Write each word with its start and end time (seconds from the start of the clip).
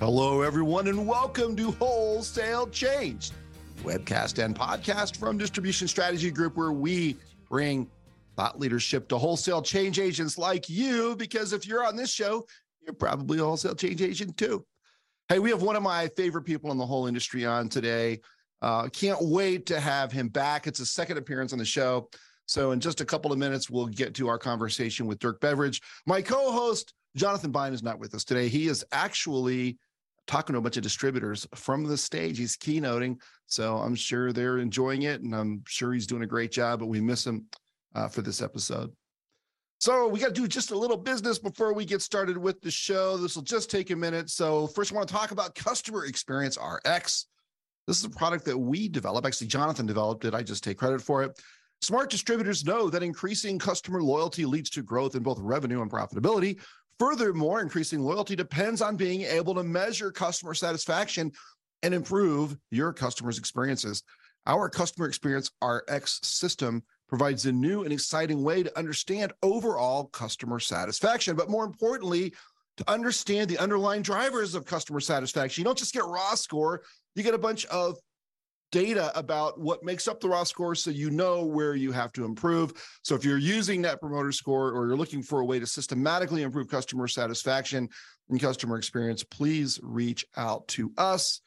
Hello, 0.00 0.40
everyone, 0.40 0.88
and 0.88 1.06
welcome 1.06 1.54
to 1.56 1.72
Wholesale 1.72 2.66
Change, 2.68 3.32
webcast 3.82 4.42
and 4.42 4.56
podcast 4.56 5.18
from 5.18 5.36
Distribution 5.36 5.86
Strategy 5.86 6.30
Group, 6.30 6.56
where 6.56 6.72
we 6.72 7.18
bring 7.50 7.86
thought 8.34 8.58
leadership 8.58 9.08
to 9.08 9.18
wholesale 9.18 9.60
change 9.60 9.98
agents 9.98 10.38
like 10.38 10.70
you. 10.70 11.14
Because 11.16 11.52
if 11.52 11.66
you're 11.66 11.84
on 11.84 11.96
this 11.96 12.10
show, 12.10 12.46
you're 12.80 12.94
probably 12.94 13.40
a 13.40 13.44
wholesale 13.44 13.74
change 13.74 14.00
agent 14.00 14.38
too. 14.38 14.64
Hey, 15.28 15.38
we 15.38 15.50
have 15.50 15.60
one 15.60 15.76
of 15.76 15.82
my 15.82 16.08
favorite 16.16 16.46
people 16.46 16.72
in 16.72 16.78
the 16.78 16.86
whole 16.86 17.06
industry 17.06 17.44
on 17.44 17.68
today. 17.68 18.20
Uh, 18.62 18.88
can't 18.88 19.20
wait 19.20 19.66
to 19.66 19.78
have 19.78 20.10
him 20.10 20.28
back. 20.28 20.66
It's 20.66 20.80
a 20.80 20.86
second 20.86 21.18
appearance 21.18 21.52
on 21.52 21.58
the 21.58 21.64
show. 21.66 22.08
So, 22.46 22.70
in 22.70 22.80
just 22.80 23.02
a 23.02 23.04
couple 23.04 23.32
of 23.32 23.38
minutes, 23.38 23.68
we'll 23.68 23.86
get 23.86 24.14
to 24.14 24.28
our 24.28 24.38
conversation 24.38 25.04
with 25.04 25.18
Dirk 25.18 25.42
Beveridge. 25.42 25.82
My 26.06 26.22
co 26.22 26.52
host, 26.52 26.94
Jonathan 27.16 27.52
Bein, 27.52 27.74
is 27.74 27.82
not 27.82 27.98
with 27.98 28.14
us 28.14 28.24
today. 28.24 28.48
He 28.48 28.66
is 28.66 28.82
actually 28.92 29.76
talking 30.30 30.54
to 30.54 30.58
a 30.58 30.62
bunch 30.62 30.76
of 30.76 30.82
distributors 30.82 31.46
from 31.56 31.84
the 31.84 31.96
stage. 31.96 32.38
He's 32.38 32.56
keynoting, 32.56 33.20
so 33.46 33.78
I'm 33.78 33.96
sure 33.96 34.32
they're 34.32 34.58
enjoying 34.58 35.02
it, 35.02 35.22
and 35.22 35.34
I'm 35.34 35.62
sure 35.66 35.92
he's 35.92 36.06
doing 36.06 36.22
a 36.22 36.26
great 36.26 36.52
job. 36.52 36.78
But 36.78 36.86
we 36.86 37.00
miss 37.00 37.26
him 37.26 37.46
uh, 37.94 38.08
for 38.08 38.22
this 38.22 38.40
episode. 38.40 38.92
So 39.78 40.06
we 40.06 40.20
got 40.20 40.28
to 40.28 40.40
do 40.40 40.46
just 40.46 40.70
a 40.70 40.78
little 40.78 40.96
business 40.96 41.38
before 41.38 41.72
we 41.72 41.84
get 41.84 42.00
started 42.00 42.36
with 42.36 42.60
the 42.60 42.70
show. 42.70 43.16
This 43.16 43.34
will 43.34 43.42
just 43.42 43.70
take 43.70 43.90
a 43.90 43.96
minute. 43.96 44.30
So 44.30 44.68
first, 44.68 44.92
I 44.92 44.96
want 44.96 45.08
to 45.08 45.14
talk 45.14 45.32
about 45.32 45.54
Customer 45.54 46.04
Experience 46.04 46.56
RX. 46.58 47.26
This 47.86 47.98
is 47.98 48.04
a 48.04 48.10
product 48.10 48.44
that 48.44 48.56
we 48.56 48.88
developed. 48.88 49.26
Actually, 49.26 49.48
Jonathan 49.48 49.86
developed 49.86 50.24
it. 50.26 50.34
I 50.34 50.42
just 50.42 50.62
take 50.62 50.78
credit 50.78 51.02
for 51.02 51.24
it. 51.24 51.40
Smart 51.82 52.10
distributors 52.10 52.64
know 52.64 52.90
that 52.90 53.02
increasing 53.02 53.58
customer 53.58 54.02
loyalty 54.02 54.44
leads 54.44 54.68
to 54.70 54.82
growth 54.82 55.14
in 55.14 55.22
both 55.22 55.38
revenue 55.40 55.80
and 55.80 55.90
profitability. 55.90 56.60
Furthermore, 57.00 57.62
increasing 57.62 58.00
loyalty 58.00 58.36
depends 58.36 58.82
on 58.82 58.94
being 58.94 59.22
able 59.22 59.54
to 59.54 59.64
measure 59.64 60.12
customer 60.12 60.52
satisfaction 60.52 61.32
and 61.82 61.94
improve 61.94 62.58
your 62.70 62.92
customers' 62.92 63.38
experiences. 63.38 64.02
Our 64.46 64.68
customer 64.68 65.08
experience 65.08 65.50
RX 65.64 66.20
system 66.22 66.82
provides 67.08 67.46
a 67.46 67.52
new 67.52 67.84
and 67.84 67.92
exciting 67.92 68.42
way 68.42 68.62
to 68.62 68.78
understand 68.78 69.32
overall 69.42 70.08
customer 70.08 70.60
satisfaction, 70.60 71.36
but 71.36 71.48
more 71.48 71.64
importantly, 71.64 72.34
to 72.76 72.90
understand 72.90 73.48
the 73.48 73.56
underlying 73.56 74.02
drivers 74.02 74.54
of 74.54 74.66
customer 74.66 75.00
satisfaction. 75.00 75.62
You 75.62 75.64
don't 75.64 75.78
just 75.78 75.94
get 75.94 76.04
raw 76.04 76.34
score, 76.34 76.82
you 77.14 77.22
get 77.22 77.32
a 77.32 77.38
bunch 77.38 77.64
of 77.66 77.96
data 78.70 79.16
about 79.18 79.60
what 79.60 79.82
makes 79.82 80.08
up 80.08 80.20
the 80.20 80.28
raw 80.28 80.44
score 80.44 80.74
so 80.74 80.90
you 80.90 81.10
know 81.10 81.44
where 81.44 81.74
you 81.74 81.92
have 81.92 82.12
to 82.12 82.24
improve. 82.24 82.72
So 83.02 83.14
if 83.14 83.24
you're 83.24 83.38
using 83.38 83.82
net 83.82 84.00
promoter 84.00 84.32
score 84.32 84.72
or 84.72 84.86
you're 84.86 84.96
looking 84.96 85.22
for 85.22 85.40
a 85.40 85.44
way 85.44 85.58
to 85.58 85.66
systematically 85.66 86.42
improve 86.42 86.68
customer 86.68 87.08
satisfaction 87.08 87.88
and 88.28 88.40
customer 88.40 88.76
experience, 88.76 89.24
please 89.24 89.80
reach 89.82 90.24
out 90.36 90.66
to 90.68 90.92
us. 90.96 91.40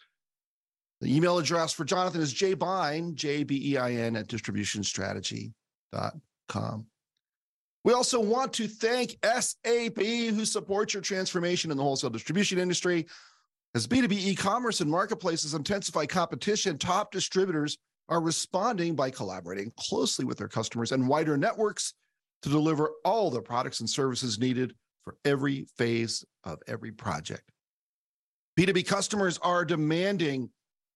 The 1.02 1.16
email 1.16 1.38
address 1.38 1.74
for 1.74 1.84
Jonathan 1.84 2.22
is 2.22 2.34
jbein, 2.34 3.16
J-B-E-I-N 3.16 4.16
at 4.16 4.28
distributionstrategy.com. 4.28 6.86
We 7.84 7.92
also 7.92 8.22
want 8.22 8.54
to 8.54 8.68
thank 8.68 9.18
SAP 9.24 9.98
who 9.98 10.46
supports 10.46 10.94
your 10.94 11.02
transformation 11.02 11.72
in 11.72 11.78
the 11.78 11.84
wholesale 11.84 12.10
distribution 12.10 12.58
industry. 12.58 13.08
As 13.76 13.88
B2B 13.88 14.14
e 14.14 14.36
commerce 14.36 14.82
and 14.82 14.92
marketplaces 14.92 15.56
intensify 15.56 16.06
competition, 16.06 16.78
top 16.78 17.12
distributors 17.12 17.80
are 18.08 18.22
responding 18.22 18.96
by 18.96 19.10
collaborating 19.10 19.72
closely 19.78 20.26
with 20.26 20.38
their 20.38 20.48
customers 20.48 20.92
and 20.92 21.08
wider 21.08 21.38
networks 21.38 21.96
to 22.44 22.50
deliver 22.50 22.92
all 23.04 23.32
the 23.32 23.42
products 23.42 23.80
and 23.80 23.90
services 23.90 24.38
needed 24.38 24.76
for 25.04 25.16
every 25.26 25.66
phase 25.76 26.24
of 26.44 26.60
every 26.68 26.92
project. 26.92 27.52
B2B 28.60 28.86
customers 28.86 29.40
are 29.42 29.66
demanding 29.66 30.52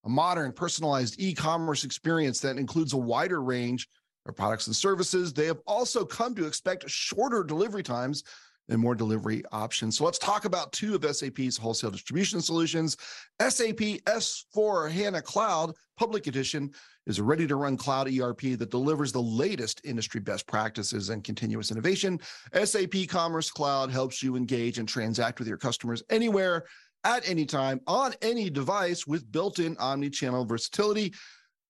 a 0.05 0.09
modern, 0.09 0.51
personalized 0.51 1.19
e 1.19 1.33
commerce 1.33 1.83
experience 1.83 2.39
that 2.41 2.57
includes 2.57 2.93
a 2.93 2.97
wider 2.97 3.41
range 3.41 3.87
of 4.27 4.35
products 4.35 4.67
and 4.67 4.75
services. 4.75 5.33
They 5.33 5.47
have 5.47 5.61
also 5.65 6.05
come 6.05 6.35
to 6.35 6.45
expect 6.45 6.87
shorter 6.87 7.43
delivery 7.43 7.81
times 7.81 8.23
and 8.69 8.79
more 8.79 8.95
delivery 8.95 9.43
options. 9.51 9.97
So 9.97 10.05
let's 10.05 10.19
talk 10.19 10.45
about 10.45 10.71
two 10.71 10.95
of 10.95 11.15
SAP's 11.15 11.57
wholesale 11.57 11.91
distribution 11.91 12.41
solutions. 12.41 12.97
SAP 13.39 14.01
S4 14.05 14.91
HANA 14.91 15.21
Cloud 15.21 15.73
Public 15.97 16.27
Edition 16.27 16.71
is 17.05 17.19
a 17.19 17.23
ready 17.23 17.47
to 17.47 17.55
run 17.55 17.77
cloud 17.77 18.11
ERP 18.11 18.41
that 18.57 18.69
delivers 18.69 19.11
the 19.11 19.21
latest 19.21 19.81
industry 19.85 20.19
best 20.19 20.45
practices 20.45 21.09
and 21.09 21.23
continuous 21.23 21.71
innovation. 21.71 22.19
SAP 22.63 23.07
Commerce 23.07 23.49
Cloud 23.49 23.89
helps 23.89 24.21
you 24.21 24.35
engage 24.35 24.77
and 24.79 24.87
transact 24.87 25.39
with 25.39 25.47
your 25.47 25.57
customers 25.57 26.03
anywhere, 26.09 26.65
at 27.03 27.27
any 27.29 27.45
time, 27.45 27.79
on 27.87 28.13
any 28.21 28.49
device 28.49 29.07
with 29.07 29.31
built-in 29.31 29.77
omni-channel 29.77 30.45
versatility. 30.45 31.13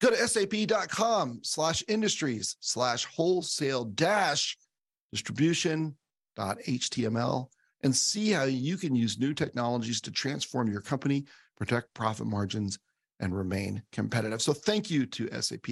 Go 0.01 0.09
to 0.09 0.27
sap.com 0.27 1.41
slash 1.43 1.83
industries 1.87 2.55
slash 2.59 3.05
wholesale 3.05 3.85
dash 3.85 4.57
distribution 5.11 5.95
html 6.37 7.47
and 7.83 7.95
see 7.95 8.31
how 8.31 8.43
you 8.43 8.77
can 8.77 8.95
use 8.95 9.19
new 9.19 9.33
technologies 9.33 10.01
to 10.01 10.11
transform 10.11 10.71
your 10.71 10.81
company, 10.81 11.25
protect 11.57 11.93
profit 11.93 12.25
margins, 12.25 12.79
and 13.19 13.35
remain 13.35 13.81
competitive. 13.91 14.41
So, 14.41 14.53
thank 14.53 14.89
you 14.89 15.05
to 15.05 15.41
SAP 15.41 15.67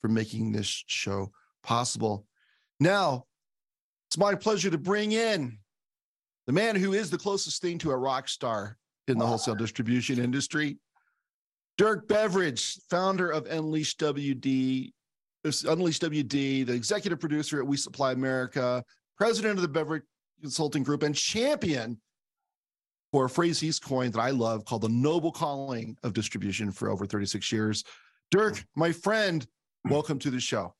for 0.00 0.08
making 0.08 0.52
this 0.52 0.84
show 0.86 1.30
possible. 1.62 2.26
Now, 2.80 3.24
it's 4.08 4.18
my 4.18 4.34
pleasure 4.34 4.70
to 4.70 4.78
bring 4.78 5.12
in 5.12 5.58
the 6.46 6.52
man 6.52 6.76
who 6.76 6.94
is 6.94 7.10
the 7.10 7.18
closest 7.18 7.60
thing 7.60 7.78
to 7.78 7.90
a 7.90 7.96
rock 7.96 8.28
star 8.28 8.78
in 9.06 9.18
the 9.18 9.26
wholesale 9.26 9.54
distribution 9.54 10.18
industry, 10.18 10.78
Dirk 11.76 12.08
Beveridge, 12.08 12.78
founder 12.90 13.30
of 13.30 13.46
Unleash 13.46 13.96
WD, 13.96 14.92
Unleash 15.44 16.00
WD, 16.00 16.66
the 16.66 16.72
executive 16.72 17.20
producer 17.20 17.60
at 17.60 17.66
We 17.66 17.76
Supply 17.76 18.12
America, 18.12 18.84
president 19.18 19.56
of 19.56 19.62
the 19.62 19.68
Beveridge 19.68 20.04
Consulting 20.40 20.82
Group, 20.82 21.02
and 21.02 21.14
champion 21.14 22.00
for 23.12 23.24
a 23.24 23.28
phrase 23.28 23.58
he's 23.58 23.78
coined 23.78 24.12
that 24.12 24.20
I 24.20 24.30
love 24.30 24.64
called 24.64 24.82
the 24.82 24.88
noble 24.88 25.32
calling 25.32 25.96
of 26.02 26.12
distribution 26.12 26.70
for 26.70 26.88
over 26.88 27.06
36 27.06 27.50
years. 27.50 27.84
Dirk, 28.30 28.64
my 28.76 28.92
friend, 28.92 29.46
welcome 29.88 30.18
to 30.20 30.30
the 30.30 30.40
show. 30.40 30.74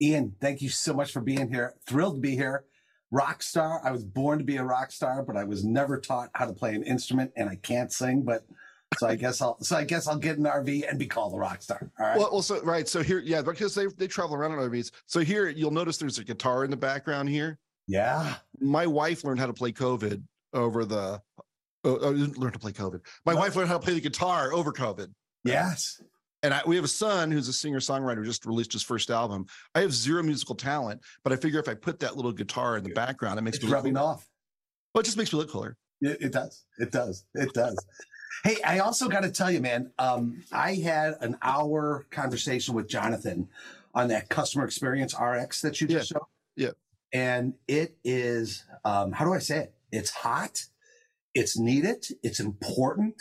Ian, 0.00 0.34
thank 0.40 0.62
you 0.62 0.68
so 0.68 0.94
much 0.94 1.12
for 1.12 1.20
being 1.20 1.48
here. 1.50 1.74
Thrilled 1.86 2.16
to 2.16 2.20
be 2.20 2.36
here. 2.36 2.64
Rock 3.10 3.42
star. 3.42 3.80
I 3.84 3.90
was 3.90 4.04
born 4.04 4.38
to 4.38 4.44
be 4.44 4.56
a 4.56 4.64
rock 4.64 4.90
star, 4.90 5.22
but 5.22 5.36
I 5.36 5.44
was 5.44 5.64
never 5.64 6.00
taught 6.00 6.30
how 6.34 6.46
to 6.46 6.52
play 6.52 6.74
an 6.74 6.82
instrument 6.82 7.32
and 7.36 7.48
I 7.48 7.56
can't 7.56 7.92
sing, 7.92 8.22
but 8.22 8.44
so 8.98 9.08
I 9.08 9.16
guess 9.16 9.40
I'll 9.40 9.62
so 9.62 9.76
I 9.76 9.84
guess 9.84 10.06
I'll 10.06 10.18
get 10.18 10.38
an 10.38 10.44
RV 10.44 10.88
and 10.88 10.98
be 10.98 11.06
called 11.06 11.34
a 11.34 11.36
rock 11.36 11.62
star. 11.62 11.90
All 11.98 12.06
right. 12.06 12.18
Well, 12.18 12.30
well 12.32 12.42
so 12.42 12.60
right. 12.62 12.88
So 12.88 13.02
here, 13.02 13.18
yeah, 13.18 13.42
because 13.42 13.74
they 13.74 13.86
they 13.86 14.06
travel 14.06 14.36
around 14.36 14.52
on 14.52 14.58
RVs. 14.58 14.92
So 15.06 15.20
here 15.20 15.48
you'll 15.48 15.72
notice 15.72 15.98
there's 15.98 16.18
a 16.18 16.24
guitar 16.24 16.64
in 16.64 16.70
the 16.70 16.76
background 16.76 17.28
here. 17.28 17.58
Yeah. 17.86 18.34
My 18.60 18.86
wife 18.86 19.24
learned 19.24 19.40
how 19.40 19.46
to 19.46 19.52
play 19.52 19.72
COVID 19.72 20.22
over 20.52 20.84
the. 20.84 21.20
Oh, 21.84 21.98
oh 21.98 22.10
learned 22.10 22.54
to 22.54 22.58
play 22.58 22.72
COVID. 22.72 23.00
My 23.24 23.34
what? 23.34 23.42
wife 23.42 23.56
learned 23.56 23.68
how 23.68 23.78
to 23.78 23.84
play 23.84 23.94
the 23.94 24.00
guitar 24.00 24.52
over 24.52 24.72
COVID. 24.72 25.08
Yes. 25.44 26.00
And 26.42 26.52
I, 26.52 26.62
we 26.66 26.76
have 26.76 26.84
a 26.84 26.88
son 26.88 27.30
who's 27.30 27.48
a 27.48 27.52
singer 27.52 27.80
songwriter, 27.80 28.24
just 28.24 28.44
released 28.44 28.72
his 28.72 28.82
first 28.82 29.10
album. 29.10 29.46
I 29.74 29.80
have 29.80 29.92
zero 29.92 30.22
musical 30.22 30.54
talent, 30.54 31.00
but 31.24 31.32
I 31.32 31.36
figure 31.36 31.58
if 31.58 31.68
I 31.68 31.74
put 31.74 32.00
that 32.00 32.16
little 32.16 32.32
guitar 32.32 32.76
in 32.76 32.84
the 32.84 32.90
background, 32.90 33.38
it 33.38 33.42
makes 33.42 33.56
it's 33.56 33.66
me 33.66 33.72
rubbing 33.72 33.96
off. 33.96 34.28
Well, 34.94 35.00
it 35.00 35.04
just 35.04 35.16
makes 35.16 35.32
me 35.32 35.38
look 35.38 35.50
cooler. 35.50 35.76
It, 36.00 36.18
it 36.20 36.32
does. 36.32 36.64
It 36.78 36.92
does. 36.92 37.24
It 37.34 37.52
does. 37.54 37.76
hey, 38.44 38.56
I 38.64 38.80
also 38.80 39.08
got 39.08 39.22
to 39.22 39.30
tell 39.30 39.50
you, 39.50 39.60
man, 39.60 39.90
um, 39.98 40.42
I 40.52 40.74
had 40.74 41.14
an 41.20 41.38
hour 41.42 42.06
conversation 42.10 42.74
with 42.74 42.88
Jonathan 42.88 43.48
on 43.94 44.08
that 44.08 44.28
customer 44.28 44.64
experience 44.64 45.14
RX 45.18 45.62
that 45.62 45.80
you 45.80 45.86
just 45.86 46.10
yeah. 46.10 46.18
showed. 46.18 46.26
Yeah 46.56 46.70
and 47.12 47.54
it 47.68 47.96
is 48.04 48.64
um, 48.84 49.12
how 49.12 49.24
do 49.24 49.32
I 49.32 49.38
say 49.38 49.58
it? 49.58 49.74
It's 49.92 50.10
hot, 50.10 50.64
it's 51.34 51.58
needed, 51.58 52.06
it's 52.22 52.40
important, 52.40 53.14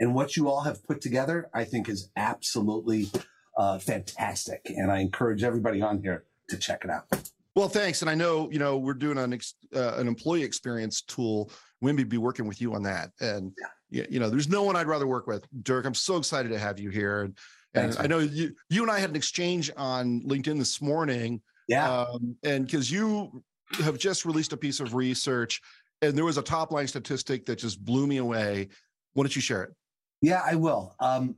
and 0.00 0.14
what 0.14 0.36
you 0.36 0.48
all 0.48 0.62
have 0.62 0.84
put 0.84 1.00
together, 1.00 1.48
I 1.54 1.64
think, 1.64 1.88
is 1.88 2.10
absolutely 2.16 3.10
uh, 3.56 3.78
fantastic. 3.78 4.60
And 4.66 4.90
I 4.90 5.00
encourage 5.00 5.42
everybody 5.42 5.82
on 5.82 6.00
here 6.02 6.24
to 6.50 6.56
check 6.56 6.84
it 6.84 6.90
out. 6.90 7.06
Well, 7.54 7.68
thanks. 7.68 8.02
And 8.02 8.10
I 8.10 8.14
know 8.14 8.50
you 8.50 8.58
know 8.58 8.78
we're 8.78 8.94
doing 8.94 9.18
an 9.18 9.32
ex, 9.32 9.54
uh, 9.74 9.94
an 9.96 10.06
employee 10.06 10.44
experience 10.44 11.02
tool. 11.02 11.50
Wimby 11.82 12.08
be 12.08 12.18
working 12.18 12.46
with 12.46 12.60
you 12.60 12.74
on 12.74 12.82
that, 12.84 13.10
and 13.20 13.52
yeah. 13.90 14.04
you 14.10 14.20
know, 14.20 14.30
there's 14.30 14.48
no 14.48 14.62
one 14.62 14.76
I'd 14.76 14.86
rather 14.86 15.06
work 15.06 15.26
with. 15.26 15.46
Dirk, 15.62 15.86
I'm 15.86 15.94
so 15.94 16.16
excited 16.16 16.50
to 16.50 16.58
have 16.58 16.78
you 16.78 16.90
here. 16.90 17.22
And, 17.22 17.34
and 17.74 17.96
I 17.98 18.06
know 18.06 18.18
you 18.18 18.54
you 18.70 18.82
and 18.82 18.90
I 18.90 18.98
had 18.98 19.10
an 19.10 19.16
exchange 19.16 19.70
on 19.76 20.22
LinkedIn 20.22 20.58
this 20.58 20.80
morning 20.80 21.40
yeah. 21.68 21.90
Um, 21.90 22.36
and 22.42 22.66
because 22.66 22.90
you 22.90 23.42
have 23.82 23.98
just 23.98 24.24
released 24.24 24.52
a 24.52 24.56
piece 24.56 24.80
of 24.80 24.94
research 24.94 25.60
and 26.02 26.16
there 26.16 26.24
was 26.24 26.38
a 26.38 26.42
top 26.42 26.72
line 26.72 26.86
statistic 26.86 27.46
that 27.46 27.56
just 27.56 27.84
blew 27.84 28.06
me 28.06 28.18
away. 28.18 28.68
Why 29.12 29.22
don't 29.22 29.34
you 29.34 29.42
share 29.42 29.64
it? 29.64 29.74
Yeah, 30.22 30.42
I 30.44 30.54
will. 30.54 30.94
Um, 31.00 31.36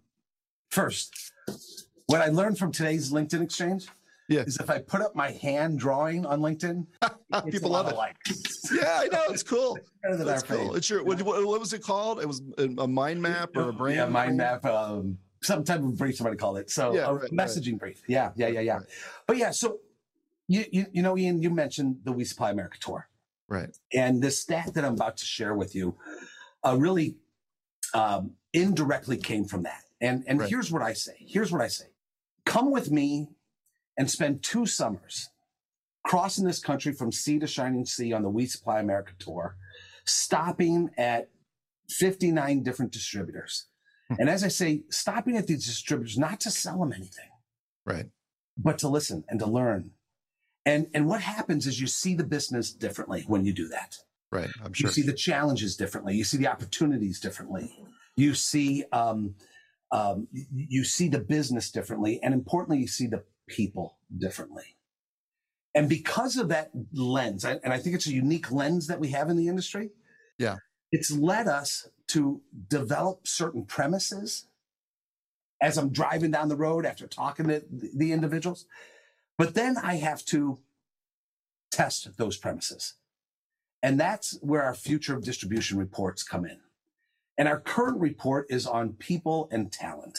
first, 0.70 1.32
what 2.06 2.20
I 2.20 2.28
learned 2.28 2.58
from 2.58 2.72
today's 2.72 3.12
LinkedIn 3.12 3.42
exchange 3.42 3.88
yeah. 4.28 4.42
is 4.42 4.58
if 4.58 4.70
I 4.70 4.78
put 4.78 5.00
up 5.00 5.14
my 5.14 5.32
hand 5.32 5.78
drawing 5.78 6.24
on 6.24 6.40
LinkedIn, 6.40 6.86
People 7.50 7.70
love 7.70 7.88
it. 7.88 8.16
Yeah, 8.72 9.00
I 9.02 9.06
know 9.06 9.24
it's 9.28 9.42
cool. 9.42 9.78
That's 10.02 10.42
cool. 10.42 10.74
It's 10.74 10.90
your 10.90 11.04
what, 11.04 11.20
what, 11.22 11.60
was 11.60 11.72
it 11.72 11.82
called? 11.82 12.20
It 12.20 12.26
was 12.26 12.42
a, 12.58 12.88
mind 12.88 13.22
map 13.22 13.56
or 13.56 13.68
a 13.68 13.72
brain. 13.72 13.96
Yeah, 13.96 14.06
mind 14.06 14.36
map. 14.36 14.64
Um, 14.64 15.18
some 15.42 15.64
type 15.64 15.80
of 15.80 15.96
brief, 15.96 16.16
somebody 16.16 16.36
called 16.36 16.58
it. 16.58 16.70
So 16.70 16.94
Yeah, 16.94 17.06
a 17.06 17.14
right, 17.14 17.22
right. 17.22 17.32
messaging 17.32 17.78
brief. 17.78 18.02
Yeah, 18.06 18.30
yeah, 18.36 18.48
yeah, 18.48 18.60
yeah. 18.60 18.76
Right. 18.78 18.86
But 19.26 19.36
yeah, 19.36 19.50
so 19.52 19.78
you, 20.50 20.64
you 20.72 20.86
you 20.92 21.02
know, 21.02 21.16
Ian, 21.16 21.40
you 21.42 21.50
mentioned 21.50 22.00
the 22.04 22.12
We 22.12 22.24
Supply 22.24 22.50
America 22.50 22.78
tour. 22.80 23.08
Right. 23.48 23.70
And 23.94 24.22
this 24.22 24.40
stat 24.40 24.74
that 24.74 24.84
I'm 24.84 24.94
about 24.94 25.16
to 25.18 25.24
share 25.24 25.54
with 25.54 25.74
you 25.74 25.96
uh, 26.66 26.76
really 26.78 27.16
um, 27.94 28.32
indirectly 28.52 29.16
came 29.16 29.44
from 29.44 29.62
that. 29.62 29.82
And 30.00 30.24
and 30.26 30.40
Right. 30.40 30.48
here's 30.50 30.70
what 30.72 30.82
I 30.82 30.92
say. 30.92 31.16
Here's 31.18 31.50
what 31.52 31.60
I 31.62 31.68
say. 31.68 31.86
Come 32.44 32.70
with 32.70 32.90
me 32.90 33.28
and 33.98 34.10
spend 34.10 34.42
two 34.42 34.66
summers 34.66 35.28
crossing 36.06 36.44
this 36.46 36.60
country 36.60 36.92
from 36.92 37.12
sea 37.12 37.38
to 37.38 37.46
shining 37.46 37.84
sea 37.84 38.12
on 38.12 38.22
the 38.22 38.30
We 38.30 38.46
Supply 38.46 38.80
America 38.80 39.12
tour, 39.18 39.56
stopping 40.06 40.90
at 40.96 41.28
59 41.90 42.62
different 42.62 42.92
distributors. 42.92 43.66
Hmm. 44.08 44.16
and 44.20 44.28
as 44.28 44.42
I 44.42 44.48
say, 44.48 44.82
stopping 44.90 45.36
at 45.36 45.46
these 45.46 45.64
distributors 45.66 46.18
not 46.18 46.40
to 46.40 46.50
sell 46.50 46.78
them 46.80 46.92
anything, 46.92 47.30
Right. 47.84 48.06
but 48.56 48.78
to 48.78 48.88
listen 48.88 49.24
and 49.28 49.38
to 49.40 49.46
learn. 49.46 49.92
And 50.66 50.88
and 50.94 51.06
what 51.06 51.20
happens 51.20 51.66
is 51.66 51.80
you 51.80 51.86
see 51.86 52.14
the 52.14 52.24
business 52.24 52.72
differently 52.72 53.24
when 53.26 53.44
you 53.44 53.52
do 53.52 53.68
that. 53.68 53.96
Right. 54.30 54.50
I'm 54.62 54.72
You 54.76 54.88
see 54.88 55.02
the 55.02 55.12
challenges 55.12 55.76
differently. 55.76 56.14
You 56.14 56.24
see 56.24 56.36
the 56.36 56.46
opportunities 56.46 57.18
differently. 57.18 57.74
You 58.16 58.34
see 58.34 58.84
um, 58.92 59.34
um, 59.90 60.28
you 60.32 60.84
see 60.84 61.08
the 61.08 61.18
business 61.18 61.70
differently, 61.70 62.20
and 62.22 62.34
importantly, 62.34 62.78
you 62.78 62.86
see 62.86 63.06
the 63.06 63.24
people 63.48 63.96
differently. 64.16 64.76
And 65.74 65.88
because 65.88 66.36
of 66.36 66.48
that 66.48 66.70
lens, 66.92 67.44
and 67.44 67.60
I 67.64 67.78
think 67.78 67.94
it's 67.94 68.06
a 68.06 68.12
unique 68.12 68.50
lens 68.50 68.88
that 68.88 69.00
we 69.00 69.08
have 69.08 69.30
in 69.30 69.36
the 69.36 69.48
industry. 69.48 69.90
Yeah. 70.38 70.56
it's 70.90 71.10
led 71.10 71.46
us 71.48 71.88
to 72.08 72.40
develop 72.68 73.28
certain 73.28 73.66
premises 73.66 74.46
as 75.60 75.76
I'm 75.76 75.90
driving 75.90 76.30
down 76.30 76.48
the 76.48 76.56
road 76.56 76.86
after 76.86 77.06
talking 77.06 77.46
to 77.48 77.62
the 77.70 78.12
individuals. 78.12 78.64
But 79.40 79.54
then 79.54 79.78
I 79.78 79.94
have 79.94 80.22
to 80.26 80.58
test 81.72 82.18
those 82.18 82.36
premises. 82.36 82.96
And 83.82 83.98
that's 83.98 84.38
where 84.42 84.62
our 84.62 84.74
future 84.74 85.16
of 85.16 85.24
distribution 85.24 85.78
reports 85.78 86.22
come 86.22 86.44
in. 86.44 86.58
And 87.38 87.48
our 87.48 87.58
current 87.58 87.98
report 88.00 88.48
is 88.50 88.66
on 88.66 88.92
people 88.92 89.48
and 89.50 89.72
talent. 89.72 90.18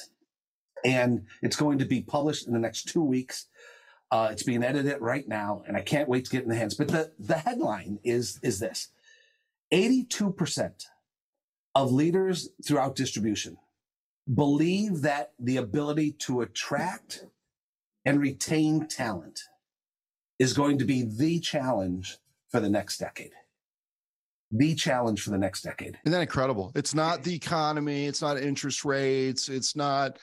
And 0.84 1.28
it's 1.44 1.56
going 1.56 1.78
to 1.78 1.86
be 1.86 2.02
published 2.02 2.48
in 2.48 2.54
the 2.54 2.60
next 2.60 2.88
two 2.88 3.04
weeks. 3.04 3.46
Uh, 4.10 4.30
it's 4.32 4.42
being 4.42 4.64
edited 4.64 5.00
right 5.00 5.28
now, 5.28 5.62
and 5.68 5.78
I 5.78 5.82
can't 5.82 6.10
wait 6.10 6.26
to 6.26 6.32
get 6.32 6.42
in 6.42 6.50
the 6.50 6.56
hands. 6.56 6.74
But 6.74 6.88
the, 6.88 7.12
the 7.20 7.38
headline 7.38 8.00
is, 8.04 8.40
is 8.42 8.58
this 8.58 8.88
82% 9.72 10.88
of 11.76 11.92
leaders 11.92 12.50
throughout 12.66 12.96
distribution 12.96 13.58
believe 14.34 15.04
that 15.04 15.34
the 15.38 15.58
ability 15.58 16.14
to 16.14 16.42
attract 16.42 17.26
and 18.06 18.20
retain 18.20 18.88
talent 18.88 19.42
is 20.40 20.54
going 20.54 20.78
to 20.80 20.86
be 20.86 21.04
the 21.04 21.40
challenge 21.40 22.18
for 22.50 22.60
the 22.60 22.70
next 22.70 22.98
decade. 22.98 23.32
The 24.52 24.76
challenge 24.76 25.22
for 25.22 25.30
the 25.30 25.38
next 25.38 25.62
decade. 25.62 25.98
Isn't 26.04 26.12
that 26.12 26.22
incredible? 26.22 26.72
It's 26.76 26.94
not 26.94 27.24
the 27.24 27.34
economy. 27.34 28.06
It's 28.06 28.22
not 28.22 28.38
interest 28.38 28.84
rates. 28.84 29.48
It's 29.48 29.76
not, 29.76 30.18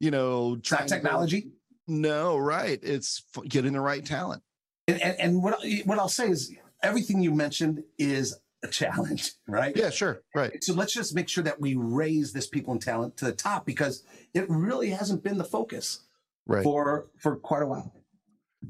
you 0.00 0.10
know, 0.10 0.54
It's 0.58 0.70
not 0.70 0.78
trying 0.78 0.88
to- 0.88 0.94
technology. 0.94 1.50
No, 1.86 2.38
right. 2.38 2.78
It's 2.82 3.24
getting 3.46 3.74
the 3.74 3.80
right 3.80 4.04
talent. 4.04 4.42
And, 4.88 5.02
and, 5.02 5.20
and 5.20 5.42
what, 5.42 5.58
what 5.84 5.98
I'll 5.98 6.08
say 6.08 6.30
is 6.30 6.54
everything 6.82 7.20
you 7.22 7.30
mentioned 7.34 7.82
is 7.98 8.38
a 8.62 8.68
challenge, 8.68 9.32
right? 9.48 9.76
Yeah, 9.76 9.90
sure. 9.90 10.22
Right. 10.34 10.64
So 10.64 10.72
let's 10.72 10.94
just 10.94 11.14
make 11.14 11.28
sure 11.28 11.44
that 11.44 11.60
we 11.60 11.74
raise 11.74 12.32
this 12.32 12.46
people 12.46 12.72
and 12.72 12.80
talent 12.80 13.18
to 13.18 13.26
the 13.26 13.32
top 13.32 13.66
because 13.66 14.02
it 14.32 14.48
really 14.48 14.90
hasn't 14.90 15.22
been 15.22 15.36
the 15.36 15.44
focus 15.44 16.00
Right. 16.46 16.62
for 16.62 17.08
for 17.18 17.36
quite 17.36 17.62
a 17.62 17.66
while. 17.66 17.94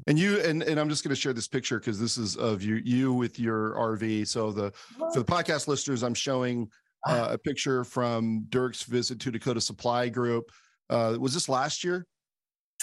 And 0.07 0.17
you 0.19 0.39
and 0.41 0.63
and 0.63 0.79
I'm 0.79 0.89
just 0.89 1.03
going 1.03 1.13
to 1.15 1.19
share 1.19 1.33
this 1.33 1.47
picture 1.47 1.79
because 1.79 1.99
this 1.99 2.17
is 2.17 2.35
of 2.35 2.61
you 2.61 2.75
you 2.83 3.13
with 3.13 3.39
your 3.39 3.71
RV. 3.75 4.27
So 4.27 4.51
the 4.51 4.71
for 4.97 5.19
the 5.19 5.25
podcast 5.25 5.67
listeners, 5.67 6.03
I'm 6.03 6.13
showing 6.13 6.69
uh, 7.07 7.29
a 7.31 7.37
picture 7.37 7.83
from 7.83 8.45
Dirk's 8.49 8.83
visit 8.83 9.19
to 9.21 9.31
Dakota 9.31 9.61
Supply 9.61 10.09
Group. 10.09 10.51
Uh, 10.89 11.17
was 11.19 11.33
this 11.33 11.47
last 11.49 11.83
year? 11.83 12.05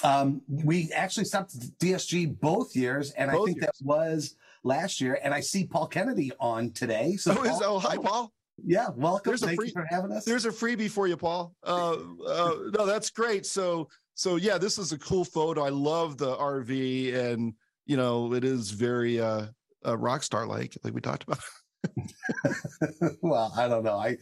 Um, 0.04 0.40
we 0.48 0.90
actually 0.92 1.24
stopped 1.26 1.54
DSG 1.78 2.40
both 2.40 2.74
years, 2.74 3.10
and 3.12 3.30
I 3.30 3.34
Both 3.34 3.46
think 3.46 3.60
that 3.60 3.74
was 3.82 4.36
last 4.64 5.00
year. 5.00 5.18
And 5.22 5.34
I 5.34 5.40
see 5.40 5.66
Paul 5.66 5.86
Kennedy 5.86 6.32
on 6.40 6.70
today. 6.70 7.16
So, 7.16 7.36
Oh, 7.38 7.42
is, 7.44 7.60
oh, 7.62 7.78
hi, 7.78 7.96
Paul. 7.96 8.32
Yeah, 8.64 8.88
welcome. 8.96 9.30
There's 9.30 9.42
a 9.42 9.46
Thank 9.46 9.58
free- 9.58 9.66
you 9.68 9.72
for 9.72 9.86
having 9.90 10.12
us. 10.12 10.24
There's 10.24 10.46
a 10.46 10.50
freebie 10.50 10.90
for 10.90 11.06
you, 11.06 11.16
Paul. 11.16 11.54
Uh, 11.64 11.96
uh, 12.26 12.54
no, 12.76 12.86
that's 12.86 13.10
great. 13.10 13.44
So, 13.46 13.88
so 14.14 14.36
yeah, 14.36 14.58
this 14.58 14.78
is 14.78 14.92
a 14.92 14.98
cool 14.98 15.24
photo. 15.24 15.62
I 15.64 15.70
love 15.70 16.18
the 16.18 16.36
RV, 16.36 17.14
and 17.14 17.54
you 17.86 17.96
know, 17.96 18.32
it 18.34 18.44
is 18.44 18.70
very 18.70 19.20
uh, 19.20 19.46
uh 19.84 19.96
rock 19.96 20.22
star 20.22 20.46
like, 20.46 20.76
like 20.84 20.94
we 20.94 21.00
talked 21.00 21.24
about. 21.24 21.40
well, 23.22 23.52
I 23.56 23.68
don't 23.68 23.82
know. 23.82 23.98
I, 23.98 24.16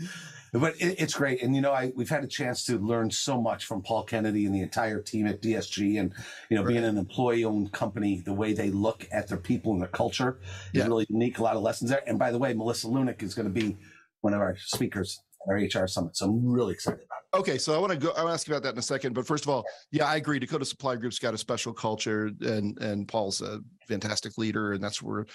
but 0.52 0.74
it, 0.80 0.96
it's 0.98 1.14
great, 1.14 1.42
and 1.42 1.54
you 1.54 1.60
know, 1.60 1.72
I 1.72 1.92
we've 1.94 2.08
had 2.08 2.24
a 2.24 2.28
chance 2.28 2.64
to 2.66 2.78
learn 2.78 3.10
so 3.10 3.40
much 3.40 3.66
from 3.66 3.82
Paul 3.82 4.04
Kennedy 4.04 4.46
and 4.46 4.54
the 4.54 4.62
entire 4.62 5.00
team 5.00 5.26
at 5.26 5.42
DSG, 5.42 6.00
and 6.00 6.12
you 6.48 6.56
know, 6.56 6.64
being 6.64 6.84
an 6.84 6.96
employee-owned 6.98 7.72
company, 7.72 8.22
the 8.24 8.32
way 8.32 8.52
they 8.52 8.70
look 8.70 9.06
at 9.12 9.28
their 9.28 9.38
people 9.38 9.72
and 9.72 9.80
their 9.80 9.88
culture 9.88 10.38
is 10.72 10.78
Yeah. 10.78 10.86
really 10.86 11.06
unique. 11.08 11.38
A 11.38 11.42
lot 11.42 11.56
of 11.56 11.62
lessons 11.62 11.90
there. 11.90 12.02
And 12.06 12.18
by 12.18 12.30
the 12.30 12.38
way, 12.38 12.54
Melissa 12.54 12.86
Lunick 12.86 13.22
is 13.22 13.34
going 13.34 13.46
to 13.46 13.52
be 13.52 13.76
one 14.22 14.34
of 14.34 14.40
our 14.40 14.56
speakers 14.56 15.20
at 15.48 15.52
our 15.52 15.56
HR 15.82 15.86
summit, 15.86 16.16
so 16.16 16.26
I'm 16.26 16.46
really 16.46 16.72
excited 16.74 17.00
about 17.04 17.18
it. 17.32 17.38
Okay, 17.38 17.58
so 17.58 17.74
I 17.74 17.78
want 17.78 17.92
to 17.92 17.98
go. 17.98 18.10
I 18.10 18.22
want 18.24 18.28
to 18.30 18.34
ask 18.34 18.48
you 18.48 18.54
about 18.54 18.62
that 18.64 18.72
in 18.74 18.78
a 18.78 18.82
second. 18.82 19.14
But 19.14 19.26
first 19.26 19.44
of 19.44 19.50
all, 19.50 19.64
yeah, 19.92 20.06
I 20.06 20.16
agree. 20.16 20.38
Dakota 20.38 20.64
Supply 20.64 20.96
Group's 20.96 21.18
got 21.18 21.34
a 21.34 21.38
special 21.38 21.72
culture, 21.72 22.30
and 22.40 22.78
and 22.78 23.06
Paul's 23.08 23.40
a 23.40 23.60
fantastic 23.88 24.36
leader, 24.38 24.72
and 24.72 24.82
that's 24.82 25.00
where, 25.02 25.26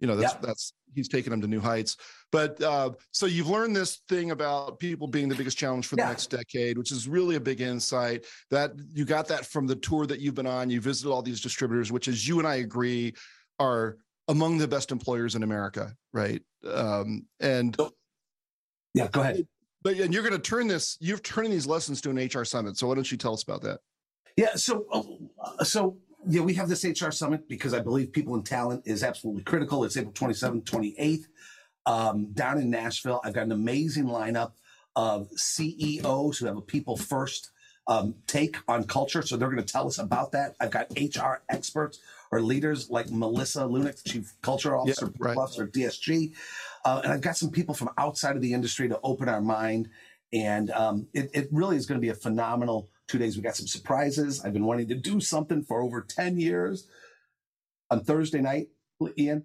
you 0.00 0.06
know, 0.06 0.16
that's 0.16 0.34
Yeah. 0.34 0.40
that's 0.42 0.72
he's 0.94 1.08
taken 1.08 1.30
them 1.30 1.40
to 1.40 1.46
new 1.48 1.60
heights. 1.60 1.96
But 2.30 2.60
uh, 2.62 2.90
so 3.12 3.26
you've 3.26 3.48
learned 3.48 3.74
this 3.74 4.00
thing 4.08 4.30
about 4.32 4.78
people 4.78 5.06
being 5.08 5.28
the 5.28 5.34
biggest 5.34 5.56
challenge 5.58 5.86
for 5.86 5.96
the 5.96 6.02
Yeah. 6.02 6.08
next 6.08 6.28
decade, 6.30 6.76
which 6.78 6.92
is 6.92 7.08
really 7.08 7.36
a 7.36 7.40
big 7.40 7.60
insight. 7.60 8.24
That 8.50 8.72
you 8.92 9.04
got 9.04 9.28
that 9.28 9.46
from 9.46 9.66
the 9.66 9.76
tour 9.76 10.06
that 10.06 10.20
you've 10.20 10.34
been 10.34 10.46
on. 10.46 10.70
You 10.70 10.80
visited 10.80 11.10
all 11.10 11.22
these 11.22 11.40
distributors, 11.40 11.90
which, 11.90 12.08
as 12.08 12.26
you 12.28 12.38
and 12.38 12.46
I 12.48 12.56
agree, 12.56 13.14
are 13.58 13.96
among 14.28 14.58
the 14.58 14.66
best 14.68 14.90
employers 14.90 15.34
in 15.36 15.42
America, 15.42 15.94
right? 16.12 16.42
Um, 16.66 17.26
and 17.40 17.76
Yeah, 18.94 19.08
go 19.08 19.20
ahead. 19.20 19.46
But 19.84 19.96
and 19.98 20.12
you're 20.12 20.22
going 20.22 20.34
to 20.34 20.40
turn 20.40 20.66
this. 20.66 20.96
You're 21.00 21.18
turning 21.18 21.52
these 21.52 21.66
lessons 21.66 22.00
to 22.00 22.10
an 22.10 22.16
HR 22.16 22.44
summit. 22.44 22.76
So 22.76 22.88
why 22.88 22.94
don't 22.94 23.10
you 23.10 23.18
tell 23.18 23.34
us 23.34 23.42
about 23.42 23.60
that? 23.62 23.80
Yeah. 24.36 24.54
So, 24.56 24.86
uh, 25.38 25.62
so 25.62 25.98
yeah, 26.26 26.40
we 26.40 26.54
have 26.54 26.68
this 26.68 26.84
HR 26.84 27.10
summit 27.10 27.48
because 27.48 27.74
I 27.74 27.80
believe 27.80 28.10
people 28.12 28.34
and 28.34 28.44
talent 28.44 28.82
is 28.86 29.04
absolutely 29.04 29.44
critical. 29.44 29.84
It's 29.84 29.96
April 29.96 30.12
27th, 30.12 30.64
28th, 30.64 31.24
um, 31.86 32.32
down 32.32 32.58
in 32.58 32.70
Nashville. 32.70 33.20
I've 33.22 33.34
got 33.34 33.44
an 33.44 33.52
amazing 33.52 34.06
lineup 34.06 34.52
of 34.96 35.28
CEOs 35.36 36.38
who 36.38 36.46
have 36.46 36.56
a 36.56 36.62
people 36.62 36.96
first 36.96 37.50
um, 37.86 38.14
take 38.26 38.56
on 38.66 38.84
culture. 38.84 39.20
So 39.22 39.36
they're 39.36 39.50
going 39.50 39.62
to 39.62 39.72
tell 39.72 39.86
us 39.86 39.98
about 39.98 40.32
that. 40.32 40.54
I've 40.60 40.70
got 40.70 40.90
HR 40.96 41.42
experts 41.50 42.00
or 42.32 42.40
leaders 42.40 42.88
like 42.88 43.10
Melissa 43.10 43.60
Lunick, 43.60 44.02
chief 44.04 44.32
culture 44.40 44.76
officer, 44.76 45.06
right. 45.18 45.30
people 45.32 45.42
officer 45.42 45.66
DSG. 45.66 46.32
Uh, 46.84 47.00
and 47.04 47.12
I've 47.12 47.20
got 47.20 47.36
some 47.36 47.50
people 47.50 47.74
from 47.74 47.90
outside 47.98 48.36
of 48.36 48.42
the 48.42 48.52
industry 48.52 48.88
to 48.88 49.00
open 49.02 49.28
our 49.28 49.40
mind. 49.40 49.88
And 50.32 50.70
um, 50.72 51.06
it, 51.14 51.30
it 51.32 51.48
really 51.52 51.76
is 51.76 51.86
going 51.86 51.98
to 51.98 52.02
be 52.02 52.10
a 52.10 52.14
phenomenal 52.14 52.88
two 53.08 53.18
days. 53.18 53.36
We 53.36 53.42
got 53.42 53.56
some 53.56 53.66
surprises. 53.66 54.44
I've 54.44 54.52
been 54.52 54.64
wanting 54.66 54.88
to 54.88 54.94
do 54.94 55.20
something 55.20 55.62
for 55.62 55.80
over 55.82 56.02
10 56.02 56.38
years. 56.38 56.88
On 57.90 58.02
Thursday 58.02 58.40
night, 58.40 58.68
Ian, 59.18 59.44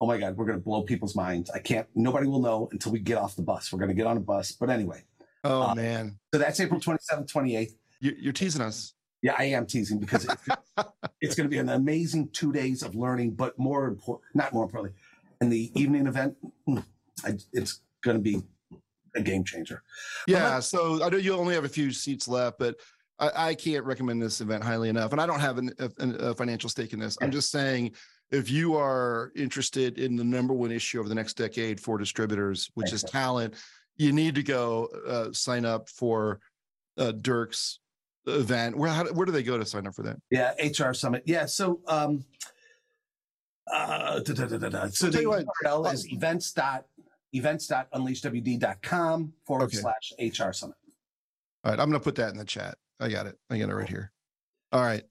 oh 0.00 0.06
my 0.06 0.18
God, 0.18 0.36
we're 0.36 0.46
going 0.46 0.58
to 0.58 0.64
blow 0.64 0.82
people's 0.82 1.14
minds. 1.16 1.50
I 1.50 1.58
can't, 1.58 1.86
nobody 1.94 2.26
will 2.26 2.40
know 2.40 2.68
until 2.72 2.92
we 2.92 2.98
get 3.00 3.18
off 3.18 3.36
the 3.36 3.42
bus. 3.42 3.72
We're 3.72 3.78
going 3.78 3.88
to 3.90 3.94
get 3.94 4.06
on 4.06 4.16
a 4.16 4.20
bus. 4.20 4.52
But 4.52 4.70
anyway, 4.70 5.02
Oh 5.44 5.62
Uh, 5.62 5.74
man, 5.74 6.18
so 6.32 6.40
that's 6.40 6.58
April 6.60 6.80
27th, 6.80 7.30
28th. 7.32 7.70
you, 8.00 8.16
you're 8.18 8.32
teasing 8.32 8.62
us. 8.62 8.94
Yeah, 9.22 9.34
I 9.38 9.44
am 9.44 9.66
teasing 9.66 9.98
because 9.98 10.24
it's, 10.24 10.88
it's 11.20 11.34
going 11.34 11.46
to 11.46 11.50
be 11.50 11.58
an 11.58 11.68
amazing 11.68 12.30
two 12.32 12.52
days 12.52 12.82
of 12.82 12.94
learning, 12.94 13.32
but 13.32 13.58
more 13.58 13.86
important, 13.86 14.24
not 14.34 14.52
more 14.52 14.64
importantly, 14.64 14.96
in 15.40 15.48
the 15.48 15.70
evening 15.80 16.06
event, 16.06 16.34
mm, 16.68 16.84
I, 17.24 17.34
it's 17.52 17.80
going 18.02 18.16
to 18.16 18.22
be 18.22 18.42
a 19.14 19.22
game 19.22 19.44
changer. 19.44 19.82
Yeah. 20.26 20.60
So 20.60 21.02
I 21.02 21.08
know 21.08 21.16
you 21.16 21.34
only 21.34 21.54
have 21.54 21.64
a 21.64 21.68
few 21.68 21.92
seats 21.92 22.28
left, 22.28 22.58
but 22.58 22.76
I, 23.18 23.48
I 23.48 23.54
can't 23.54 23.84
recommend 23.84 24.22
this 24.22 24.40
event 24.40 24.62
highly 24.62 24.88
enough. 24.88 25.12
And 25.12 25.20
I 25.20 25.26
don't 25.26 25.40
have 25.40 25.58
an, 25.58 25.72
a, 25.78 26.28
a 26.30 26.34
financial 26.34 26.68
stake 26.68 26.92
in 26.92 26.98
this. 26.98 27.16
I'm 27.20 27.30
just 27.30 27.50
saying, 27.50 27.92
if 28.30 28.50
you 28.50 28.76
are 28.76 29.32
interested 29.36 29.98
in 29.98 30.16
the 30.16 30.24
number 30.24 30.52
one 30.52 30.72
issue 30.72 30.98
over 30.98 31.08
the 31.08 31.14
next 31.14 31.34
decade 31.34 31.80
for 31.80 31.96
distributors, 31.96 32.70
which 32.74 32.92
is 32.92 33.02
talent, 33.02 33.54
you 33.96 34.12
need 34.12 34.34
to 34.34 34.42
go 34.42 34.88
uh, 35.06 35.32
sign 35.32 35.64
up 35.64 35.88
for 35.88 36.40
uh, 36.98 37.12
Dirk's 37.12 37.78
event. 38.26 38.76
Where 38.76 38.90
how, 38.90 39.04
where 39.06 39.26
do 39.26 39.32
they 39.32 39.42
go 39.42 39.56
to 39.56 39.64
sign 39.64 39.86
up 39.86 39.94
for 39.94 40.02
that? 40.02 40.16
Yeah, 40.30 40.52
HR 40.58 40.92
summit. 40.92 41.22
Yeah, 41.24 41.46
so 41.46 41.80
um, 41.86 42.24
Uh, 43.72 44.20
da, 44.20 44.34
da, 44.46 44.68
da. 44.68 44.88
So 44.90 45.08
the 45.10 45.18
URL 45.64 45.92
is 45.92 46.06
events 46.12 46.52
dot 46.52 46.84
events.unleashwd.com 47.32 49.32
forward 49.46 49.64
Okay. 49.64 49.78
slash 49.78 50.12
HR 50.18 50.52
summit. 50.52 50.76
All 51.64 51.72
right, 51.72 51.80
I'm 51.80 51.88
going 51.90 52.00
to 52.00 52.04
put 52.04 52.14
that 52.16 52.30
in 52.30 52.36
the 52.38 52.44
chat. 52.44 52.76
I 53.00 53.08
got 53.08 53.26
it. 53.26 53.36
I 53.50 53.58
got 53.58 53.68
it 53.68 53.74
right 53.74 53.88
here. 53.88 54.12
All 54.72 54.82
right. 54.82 55.02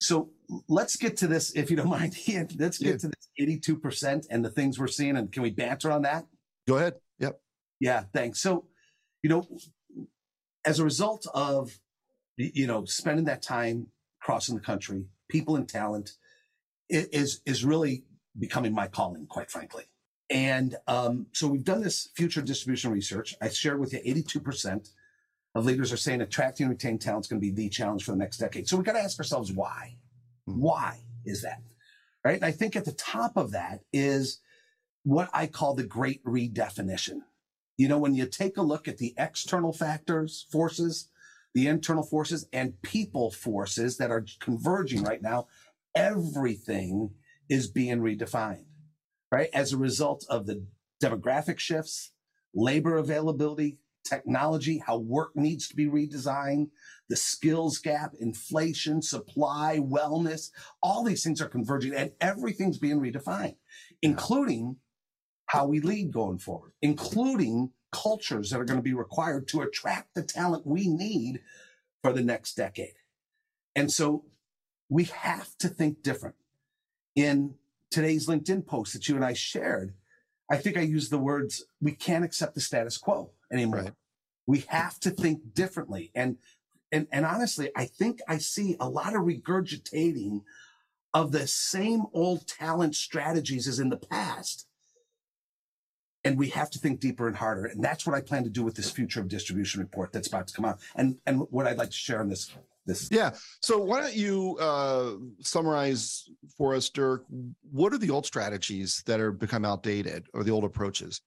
So 0.00 0.30
let's 0.68 0.96
get 0.96 1.16
to 1.18 1.26
this, 1.28 1.52
if 1.54 1.70
you 1.70 1.76
don't 1.76 1.88
mind. 1.88 2.16
Let's 2.58 2.78
get 2.78 2.80
Yeah. 2.80 2.96
to 2.96 3.08
this 3.08 3.28
82% 3.40 4.26
and 4.30 4.44
the 4.44 4.50
things 4.50 4.78
we're 4.78 4.86
seeing. 4.88 5.16
And 5.16 5.32
can 5.32 5.42
we 5.42 5.50
banter 5.50 5.90
on 5.90 6.02
that? 6.02 6.26
Go 6.66 6.76
ahead. 6.76 6.94
Yep. 7.20 7.40
Yeah, 7.80 8.04
thanks. 8.12 8.40
So, 8.42 8.66
you 9.22 9.30
know, 9.30 9.46
as 10.64 10.80
a 10.80 10.84
result 10.84 11.26
of, 11.32 11.78
you 12.36 12.66
know, 12.66 12.84
spending 12.84 13.24
that 13.26 13.42
time 13.42 13.86
crossing 14.20 14.56
the 14.56 14.60
country, 14.60 15.06
people 15.28 15.54
and 15.56 15.68
talent 15.68 16.12
is, 16.88 17.40
is 17.46 17.64
really 17.64 18.04
becoming 18.38 18.74
my 18.74 18.86
calling, 18.86 19.26
quite 19.26 19.50
frankly. 19.50 19.84
And 20.30 20.76
um, 20.86 21.26
so 21.32 21.46
we've 21.46 21.64
done 21.64 21.82
this 21.82 22.08
future 22.16 22.42
distribution 22.42 22.90
research. 22.90 23.34
I 23.40 23.48
shared 23.50 23.80
with 23.80 23.92
you 23.92 24.00
82% 24.00 24.90
of 25.54 25.64
leaders 25.64 25.92
are 25.92 25.96
saying 25.96 26.20
attracting 26.20 26.64
and 26.64 26.72
retaining 26.72 26.98
talent 26.98 27.26
is 27.26 27.28
going 27.28 27.40
to 27.40 27.46
be 27.46 27.54
the 27.54 27.68
challenge 27.68 28.04
for 28.04 28.12
the 28.12 28.18
next 28.18 28.38
decade. 28.38 28.68
So 28.68 28.76
we've 28.76 28.86
got 28.86 28.94
to 28.94 29.00
ask 29.00 29.18
ourselves 29.18 29.52
why? 29.52 29.96
Hmm. 30.46 30.60
Why 30.60 31.00
is 31.24 31.42
that? 31.42 31.62
Right. 32.24 32.36
And 32.36 32.44
I 32.44 32.52
think 32.52 32.74
at 32.74 32.86
the 32.86 32.92
top 32.92 33.36
of 33.36 33.52
that 33.52 33.80
is 33.92 34.40
what 35.04 35.28
I 35.34 35.46
call 35.46 35.74
the 35.74 35.84
great 35.84 36.24
redefinition. 36.24 37.20
You 37.76 37.88
know, 37.88 37.98
when 37.98 38.14
you 38.14 38.26
take 38.26 38.56
a 38.56 38.62
look 38.62 38.88
at 38.88 38.98
the 38.98 39.14
external 39.18 39.72
factors, 39.72 40.46
forces, 40.50 41.10
the 41.54 41.66
internal 41.68 42.02
forces, 42.02 42.48
and 42.52 42.80
people 42.82 43.30
forces 43.30 43.98
that 43.98 44.10
are 44.10 44.24
converging 44.40 45.02
right 45.02 45.20
now, 45.20 45.48
everything 45.94 47.10
is 47.48 47.68
being 47.70 48.00
redefined, 48.00 48.66
right? 49.30 49.48
As 49.52 49.72
a 49.72 49.78
result 49.78 50.24
of 50.28 50.46
the 50.46 50.66
demographic 51.02 51.58
shifts, 51.58 52.12
labor 52.54 52.96
availability, 52.96 53.78
technology, 54.08 54.82
how 54.86 54.98
work 54.98 55.30
needs 55.34 55.68
to 55.68 55.76
be 55.76 55.86
redesigned, 55.86 56.68
the 57.08 57.16
skills 57.16 57.78
gap, 57.78 58.12
inflation, 58.18 59.02
supply, 59.02 59.78
wellness, 59.78 60.50
all 60.82 61.04
these 61.04 61.22
things 61.22 61.40
are 61.40 61.48
converging 61.48 61.94
and 61.94 62.12
everything's 62.20 62.78
being 62.78 63.00
redefined, 63.00 63.56
including 64.02 64.76
how 65.46 65.66
we 65.66 65.80
lead 65.80 66.12
going 66.12 66.38
forward, 66.38 66.72
including 66.80 67.70
cultures 67.92 68.50
that 68.50 68.60
are 68.60 68.64
going 68.64 68.78
to 68.78 68.82
be 68.82 68.94
required 68.94 69.46
to 69.48 69.60
attract 69.60 70.14
the 70.14 70.22
talent 70.22 70.66
we 70.66 70.88
need 70.88 71.40
for 72.02 72.12
the 72.12 72.22
next 72.22 72.54
decade. 72.54 72.94
And 73.76 73.90
so 73.90 74.24
we 74.88 75.04
have 75.04 75.56
to 75.58 75.68
think 75.68 76.02
different. 76.02 76.36
In 77.14 77.54
today's 77.90 78.26
LinkedIn 78.26 78.66
post 78.66 78.92
that 78.92 79.08
you 79.08 79.14
and 79.14 79.24
I 79.24 79.34
shared, 79.34 79.94
I 80.50 80.56
think 80.56 80.76
I 80.76 80.82
used 80.82 81.10
the 81.10 81.18
words, 81.18 81.64
we 81.80 81.92
can't 81.92 82.24
accept 82.24 82.54
the 82.54 82.60
status 82.60 82.98
quo 82.98 83.30
anymore. 83.52 83.82
Right. 83.82 83.92
We 84.46 84.64
have 84.68 85.00
to 85.00 85.10
think 85.10 85.54
differently. 85.54 86.10
And, 86.14 86.36
and, 86.92 87.06
and 87.10 87.24
honestly, 87.24 87.70
I 87.74 87.86
think 87.86 88.20
I 88.28 88.38
see 88.38 88.76
a 88.78 88.88
lot 88.88 89.14
of 89.14 89.22
regurgitating 89.22 90.42
of 91.14 91.32
the 91.32 91.46
same 91.46 92.04
old 92.12 92.46
talent 92.46 92.96
strategies 92.96 93.68
as 93.68 93.78
in 93.78 93.88
the 93.88 93.96
past. 93.96 94.66
And 96.24 96.38
we 96.38 96.48
have 96.50 96.70
to 96.70 96.78
think 96.78 97.00
deeper 97.00 97.26
and 97.28 97.36
harder. 97.36 97.66
And 97.66 97.82
that's 97.82 98.06
what 98.06 98.16
I 98.16 98.20
plan 98.20 98.44
to 98.44 98.50
do 98.50 98.64
with 98.64 98.74
this 98.74 98.90
future 98.90 99.20
of 99.20 99.28
distribution 99.28 99.80
report 99.80 100.12
that's 100.12 100.28
about 100.28 100.48
to 100.48 100.54
come 100.54 100.64
out. 100.64 100.80
And, 100.94 101.18
and 101.26 101.46
what 101.50 101.66
I'd 101.66 101.78
like 101.78 101.90
to 101.90 101.96
share 101.96 102.20
in 102.20 102.28
this, 102.28 102.50
this 102.86 103.08
Yeah. 103.10 103.30
So 103.62 103.78
why 103.78 104.00
don't 104.00 104.14
you 104.14 104.56
uh, 104.60 105.14
summarize 105.40 106.24
for 106.56 106.74
us, 106.74 106.88
Dirk? 106.90 107.24
What 107.70 107.92
are 107.92 107.98
the 107.98 108.10
old 108.10 108.26
strategies 108.26 109.02
that 109.06 109.20
are 109.20 109.32
become 109.32 109.64
outdated, 109.64 110.26
or 110.34 110.44
the 110.44 110.50
old 110.50 110.64
approaches? 110.64 111.20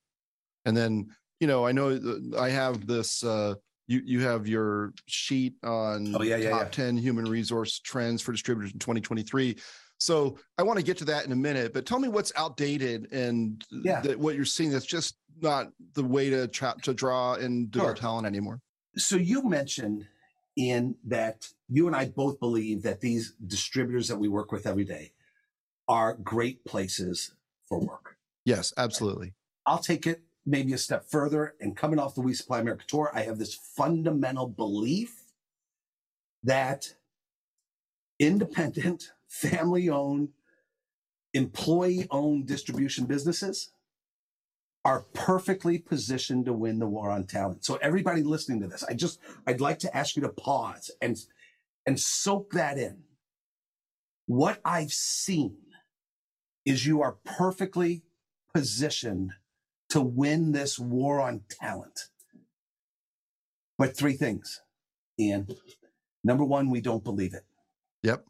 And 0.65 0.75
then, 0.75 1.07
you 1.39 1.47
know, 1.47 1.65
I 1.65 1.71
know 1.71 1.99
I 2.39 2.49
have 2.49 2.85
this. 2.87 3.23
Uh, 3.23 3.55
you 3.87 4.01
you 4.05 4.19
have 4.21 4.47
your 4.47 4.93
sheet 5.07 5.53
on 5.63 6.13
Oh, 6.15 6.21
yeah, 6.21 6.35
yeah, 6.35 6.49
top 6.49 6.63
yeah. 6.63 6.69
ten 6.69 6.97
human 6.97 7.25
resource 7.25 7.79
trends 7.79 8.21
for 8.21 8.31
distributors 8.33 8.73
in 8.73 8.79
2023. 8.79 9.57
So 9.99 10.37
I 10.59 10.63
want 10.63 10.77
to 10.77 10.83
get 10.85 10.97
to 10.97 11.05
that 11.05 11.25
in 11.25 11.31
a 11.31 11.35
minute, 11.35 11.73
but 11.73 11.85
tell 11.85 11.97
me 11.99 12.07
what's 12.07 12.31
outdated 12.35 13.11
and 13.11 13.63
Yeah. 13.71 14.01
that 14.01 14.19
what 14.19 14.35
you're 14.35 14.45
seeing 14.45 14.71
that's 14.71 14.85
just 14.85 15.17
not 15.41 15.69
the 15.93 16.03
way 16.03 16.29
to 16.29 16.47
tra- 16.49 16.75
to 16.83 16.93
draw 16.93 17.35
and 17.35 17.71
develop 17.71 17.97
Sure. 17.97 18.01
talent 18.01 18.27
anymore. 18.27 18.59
So 18.97 19.15
you 19.15 19.41
mentioned 19.43 20.05
in 20.57 20.95
that 21.05 21.47
you 21.69 21.87
and 21.87 21.95
I 21.95 22.05
both 22.05 22.39
believe 22.39 22.81
that 22.81 22.99
these 22.99 23.33
distributors 23.45 24.07
that 24.07 24.17
we 24.17 24.27
work 24.27 24.51
with 24.51 24.65
every 24.65 24.83
day 24.83 25.13
are 25.87 26.15
great 26.15 26.65
places 26.65 27.33
for 27.69 27.79
work. 27.79 28.17
Yes, 28.43 28.73
absolutely. 28.75 29.33
I'll 29.65 29.77
take 29.77 30.07
it 30.07 30.23
maybe 30.45 30.73
a 30.73 30.77
step 30.77 31.05
further. 31.05 31.53
And 31.61 31.77
coming 31.77 31.99
off 31.99 32.15
the 32.15 32.21
We 32.21 32.33
Supply 32.33 32.59
America 32.59 32.85
tour, 32.87 33.11
I 33.13 33.21
have 33.21 33.37
this 33.37 33.53
fundamental 33.53 34.47
belief 34.47 35.13
that 36.43 36.95
independent, 38.19 39.11
family 39.27 39.89
owned, 39.89 40.29
employee 41.33 42.07
owned 42.09 42.47
distribution 42.47 43.05
businesses 43.05 43.71
are 44.87 45.03
perfectly 45.13 45.77
positioned 45.77 46.45
to 46.45 46.53
win 46.53 46.79
the 46.79 46.87
war 46.87 47.11
on 47.11 47.25
talent. 47.25 47.65
So 47.65 47.75
everybody 47.81 48.23
listening 48.23 48.61
to 48.61 48.67
this, 48.67 48.85
I 48.85 48.93
just 48.93 49.19
I'd 49.45 49.59
like 49.59 49.79
to 49.79 49.95
ask 49.95 50.15
you 50.15 50.21
to 50.21 50.29
pause 50.29 50.89
and 51.01 51.17
and 51.85 51.99
soak 51.99 52.51
that 52.53 52.77
in. 52.77 53.03
What 54.27 54.61
I've 54.63 54.93
seen 54.93 55.57
is 56.65 56.85
you 56.85 57.01
are 57.01 57.17
perfectly 57.25 58.03
positioned 58.53 59.33
to 59.89 59.99
win 59.99 60.53
this 60.53 60.79
war 60.79 61.19
on 61.19 61.41
talent. 61.49 62.03
But 63.77 63.97
three 63.97 64.13
things, 64.13 64.61
Ian. 65.19 65.49
Number 66.23 66.45
one, 66.45 66.69
we 66.69 66.79
don't 66.79 67.03
believe 67.03 67.33
it. 67.33 67.43
Yep. 68.03 68.25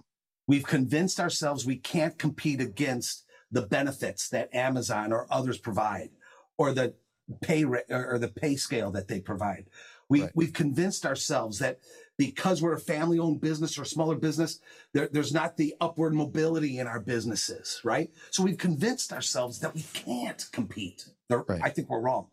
We've 0.48 0.66
convinced 0.66 1.20
ourselves 1.20 1.68
we 1.68 1.78
can't 1.78 2.18
compete 2.18 2.62
against 2.62 3.26
the 3.52 3.62
benefits 3.62 4.28
that 4.30 4.54
Amazon 4.56 5.14
or 5.14 5.28
others 5.30 5.60
provide 5.60 6.10
or 6.58 6.74
the 6.74 6.94
pay 7.42 7.66
ra- 7.66 7.80
or 7.90 8.14
or 8.14 8.20
the 8.20 8.28
pay 8.30 8.56
scale 8.56 8.92
that 8.92 9.08
they 9.08 9.20
provide. 9.20 9.66
We, 10.10 10.22
Right. 10.22 10.32
We've 10.36 10.54
convinced 10.54 11.06
ourselves 11.06 11.60
that 11.60 11.80
because 12.18 12.62
we're 12.62 12.74
a 12.74 12.80
family 12.80 13.20
owned 13.20 13.42
business 13.42 13.78
or 13.78 13.82
a 13.82 13.86
smaller 13.86 14.16
business, 14.16 14.62
there, 14.94 15.10
there's 15.12 15.34
not 15.34 15.58
the 15.58 15.76
upward 15.82 16.14
mobility 16.14 16.80
in 16.80 16.88
our 16.88 17.02
businesses, 17.02 17.82
right? 17.84 18.10
So 18.32 18.42
we've 18.42 18.58
convinced 18.58 19.12
ourselves 19.12 19.60
that 19.60 19.76
we 19.76 19.82
can't 19.94 20.48
compete. 20.54 21.10
Right. 21.30 21.60
I 21.62 21.70
think 21.70 21.90
we're 21.90 22.00
wrong. 22.00 22.28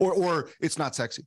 Or 0.00 0.12
or 0.12 0.48
it's 0.60 0.76
not 0.78 0.96
sexy. 0.96 1.24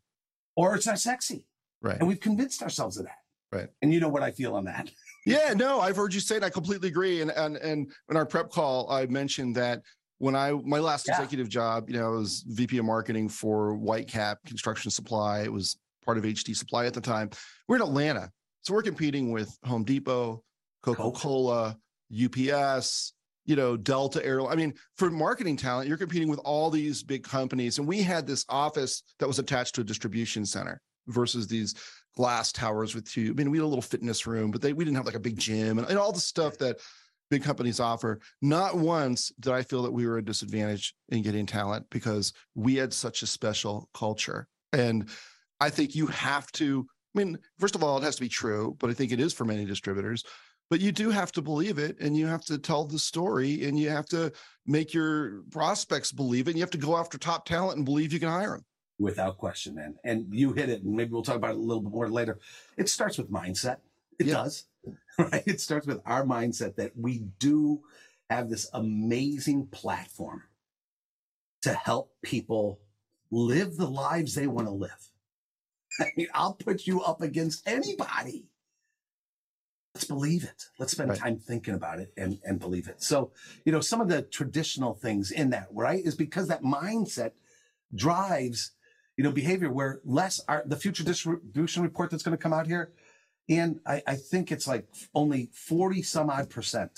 Or 0.55 0.75
it's 0.75 0.85
not 0.85 0.99
sexy. 0.99 1.47
Right. 1.81 1.97
And 1.97 2.07
we've 2.07 2.19
convinced 2.19 2.61
ourselves 2.61 2.97
of 2.97 3.05
that. 3.05 3.19
Right. 3.51 3.69
And 3.81 3.93
you 3.93 3.99
know 3.99 4.09
what 4.09 4.23
I 4.23 4.31
feel 4.31 4.55
on 4.55 4.65
that. 4.65 4.91
Yeah, 5.25 5.53
no, 5.55 5.79
I've 5.79 5.95
heard 5.95 6.13
you 6.13 6.19
say 6.19 6.35
it. 6.35 6.43
I 6.43 6.49
completely 6.49 6.89
agree. 6.89 7.21
And 7.21 7.31
and 7.31 7.55
and 7.55 7.89
in 8.09 8.17
our 8.17 8.25
prep 8.25 8.49
call, 8.51 8.91
I 8.91 9.05
mentioned 9.05 9.55
that 9.55 9.81
when 10.23 10.35
I 10.37 10.53
my 10.53 10.79
last 10.79 11.05
Yeah. 11.07 11.15
executive 11.15 11.49
job, 11.49 11.89
you 11.89 11.97
know, 11.97 12.05
I 12.05 12.15
was 12.15 12.45
VP 12.47 12.77
of 12.77 12.85
marketing 12.85 13.27
for 13.27 13.75
Whitecap 13.77 14.37
Construction 14.45 14.89
Supply. 14.89 15.41
It 15.41 15.51
was 15.51 15.77
part 16.05 16.17
of 16.17 16.23
HD 16.23 16.53
Supply 16.55 16.85
at 16.85 16.93
the 16.93 17.01
time. 17.01 17.29
We're 17.67 17.75
in 17.75 17.81
Atlanta, 17.81 18.31
so 18.61 18.73
we're 18.73 18.83
competing 18.83 19.31
with 19.31 19.57
Home 19.65 19.83
Depot, 19.83 20.41
Coca 20.81 21.11
Cola, 21.11 21.77
UPS. 22.09 23.13
You 23.45 23.57
know, 23.57 23.75
Delta 23.75 24.25
Air. 24.25 24.47
I 24.47 24.55
mean, 24.55 24.73
for 24.95 25.11
marketing 25.11 25.57
talent, 25.57 25.89
you're 25.89 25.97
competing 25.97 26.29
with 26.29 26.39
all 26.45 26.69
these 26.69 27.03
big 27.03 27.25
companies. 27.25 27.77
And 27.77 27.85
we 27.85 28.01
had 28.01 28.25
this 28.25 28.45
office 28.47 29.03
that 29.19 29.27
was 29.27 29.37
attached 29.37 29.75
to 29.75 29.81
a 29.81 29.83
distribution 29.83 30.45
center 30.45 30.79
versus 31.07 31.45
these 31.45 31.75
glass 32.15 32.53
towers 32.53 32.95
with 32.95 33.03
two. 33.03 33.31
I 33.31 33.33
mean, 33.33 33.51
we 33.51 33.57
had 33.57 33.65
a 33.65 33.67
little 33.67 33.81
fitness 33.81 34.25
room, 34.25 34.49
but 34.49 34.61
they 34.61 34.71
we 34.71 34.85
didn't 34.85 34.95
have 34.95 35.05
like 35.05 35.15
a 35.15 35.19
big 35.19 35.37
gym 35.37 35.77
and, 35.77 35.89
and 35.89 35.99
all 35.99 36.13
the 36.13 36.21
stuff 36.21 36.57
that 36.59 36.77
big 37.29 37.43
companies 37.43 37.79
offer. 37.79 38.19
Not 38.41 38.75
once 38.77 39.31
did 39.39 39.53
I 39.53 39.63
feel 39.63 39.83
that 39.83 39.91
we 39.93 40.05
were 40.07 40.17
a 40.17 40.25
disadvantage 40.25 40.93
in 41.09 41.21
getting 41.23 41.45
talent 41.45 41.85
because 41.89 42.33
we 42.55 42.75
had 42.75 42.93
such 42.93 43.21
a 43.21 43.27
special 43.27 43.89
culture. 43.93 44.47
And 44.71 45.09
I 45.59 45.69
think 45.69 45.95
you 45.95 46.07
have 46.07 46.51
to, 46.53 46.85
I 47.15 47.19
mean, 47.19 47.37
first 47.59 47.75
of 47.75 47.83
all, 47.83 47.97
it 47.97 48.03
has 48.03 48.15
to 48.15 48.21
be 48.21 48.29
true, 48.29 48.75
but 48.79 48.89
I 48.89 48.93
think 48.93 49.11
it 49.11 49.19
is 49.19 49.33
for 49.33 49.45
many 49.45 49.65
distributors. 49.65 50.23
But 50.69 50.79
you 50.79 50.91
do 50.91 51.09
have 51.11 51.31
to 51.33 51.41
believe 51.41 51.77
it 51.77 51.99
and 51.99 52.17
you 52.17 52.25
have 52.25 52.43
to 52.45 52.57
tell 52.57 52.85
the 52.85 52.97
story 52.97 53.65
and 53.65 53.77
you 53.77 53.89
have 53.89 54.07
to 54.07 54.31
make 54.65 54.93
your 54.93 55.43
prospects 55.51 56.11
believe 56.11 56.47
it. 56.47 56.51
And 56.51 56.57
you 56.57 56.63
have 56.63 56.71
to 56.71 56.77
go 56.77 56.97
after 56.97 57.17
top 57.17 57.45
talent 57.45 57.77
and 57.77 57.85
believe 57.85 58.11
you 58.13 58.19
can 58.19 58.29
hire 58.29 58.51
them. 58.51 58.65
without 58.99 59.37
question, 59.37 59.75
man. 59.75 59.95
And 60.03 60.27
you 60.33 60.53
hit 60.53 60.69
it, 60.69 60.83
and 60.83 60.95
maybe 60.95 61.11
we'll 61.11 61.23
talk 61.23 61.35
about 61.35 61.51
it 61.51 61.57
a 61.57 61.59
little 61.59 61.81
bit 61.81 61.91
more 61.91 62.09
later. 62.09 62.39
It 62.77 62.87
starts 62.89 63.17
with 63.17 63.29
mindset. 63.29 63.77
It 64.19 64.27
Yeah. 64.27 64.35
does, 64.35 64.65
right? 65.17 65.43
It 65.45 65.61
starts 65.61 65.87
with 65.87 66.01
our 66.05 66.25
mindset 66.25 66.75
that 66.75 66.93
we 66.97 67.19
do 67.39 67.81
have 68.29 68.49
this 68.49 68.69
amazing 68.73 69.67
platform 69.67 70.43
to 71.61 71.73
help 71.73 72.11
people 72.21 72.79
live 73.31 73.77
the 73.77 73.89
lives 73.89 74.35
they 74.35 74.47
want 74.47 74.67
to 74.67 74.73
live. 74.73 75.09
I 75.99 76.11
mean, 76.17 76.27
I'll 76.33 76.53
put 76.55 76.87
you 76.87 77.01
up 77.01 77.21
against 77.21 77.67
anybody 77.67 78.47
let's 79.93 80.05
believe 80.05 80.43
it. 80.43 80.65
Let's 80.79 80.91
spend 80.91 81.09
Right. 81.11 81.19
time 81.19 81.37
thinking 81.37 81.75
about 81.75 81.99
it 81.99 82.13
and, 82.17 82.39
and 82.43 82.59
believe 82.59 82.87
it. 82.87 83.01
So, 83.01 83.31
you 83.65 83.71
know, 83.71 83.79
some 83.79 84.01
of 84.01 84.07
the 84.07 84.23
traditional 84.23 84.93
things 84.95 85.31
in 85.31 85.51
that, 85.51 85.67
right, 85.71 86.03
is 86.03 86.15
because 86.15 86.47
that 86.47 86.63
mindset 86.63 87.31
drives, 87.93 88.71
you 89.17 89.23
know, 89.23 89.31
behavior 89.31 89.71
where 89.71 90.01
less 90.03 90.41
are 90.47 90.63
the 90.65 90.75
future 90.77 91.03
distribution 91.03 91.83
report 91.83 92.09
that's 92.09 92.23
going 92.23 92.35
to 92.35 92.41
come 92.41 92.53
out 92.53 92.65
here. 92.65 92.91
And 93.49 93.79
I, 93.85 94.01
I 94.07 94.15
think 94.15 94.51
it's 94.51 94.67
like 94.67 94.87
only 95.13 95.49
40 95.53 96.01
some 96.01 96.29
odd 96.29 96.49
percent 96.49 96.91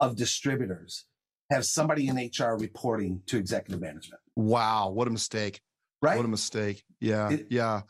of 0.00 0.16
distributors 0.16 1.06
have 1.50 1.64
somebody 1.64 2.08
in 2.08 2.16
HR 2.16 2.56
reporting 2.58 3.22
to 3.26 3.38
executive 3.38 3.80
management, 3.80 4.20
Wow, 4.34 4.90
what 4.90 5.06
a 5.08 5.10
mistake. 5.10 5.60
right? 6.02 6.16
What 6.16 6.26
a 6.26 6.28
mistake. 6.28 6.84
Yeah, 7.00 7.30
It- 7.30 7.46
yeah. 7.50 7.82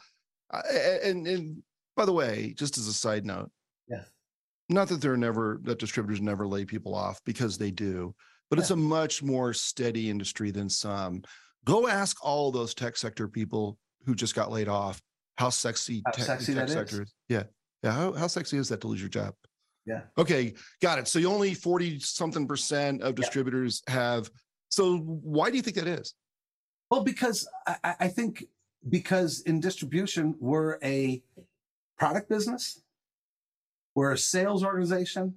And 1.03 1.27
and 1.27 1.63
by 1.97 2.05
the 2.05 2.13
way, 2.13 2.55
just 2.57 2.79
as 2.79 2.87
a 2.87 2.93
side 2.93 3.25
note, 3.25 3.51
Yeah. 3.89 4.05
not 4.69 4.89
that 4.89 5.01
they're 5.01 5.17
never 5.17 5.59
that 5.65 5.79
distributors 5.79 6.21
never 6.21 6.47
lay 6.47 6.65
people 6.65 6.95
off 6.95 7.21
because 7.25 7.59
they 7.59 7.71
do, 7.71 8.15
but 8.51 8.59
it's 8.59 8.71
a 8.71 8.77
much 8.77 9.23
more 9.23 9.53
steady 9.53 10.09
industry 10.11 10.51
than 10.53 10.69
some. 10.69 11.23
Go 11.65 11.89
ask 11.89 12.23
all 12.25 12.53
those 12.53 12.75
tech 12.75 12.97
sector 12.97 13.27
people 13.27 13.79
who 14.05 14.15
just 14.15 14.35
got 14.37 14.53
laid 14.53 14.69
off 14.69 15.03
how 15.39 15.51
sexy 15.51 16.03
How 16.07 16.13
tech, 16.13 16.25
sexy 16.25 16.55
tech 16.55 16.69
sector 16.69 17.03
is. 17.03 17.15
Yeah, 17.29 17.45
yeah. 17.83 17.93
How, 17.93 18.13
how 18.13 18.27
sexy 18.27 18.57
is 18.59 18.69
that 18.71 18.81
to 18.83 18.89
lose 18.89 19.01
your 19.01 19.09
job? 19.11 19.35
Yeah. 19.85 20.03
Okay, 20.19 20.55
got 20.83 20.99
it. 20.99 21.07
So 21.09 21.19
you 21.19 21.31
only 21.31 21.55
forty 21.55 22.01
something 22.01 22.47
percent 22.49 23.03
of 23.03 23.11
Yeah. 23.11 23.23
distributors 23.23 23.83
have. 23.89 24.31
So 24.69 24.99
why 24.99 25.51
do 25.51 25.57
you 25.57 25.63
think 25.63 25.77
that 25.77 25.87
is? 25.87 26.15
Well, 26.91 27.05
because 27.05 27.49
I- 27.67 27.97
I 28.01 28.09
think 28.09 28.45
because 28.89 29.41
in 29.43 29.61
distribution, 29.61 30.35
we're 30.41 30.79
a 30.83 31.23
product 31.99 32.29
business, 32.29 32.81
we're 33.95 34.13
a 34.13 34.19
sales 34.19 34.65
organization, 34.65 35.37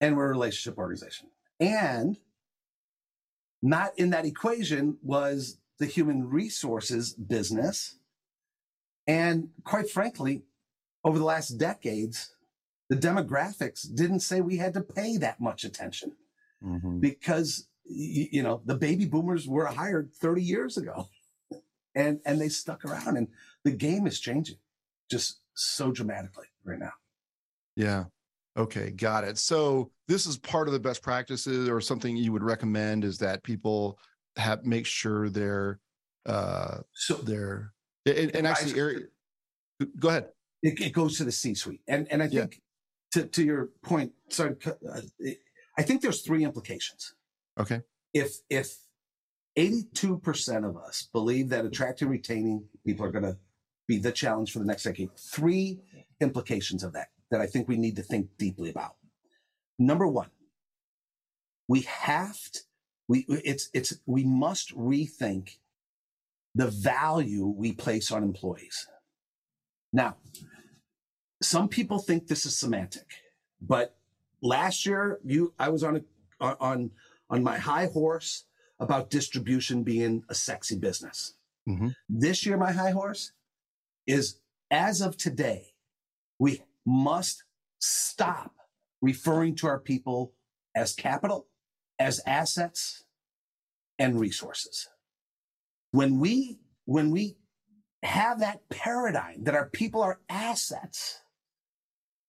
and 0.00 0.16
we're 0.16 0.26
a 0.26 0.30
relationship 0.30 0.78
organization. 0.78 1.28
And 1.60 2.18
not 3.62 3.98
in 3.98 4.10
that 4.10 4.24
equation 4.24 4.98
was 5.02 5.58
the 5.78 5.86
human 5.86 6.28
resources 6.28 7.12
business. 7.14 7.97
And 9.08 9.48
quite 9.64 9.90
frankly, 9.90 10.42
over 11.02 11.18
the 11.18 11.24
last 11.24 11.56
decades, 11.56 12.30
the 12.90 12.96
demographics 12.96 13.86
didn't 13.92 14.20
say 14.20 14.40
we 14.40 14.58
had 14.58 14.74
to 14.74 14.82
pay 14.82 15.16
that 15.16 15.40
much 15.40 15.64
attention. 15.64 16.12
Because 17.00 17.66
you 17.84 18.42
know 18.42 18.60
the 18.66 18.74
baby 18.74 19.06
boomers 19.06 19.48
were 19.48 19.64
hired 19.66 20.12
30 20.14 20.42
years 20.42 20.76
ago. 20.76 21.08
And 21.94 22.20
and 22.24 22.40
they 22.40 22.48
stuck 22.48 22.84
around. 22.84 23.16
And 23.16 23.26
the 23.64 23.72
game 23.72 24.06
is 24.06 24.20
changing 24.20 24.58
just 25.10 25.40
so 25.54 25.90
dramatically 25.90 26.46
right 26.62 26.78
now. 26.78 26.92
Yeah. 27.74 28.04
Okay, 28.56 28.90
got 28.90 29.24
it. 29.24 29.36
So 29.38 29.90
this 30.06 30.26
is 30.26 30.36
part 30.36 30.68
of 30.68 30.74
the 30.74 30.78
best 30.78 31.02
practices 31.02 31.68
or 31.68 31.80
something 31.80 32.16
you 32.16 32.32
would 32.32 32.44
recommend 32.44 33.04
is 33.04 33.18
that 33.18 33.42
people 33.42 33.98
have 34.36 34.64
make 34.64 34.86
sure 34.86 35.28
they're 35.28 35.80
uh 36.26 36.78
so 36.92 37.14
they're 37.14 37.72
and, 38.16 38.34
and 38.36 38.46
actually 38.46 38.78
Eric 38.78 39.04
go 39.98 40.08
ahead. 40.08 40.28
it, 40.62 40.80
it 40.80 40.92
goes 40.92 41.16
to 41.18 41.24
the 41.24 41.32
c 41.32 41.54
suite 41.54 41.80
and 41.88 42.06
and 42.10 42.22
i 42.22 42.26
Yeah. 42.26 42.40
think 42.42 42.62
to 43.12 43.24
to 43.26 43.44
your 43.44 43.70
point 43.82 44.12
sorry 44.28 44.56
uh, 44.66 45.00
it- 45.18 45.38
i 45.76 45.82
think 45.82 46.02
there's 46.02 46.22
three 46.22 46.44
implications 46.44 47.14
Okay. 47.58 47.82
if 48.14 48.38
if 48.50 48.76
82% 49.58 50.68
of 50.68 50.76
us 50.76 51.08
believe 51.12 51.48
that 51.48 51.64
attracting 51.64 52.08
retaining 52.08 52.64
people 52.86 53.04
are 53.04 53.10
going 53.10 53.24
to 53.24 53.36
be 53.88 53.98
the 53.98 54.12
challenge 54.12 54.52
for 54.52 54.60
the 54.60 54.64
next 54.64 54.84
decade 54.84 55.10
three 55.18 55.80
implications 56.20 56.84
of 56.84 56.92
that 56.92 57.08
that 57.30 57.40
i 57.40 57.46
think 57.46 57.66
we 57.68 57.76
need 57.76 57.96
to 57.96 58.02
think 58.02 58.28
deeply 58.38 58.70
about 58.70 58.96
number 59.78 60.06
one 60.06 60.30
we 61.68 61.80
have 61.82 62.38
to 62.52 62.60
we 63.08 63.24
it's 63.28 63.68
it's 63.74 63.94
we 64.06 64.22
must 64.24 64.76
rethink 64.76 65.58
the 66.54 66.68
value 66.68 67.46
we 67.46 67.72
place 67.72 68.10
on 68.10 68.22
employees. 68.22 68.86
Now 69.92 70.16
some 71.42 71.68
people 71.68 71.98
think 71.98 72.26
this 72.26 72.44
is 72.44 72.56
semantic 72.58 73.06
but 73.60 73.96
last 74.42 74.84
year 74.84 75.20
you 75.24 75.54
i 75.58 75.68
was 75.68 75.82
on 75.84 75.96
a 76.40 76.56
on 76.60 76.90
on 77.30 77.42
my 77.42 77.58
high 77.58 77.86
horse 77.86 78.44
about 78.80 79.10
distribution 79.10 79.82
being 79.82 80.22
a 80.28 80.34
sexy 80.34 80.76
business. 80.78 81.34
Mhm. 81.68 81.94
this 82.08 82.46
year 82.46 82.56
my 82.56 82.72
high 82.72 82.90
horse 82.92 83.32
is 84.06 84.40
as 84.70 85.00
of 85.00 85.16
today 85.16 85.74
we 86.38 86.62
must 86.86 87.44
stop 87.78 88.54
referring 89.00 89.54
to 89.56 89.66
our 89.66 89.78
people 89.78 90.34
as 90.74 90.94
capital 90.94 91.48
as 91.98 92.20
assets 92.26 93.04
and 93.98 94.18
resources 94.18 94.88
when 95.92 96.18
we 96.18 96.58
when 96.84 97.10
we 97.10 97.36
have 98.02 98.40
that 98.40 98.68
paradigm 98.70 99.44
that 99.44 99.54
our 99.54 99.68
people 99.70 100.02
are 100.02 100.20
assets 100.28 101.20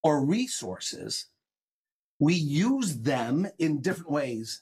or 0.04 0.26
resources 0.26 1.28
we 2.19 2.34
use 2.34 2.98
them 3.02 3.48
in 3.60 3.82
different 3.82 4.12
ways 4.12 4.62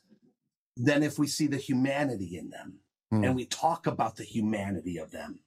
than 0.75 1.01
if 1.01 1.17
we 1.17 1.25
see 1.27 1.47
the 1.47 1.57
humanity 1.57 2.37
in 2.37 2.49
them 2.49 2.79
Hmm. 3.11 3.23
and 3.23 3.35
we 3.37 3.45
talk 3.45 3.87
about 3.87 4.17
the 4.17 4.25
humanity 4.25 4.97
of 4.97 5.11
them 5.11 5.39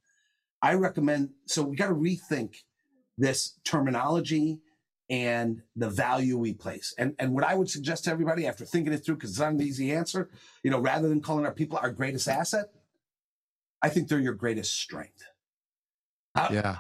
i 0.63 0.73
recommend 0.73 1.29
so 1.47 1.63
we 1.63 1.77
got 1.77 1.89
to 1.89 1.95
rethink 1.95 2.55
this 3.19 3.59
terminology 3.65 4.61
and 5.11 5.61
the 5.77 5.91
value 5.91 6.39
we 6.39 6.55
place 6.55 6.95
and 6.97 7.15
and 7.19 7.35
what 7.35 7.45
i 7.45 7.55
would 7.55 7.69
suggest 7.69 8.05
to 8.05 8.11
everybody 8.11 8.47
after 8.47 8.65
thinking 8.65 8.95
it 8.95 9.05
through 9.05 9.17
because 9.17 9.31
it's 9.31 9.39
not 9.41 9.53
an 9.53 9.61
easy 9.61 9.93
answer 9.93 10.31
you 10.63 10.71
know 10.71 10.79
rather 10.81 11.07
than 11.11 11.21
calling 11.21 11.45
our 11.45 11.53
people 11.53 11.77
our 11.83 11.91
greatest 11.91 12.29
asset 12.29 12.71
i 13.83 13.89
think 13.89 14.09
they're 14.09 14.21
your 14.21 14.35
greatest 14.35 14.75
strength 14.79 15.23
Uh, 16.35 16.49
Yeah. 16.53 16.79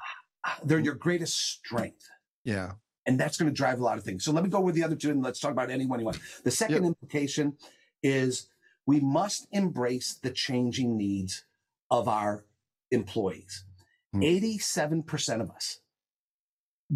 they're 0.65 0.79
your 0.79 0.95
greatest 0.95 1.37
strength 1.37 2.07
Yeah. 2.45 2.73
and 3.07 3.19
that's 3.19 3.37
going 3.39 3.51
to 3.51 3.55
drive 3.57 3.81
a 3.81 3.83
lot 3.83 3.99
of 3.99 4.05
things. 4.05 4.25
So 4.25 4.31
let 4.33 4.45
me 4.45 4.51
go 4.51 4.61
with 4.61 4.75
the 4.77 4.85
other 4.85 4.95
two 4.97 5.11
and 5.11 5.23
let's 5.23 5.41
talk 5.41 5.51
about 5.53 5.71
any 5.71 5.87
one 5.87 5.99
you 5.99 6.07
want. 6.07 6.19
The 6.45 6.51
second 6.53 6.85
implication 6.85 7.57
is 8.03 8.49
we 8.87 9.01
must 9.01 9.49
embrace 9.51 10.15
the 10.23 10.31
changing 10.31 10.97
needs 10.97 11.45
of 11.91 12.07
our 12.09 12.47
employees. 12.93 13.65
Hmm. 14.13 14.23
87% 14.23 15.41
of 15.43 15.51
us 15.51 15.81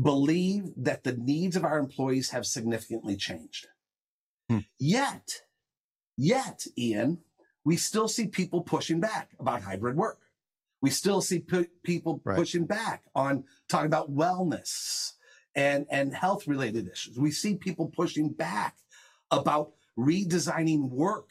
believe 0.00 0.72
that 0.76 1.02
the 1.04 1.16
needs 1.16 1.56
of 1.56 1.64
our 1.64 1.78
employees 1.78 2.30
have 2.30 2.46
significantly 2.46 3.16
changed. 3.16 3.66
Hmm. 4.48 4.60
Yet, 4.78 5.42
yet, 6.16 6.66
Ian, 6.78 7.23
we 7.64 7.76
still 7.76 8.08
see 8.08 8.26
people 8.26 8.62
pushing 8.62 9.00
back 9.00 9.30
about 9.38 9.62
hybrid 9.62 9.96
work. 9.96 10.20
We 10.82 10.90
still 10.90 11.20
see 11.20 11.38
pe- 11.40 11.68
people 11.82 12.20
Right. 12.24 12.36
pushing 12.36 12.66
back 12.66 13.04
on 13.14 13.44
talking 13.68 13.86
about 13.86 14.14
wellness 14.14 15.12
and, 15.54 15.86
and 15.90 16.14
health 16.14 16.46
related 16.46 16.88
issues. 16.88 17.18
We 17.18 17.30
see 17.30 17.54
people 17.54 17.86
pushing 17.88 18.28
back 18.30 18.76
about 19.30 19.72
redesigning 19.98 20.90
work 20.90 21.30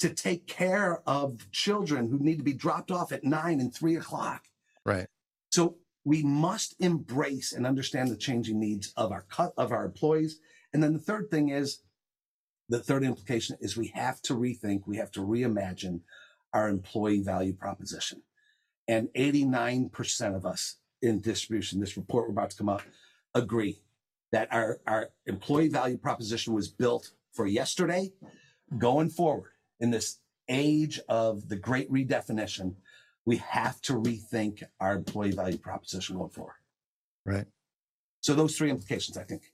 to 0.00 0.10
take 0.10 0.46
care 0.46 1.02
of 1.06 1.50
children 1.52 2.08
who 2.10 2.18
need 2.18 2.36
to 2.38 2.44
be 2.44 2.52
dropped 2.52 2.90
off 2.90 3.12
at 3.12 3.24
nine 3.24 3.60
and 3.60 3.72
three 3.74 3.96
o'clock. 3.96 4.44
Right. 4.84 5.06
So 5.52 5.76
we 6.04 6.22
must 6.24 6.74
embrace 6.80 7.52
and 7.52 7.66
understand 7.66 8.10
the 8.10 8.16
changing 8.16 8.58
needs 8.58 8.92
of 8.96 9.12
our 9.12 9.22
cut 9.22 9.54
of 9.56 9.70
our 9.72 9.84
employees. 9.84 10.40
And 10.74 10.82
then 10.82 10.92
the 10.92 10.98
third 10.98 11.30
thing 11.30 11.50
is 11.50 11.78
the 12.68 12.78
third 12.78 13.04
implication 13.04 13.56
is 13.60 13.76
we 13.76 13.92
have 13.94 14.20
to 14.22 14.34
rethink, 14.34 14.82
we 14.86 14.96
have 14.96 15.10
to 15.12 15.20
reimagine 15.20 16.00
our 16.52 16.68
employee 16.68 17.20
value 17.20 17.52
proposition. 17.52 18.22
And 18.88 19.08
89% 19.16 20.36
of 20.36 20.44
us 20.44 20.76
in 21.00 21.20
distribution, 21.20 21.80
this 21.80 21.96
report 21.96 22.26
we're 22.26 22.32
about 22.32 22.50
to 22.50 22.56
come 22.56 22.68
up, 22.68 22.82
agree 23.34 23.82
that 24.32 24.48
our, 24.52 24.80
our 24.86 25.10
employee 25.26 25.68
value 25.68 25.98
proposition 25.98 26.54
was 26.54 26.68
built 26.68 27.12
for 27.32 27.46
yesterday, 27.46 28.12
going 28.78 29.10
forward 29.10 29.52
in 29.80 29.90
this 29.90 30.18
age 30.48 31.00
of 31.08 31.48
the 31.48 31.56
great 31.56 31.90
redefinition, 31.90 32.74
we 33.24 33.36
have 33.36 33.80
to 33.82 33.94
rethink 33.94 34.62
our 34.80 34.94
employee 34.94 35.32
value 35.32 35.58
proposition 35.58 36.16
going 36.16 36.30
forward. 36.30 36.56
Right. 37.24 37.46
So 38.20 38.34
those 38.34 38.56
three 38.56 38.70
implications, 38.70 39.16
I 39.16 39.24
think. 39.24 39.51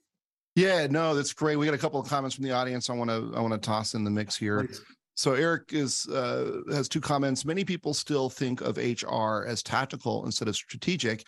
Yeah, 0.59 0.89
no, 0.89 1.15
that's 1.15 1.33
great. 1.33 1.57
We 1.57 1.67
got 1.67 1.75
a 1.75 1.79
couple 1.79 2.01
of 2.01 2.09
comments 2.09 2.35
from 2.35 2.45
the 2.45 2.51
audience 2.51 2.91
I 2.91 2.95
want 2.95 3.11
to 3.11 3.33
I 3.37 3.41
want 3.41 3.53
to 3.53 3.59
toss 3.59 3.95
in 3.95 4.03
the 4.03 4.11
mix 4.11 4.37
here. 4.37 4.65
Please. 4.65 4.83
So 5.15 5.35
Eric 5.35 5.73
is 5.73 6.09
uh, 6.09 6.63
has 6.71 6.89
two 6.89 7.01
comments. 7.01 7.45
Many 7.45 7.65
people 7.65 7.95
still 7.95 8.29
think 8.29 8.61
of 8.61 8.77
HR 8.77 9.45
as 9.47 9.63
tactical 9.63 10.25
instead 10.27 10.49
of 10.49 10.57
strategic, 10.57 11.25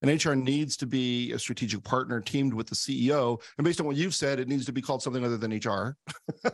and 0.00 0.24
HR 0.24 0.32
needs 0.32 0.78
to 0.78 0.86
be 0.86 1.32
a 1.32 1.38
strategic 1.38 1.84
partner 1.84 2.22
teamed 2.22 2.54
with 2.54 2.68
the 2.68 2.74
CEO. 2.74 3.40
And 3.58 3.64
based 3.66 3.80
on 3.80 3.86
what 3.86 3.96
you've 3.96 4.14
said, 4.14 4.40
it 4.40 4.48
needs 4.48 4.64
to 4.64 4.72
be 4.72 4.80
called 4.80 5.02
something 5.02 5.24
other 5.24 5.36
than 5.36 5.52
HR. 5.52 5.96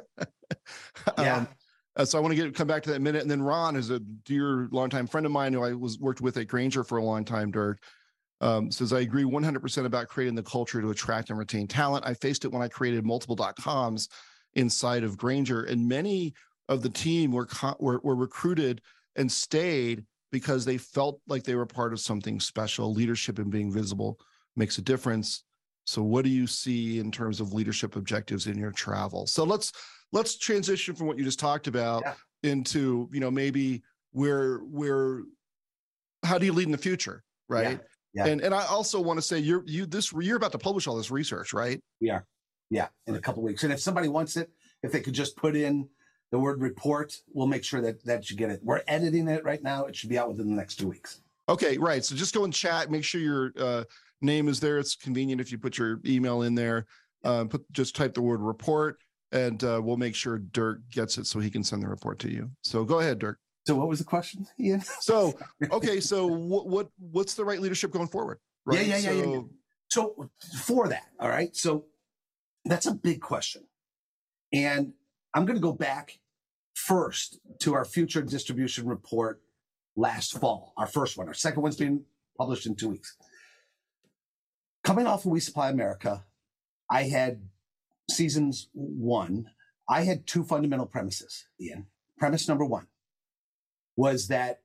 Yeah. 1.19 1.37
Um, 1.37 1.49
uh, 1.97 2.05
so 2.05 2.19
I 2.19 2.21
want 2.21 2.37
to 2.37 2.43
get 2.43 2.55
come 2.55 2.67
back 2.67 2.83
to 2.85 2.91
that 2.91 3.01
minute. 3.01 3.23
And 3.23 3.31
then 3.31 3.43
Ron 3.43 3.75
is 3.75 3.91
a 3.91 3.99
dear 3.99 4.69
longtime 4.71 5.07
friend 5.07 5.25
of 5.25 5.33
mine 5.33 5.53
who 5.53 5.65
I 5.65 5.73
was 5.73 5.99
worked 5.99 6.21
with 6.21 6.37
at 6.37 6.47
Grainger 6.47 6.85
for 6.85 6.99
a 6.99 7.03
long 7.03 7.25
time, 7.25 7.51
Dirk. 7.51 7.81
Um, 8.41 8.71
says 8.71 8.93
I 8.93 9.01
agree 9.01 9.25
100% 9.25 9.87
about 9.87 10.09
creating 10.09 10.35
the 10.35 10.43
culture 10.43 10.83
to 10.83 10.91
attract 10.91 11.31
and 11.31 11.39
retain 11.39 11.67
talent. 11.67 12.05
I 12.07 12.13
faced 12.15 12.45
it 12.45 12.53
when 12.53 12.61
I 12.63 12.69
created 12.69 13.05
multiple 13.05 13.37
coms 13.37 14.09
inside 14.55 15.05
of 15.05 15.17
Grainger, 15.17 15.65
and 15.65 15.89
many 15.89 16.35
of 16.69 16.83
the 16.83 16.91
team 16.91 17.33
were, 17.33 17.47
co- 17.47 17.77
were 17.79 18.01
were 18.03 18.17
recruited 18.17 18.83
and 19.17 19.31
stayed 19.31 20.05
because 20.33 20.65
they 20.65 20.77
felt 20.77 21.21
like 21.27 21.45
they 21.45 21.55
were 21.55 21.67
part 21.67 21.93
of 21.95 22.01
something 22.01 22.39
special. 22.39 22.93
Leadership 22.93 23.39
and 23.39 23.51
being 23.51 23.73
visible 23.73 24.19
makes 24.55 24.77
a 24.77 24.83
difference. 24.83 25.45
So, 25.87 26.03
what 26.03 26.25
do 26.25 26.31
you 26.31 26.47
see 26.47 26.99
in 26.99 27.11
terms 27.11 27.41
of 27.41 27.55
leadership 27.55 27.97
objectives 27.97 28.49
in 28.49 28.59
your 28.59 28.73
travel? 28.73 29.27
So 29.27 29.45
let's 29.45 29.73
let's 30.13 30.37
transition 30.37 30.95
from 30.95 31.07
what 31.07 31.17
you 31.17 31.25
just 31.25 31.39
talked 31.39 31.69
about 31.69 32.03
Yeah. 32.05 32.15
into 32.51 33.09
you 33.13 33.21
know 33.21 33.31
maybe 33.31 33.83
where 34.13 34.59
where 34.59 35.23
how 36.23 36.39
do 36.39 36.47
you 36.47 36.53
lead 36.53 36.67
in 36.67 36.73
the 36.73 36.79
future, 36.79 37.23
right? 37.49 37.79
Yeah. 37.79 37.87
And 38.25 38.41
and 38.41 38.55
I 38.55 38.65
also 38.67 39.01
want 39.01 39.19
to 39.19 39.23
say 39.23 39.39
you're 39.39 39.63
you 39.67 39.87
this 39.87 40.13
you're 40.13 40.37
about 40.37 40.53
to 40.53 40.59
publish 40.59 40.87
all 40.87 40.97
this 40.97 41.11
research, 41.11 41.53
right? 41.53 41.81
Yeah, 42.01 42.21
Yeah, 42.71 42.89
in 43.07 43.15
a 43.15 43.21
couple 43.21 43.43
weeks. 43.43 43.65
And 43.65 43.73
if 43.73 43.81
somebody 43.81 44.09
wants 44.09 44.37
it, 44.37 44.51
if 44.83 44.93
they 44.93 45.01
could 45.01 45.15
just 45.15 45.37
put 45.37 45.57
in 45.57 45.89
the 46.33 46.39
word 46.39 46.61
report, 46.61 47.15
we'll 47.33 47.47
make 47.47 47.65
sure 47.65 47.81
that 47.83 48.05
that 48.05 48.31
you 48.31 48.37
get 48.37 48.51
it. 48.51 48.61
We're 48.63 48.83
editing 48.89 49.29
it 49.29 49.45
right 49.45 49.63
now. 49.63 49.85
It 49.85 49.95
should 49.97 50.11
be 50.11 50.19
out 50.19 50.29
within 50.29 50.49
the 50.49 50.57
next 50.57 50.77
two 50.77 50.89
weeks. 50.89 51.21
Okay, 51.49 51.79
right. 51.79 52.05
So 52.05 52.17
just 52.17 52.35
go 52.35 52.45
and 52.45 52.53
chat. 52.53 52.91
Make 52.91 53.05
sure 53.05 53.21
your 53.21 53.53
uh, 53.59 53.85
name 54.21 54.49
is 54.49 54.59
there. 54.61 54.79
It's 54.79 54.97
convenient 54.97 55.41
if 55.41 55.53
you 55.53 55.59
put 55.59 55.79
your 55.79 56.01
email 56.05 56.43
in 56.43 56.55
there. 56.55 56.87
Uh, 57.25 57.45
put 57.45 57.65
just 57.73 57.95
type 57.97 58.15
the 58.15 58.23
word 58.23 58.41
report, 58.41 58.99
and 59.33 59.63
uh, 59.65 59.81
we'll 59.83 59.97
make 59.97 60.15
sure 60.15 60.39
Dirk 60.39 60.81
gets 60.91 61.19
it 61.19 61.27
so 61.27 61.39
he 61.39 61.51
can 61.51 61.65
send 61.65 61.83
the 61.83 61.89
report 61.89 62.19
to 62.21 62.31
you. 62.31 62.51
So 62.63 62.85
go 62.85 63.01
ahead, 63.01 63.19
Dirk. 63.19 63.39
So 63.67 63.75
what 63.75 63.89
was 63.89 63.99
the 63.99 64.05
question, 64.05 64.47
Ian? 64.61 64.83
So 65.01 65.35
okay, 65.73 66.01
so 66.01 66.27
what 66.27 66.67
what 66.69 66.89
what's 66.99 67.35
the 67.35 67.45
right 67.45 67.61
leadership 67.61 67.91
going 67.91 68.09
forward? 68.09 68.39
Yeah, 68.71 68.79
Right. 68.79 68.87
yeah, 68.87 68.97
yeah, 68.99 69.11
yeah, 69.11 69.23
So- 69.23 69.33
yeah. 69.33 69.41
So 69.89 70.31
for 70.65 70.89
that, 70.89 71.05
all 71.21 71.29
right. 71.29 71.55
So 71.57 71.87
that's 72.65 72.87
a 72.87 72.93
big 72.95 73.21
question. 73.21 73.63
And 74.53 74.93
I'm 75.33 75.45
going 75.47 75.57
to 75.57 75.63
go 75.63 75.73
back 75.73 76.19
first 76.75 77.39
to 77.61 77.75
our 77.75 77.85
future 77.85 78.21
distribution 78.23 78.87
report 78.87 79.43
last 79.97 80.39
fall, 80.39 80.73
our 80.77 80.87
first 80.89 81.17
one. 81.17 81.29
Our 81.29 81.35
second 81.35 81.63
one's 81.63 81.77
being 81.77 82.05
published 82.37 82.67
in 82.67 82.75
two 82.75 82.89
weeks. 82.89 83.17
Coming 84.85 85.07
off 85.07 85.25
of 85.25 85.31
We 85.33 85.41
Supply 85.41 85.71
America, 85.71 86.25
I 86.91 87.05
had 87.05 87.43
seasons 88.11 88.69
one, 88.73 89.51
I 89.89 90.03
had 90.03 90.27
two 90.27 90.43
fundamental 90.45 90.87
premises, 90.87 91.47
Ian. 91.61 91.87
Premise 92.19 92.49
number 92.49 92.65
one 92.65 92.87
was 93.97 94.29
that 94.29 94.63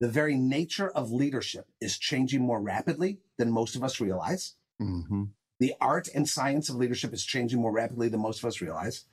the 0.00 0.08
very 0.08 0.36
nature 0.36 0.88
of 0.90 1.12
leadership 1.12 1.66
is 1.80 1.98
changing 1.98 2.40
more 2.42 2.60
rapidly 2.60 3.20
than 3.38 3.52
most 3.52 3.76
of 3.76 3.84
us 3.84 4.00
realize. 4.00 4.54
Mhm. 4.80 5.30
The 5.60 5.74
art 5.80 6.08
and 6.12 6.28
science 6.28 6.68
of 6.68 6.76
leadership 6.76 7.12
is 7.12 7.24
changing 7.24 7.60
more 7.60 7.70
rapidly 7.70 8.08
than 8.08 8.20
most 8.20 8.40
of 8.40 8.46
us 8.46 8.60
realize. 8.60 9.04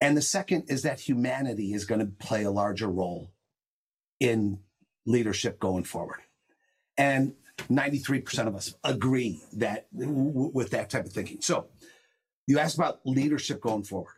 And 0.00 0.16
the 0.16 0.22
second 0.22 0.64
is 0.70 0.82
that 0.82 1.00
humanity 1.00 1.74
is 1.74 1.84
going 1.84 2.00
to 2.00 2.06
play 2.06 2.42
a 2.42 2.50
larger 2.50 2.88
role 2.88 3.32
in 4.18 4.62
leadership 5.04 5.60
going 5.60 5.84
forward. 5.84 6.20
And 6.96 7.36
93% 7.68 8.48
of 8.48 8.54
us 8.54 8.74
agree 8.82 9.42
that 9.52 9.92
w- 9.94 10.50
with 10.54 10.70
that 10.70 10.88
type 10.90 11.04
of 11.04 11.12
thinking. 11.12 11.42
So 11.42 11.68
you 12.46 12.58
asked 12.58 12.76
about 12.76 13.00
leadership 13.04 13.60
going 13.60 13.84
forward. 13.84 14.14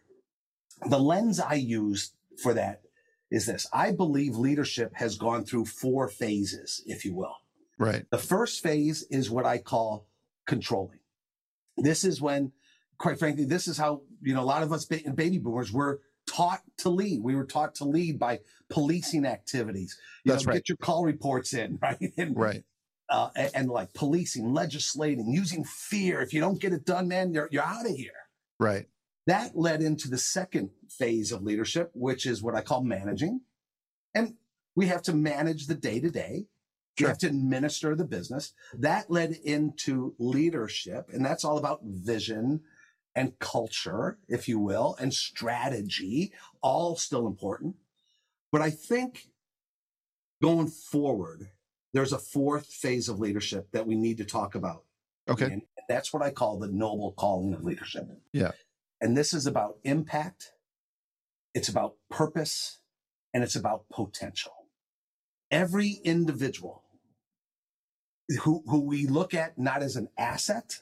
The 0.89 0.99
lens 1.01 1.41
I 1.41 1.55
use 1.55 2.13
for 2.43 2.55
that 2.55 2.84
is 3.31 3.47
this. 3.47 3.67
I 3.73 3.93
believe 3.93 4.37
leadership 4.37 4.93
has 4.95 5.17
gone 5.17 5.45
through 5.45 5.67
four 5.67 6.09
phases, 6.09 6.83
if 6.87 7.05
you 7.05 7.15
will. 7.15 7.37
Right. 7.79 8.07
The 8.11 8.19
first 8.19 8.63
phase 8.63 9.05
is 9.11 9.31
what 9.31 9.45
I 9.47 9.59
call 9.59 10.07
controlling. 10.47 11.01
This 11.77 12.05
is 12.05 12.21
when, 12.21 12.53
quite 12.99 13.19
frankly, 13.19 13.45
this 13.45 13.67
is 13.67 13.77
how, 13.77 14.03
you 14.23 14.35
know, 14.35 14.43
a 14.43 14.45
lot 14.45 14.63
of 14.63 14.73
us 14.73 14.85
baby 14.85 15.39
boomers 15.39 15.73
were 15.73 16.01
taught 16.27 16.63
to 16.79 16.89
lead. 16.89 17.23
We 17.23 17.35
were 17.35 17.45
taught 17.47 17.75
to 17.77 17.85
lead 17.85 18.19
by 18.19 18.41
policing 18.71 19.27
activities. 19.27 19.99
You 20.25 20.33
That's 20.33 20.45
know, 20.47 20.51
right. 20.51 20.57
Get 20.57 20.69
your 20.69 20.77
call 20.77 21.05
reports 21.05 21.53
in, 21.55 21.79
right? 21.83 21.99
And, 22.17 22.37
Right. 22.37 22.63
uh, 23.09 23.31
and, 23.35 23.51
and 23.55 23.69
like 23.71 23.93
policing, 23.95 24.53
legislating, 24.53 25.33
using 25.33 25.65
fear. 25.65 26.21
If 26.23 26.33
you 26.33 26.41
don't 26.41 26.61
get 26.61 26.73
it 26.73 26.85
done, 26.85 27.09
man, 27.09 27.33
you're, 27.33 27.49
you're 27.51 27.65
out 27.65 27.87
of 27.87 27.93
here. 27.93 28.13
Right. 28.61 28.87
That 29.27 29.57
led 29.57 29.83
into 29.83 30.09
the 30.09 30.19
second 30.19 30.71
phase 30.89 31.33
of 31.33 31.43
leadership, 31.43 31.91
which 31.95 32.27
is 32.27 32.43
what 32.43 32.55
I 32.55 32.61
call 32.63 32.83
managing. 32.83 33.41
And 34.15 34.35
we 34.77 34.87
have 34.87 35.03
to 35.03 35.15
manage 35.15 35.67
the 35.67 35.75
day 35.75 36.01
to 36.01 36.11
day. 36.11 36.47
We 36.99 37.03
Sure. 37.03 37.09
have 37.09 37.19
to 37.19 37.27
administer 37.27 37.97
the 37.97 38.05
business. 38.05 38.53
That 38.73 39.11
led 39.11 39.33
into 39.33 40.15
leadership. 40.19 41.09
And 41.13 41.25
that's 41.25 41.45
all 41.45 41.59
about 41.59 41.83
vision 41.85 42.63
and 43.17 43.39
culture, 43.39 44.19
if 44.29 44.49
you 44.49 44.59
will, 44.59 44.97
and 45.01 45.13
strategy, 45.13 46.33
all 46.63 46.97
still 46.97 47.27
important. 47.27 47.77
But 48.53 48.61
I 48.61 48.71
think 48.71 49.31
going 50.43 50.69
forward, 50.69 51.51
there's 51.93 52.13
a 52.13 52.19
fourth 52.19 52.67
phase 52.67 53.09
of 53.09 53.19
leadership 53.19 53.71
that 53.73 53.87
we 53.87 53.97
need 53.97 54.19
to 54.19 54.25
talk 54.25 54.55
about. 54.55 54.85
Okay. 55.29 55.47
And 55.47 55.63
that's 55.89 56.13
what 56.13 56.23
I 56.23 56.31
call 56.31 56.59
the 56.59 56.69
noble 56.69 57.13
calling 57.13 57.55
of 57.55 57.65
leadership. 57.65 58.09
Yeah. 58.33 58.53
And 59.05 59.15
this 59.15 59.35
is 59.35 59.47
about 59.47 59.77
impact, 59.85 60.55
it's 61.53 61.69
about 61.69 61.97
purpose, 62.09 62.79
and 63.35 63.45
it's 63.45 63.55
about 63.55 63.85
potential. 63.91 64.53
Every 65.51 66.01
individual 66.05 66.85
who, 68.45 68.63
who 68.67 68.81
we 68.81 69.07
look 69.07 69.35
at 69.35 69.59
not 69.59 69.83
as 69.83 69.97
an 69.97 70.09
asset, 70.17 70.79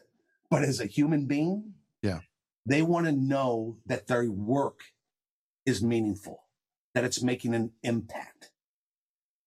but 0.48 0.62
as 0.62 0.78
a 0.78 0.87
human 0.87 1.26
being, 1.26 1.74
Yeah. 2.00 2.20
they 2.64 2.80
want 2.80 3.06
to 3.06 3.12
know 3.12 3.78
that 3.87 4.06
their 4.06 4.30
work 4.30 4.82
is 5.66 5.82
meaningful, 5.82 6.44
that 6.94 7.02
it's 7.02 7.24
making 7.24 7.56
an 7.56 7.72
impact. 7.82 8.52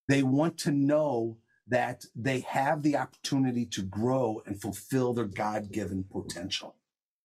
They 0.10 0.22
want 0.22 0.58
to 0.60 0.72
know 0.72 1.38
that 1.66 2.04
they 2.14 2.42
have 2.42 2.84
the 2.84 2.98
opportunity 2.98 3.66
to 3.68 3.84
grow 3.84 4.44
and 4.46 4.62
fulfill 4.62 5.14
their 5.14 5.28
God 5.28 5.72
given 5.72 6.04
potential. 6.04 6.76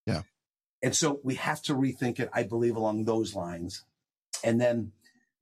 Yeah. 0.06 0.22
And 0.82 0.94
so 0.96 1.20
we 1.22 1.34
have 1.36 1.60
to 1.62 1.74
rethink 1.74 2.18
it, 2.20 2.30
I 2.32 2.42
believe, 2.42 2.76
along 2.76 3.04
those 3.04 3.34
lines. 3.34 3.84
And 4.42 4.60
then 4.60 4.92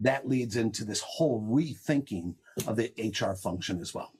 that 0.00 0.28
leads 0.28 0.56
into 0.56 0.84
this 0.84 1.00
whole 1.00 1.40
rethinking 1.42 2.34
of 2.66 2.76
the 2.76 2.92
HR 2.98 3.34
function 3.34 3.80
as 3.80 3.94
well. 3.94 4.12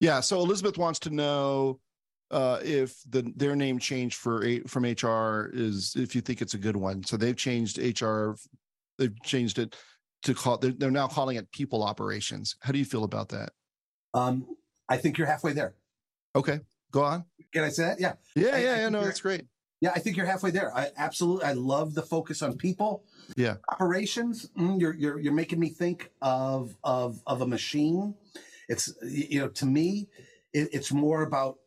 Yeah. 0.00 0.20
So 0.20 0.40
Elizabeth 0.40 0.78
wants 0.78 0.98
to 1.00 1.10
know 1.10 1.78
uh, 2.30 2.58
if 2.64 2.96
the 3.08 3.30
their 3.36 3.54
name 3.54 3.78
change 3.78 4.16
for 4.16 4.44
from 4.66 4.84
HR 4.84 5.50
is 5.52 5.94
if 5.96 6.14
you 6.14 6.20
think 6.20 6.40
it's 6.42 6.54
a 6.54 6.58
good 6.58 6.76
one. 6.76 7.04
So 7.04 7.16
they've 7.16 7.36
changed 7.36 7.78
HR. 7.78 8.32
They've 8.98 9.14
changed 9.22 9.58
it 9.58 9.76
to 10.24 10.34
call. 10.34 10.58
They're, 10.58 10.72
they're 10.72 10.90
now 10.90 11.06
calling 11.08 11.36
it 11.36 11.50
people 11.52 11.82
operations. 11.84 12.56
How 12.60 12.72
do 12.72 12.78
you 12.78 12.84
feel 12.84 13.04
about 13.04 13.28
that? 13.30 13.50
Um, 14.14 14.46
I 14.88 14.96
think 14.96 15.18
you're 15.18 15.26
halfway 15.26 15.52
there. 15.52 15.74
Okay. 16.34 16.60
Go 16.90 17.02
on. 17.04 17.24
Can 17.52 17.64
I 17.64 17.68
say 17.68 17.84
that? 17.84 18.00
Yeah. 18.00 18.14
Yeah. 18.34 18.48
I- 18.54 18.58
Yeah. 18.58 18.76
Yeah. 18.78 18.88
No, 18.88 19.04
that's 19.04 19.20
great. 19.20 19.44
Yeah, 19.82 19.90
I 19.96 19.98
think 19.98 20.16
you're 20.16 20.26
halfway 20.26 20.52
there. 20.52 20.72
I 20.72 20.90
absolutely, 20.96 21.44
I 21.44 21.54
love 21.54 21.94
the 21.94 22.02
focus 22.02 22.40
on 22.40 22.56
people. 22.56 23.02
Yeah. 23.34 23.56
Operations. 23.68 24.48
mm, 24.56 24.80
you're 24.80 24.94
you're 24.94 25.18
you're 25.18 25.32
making 25.32 25.58
me 25.58 25.70
think 25.70 26.12
of 26.22 26.76
of 26.84 27.20
of 27.26 27.40
a 27.40 27.48
machine. 27.48 28.14
It's 28.68 28.94
you 29.02 29.40
know 29.40 29.48
to 29.48 29.66
me, 29.66 30.08
it, 30.52 30.68
it's 30.72 30.92
more 30.92 31.22
about 31.22 31.58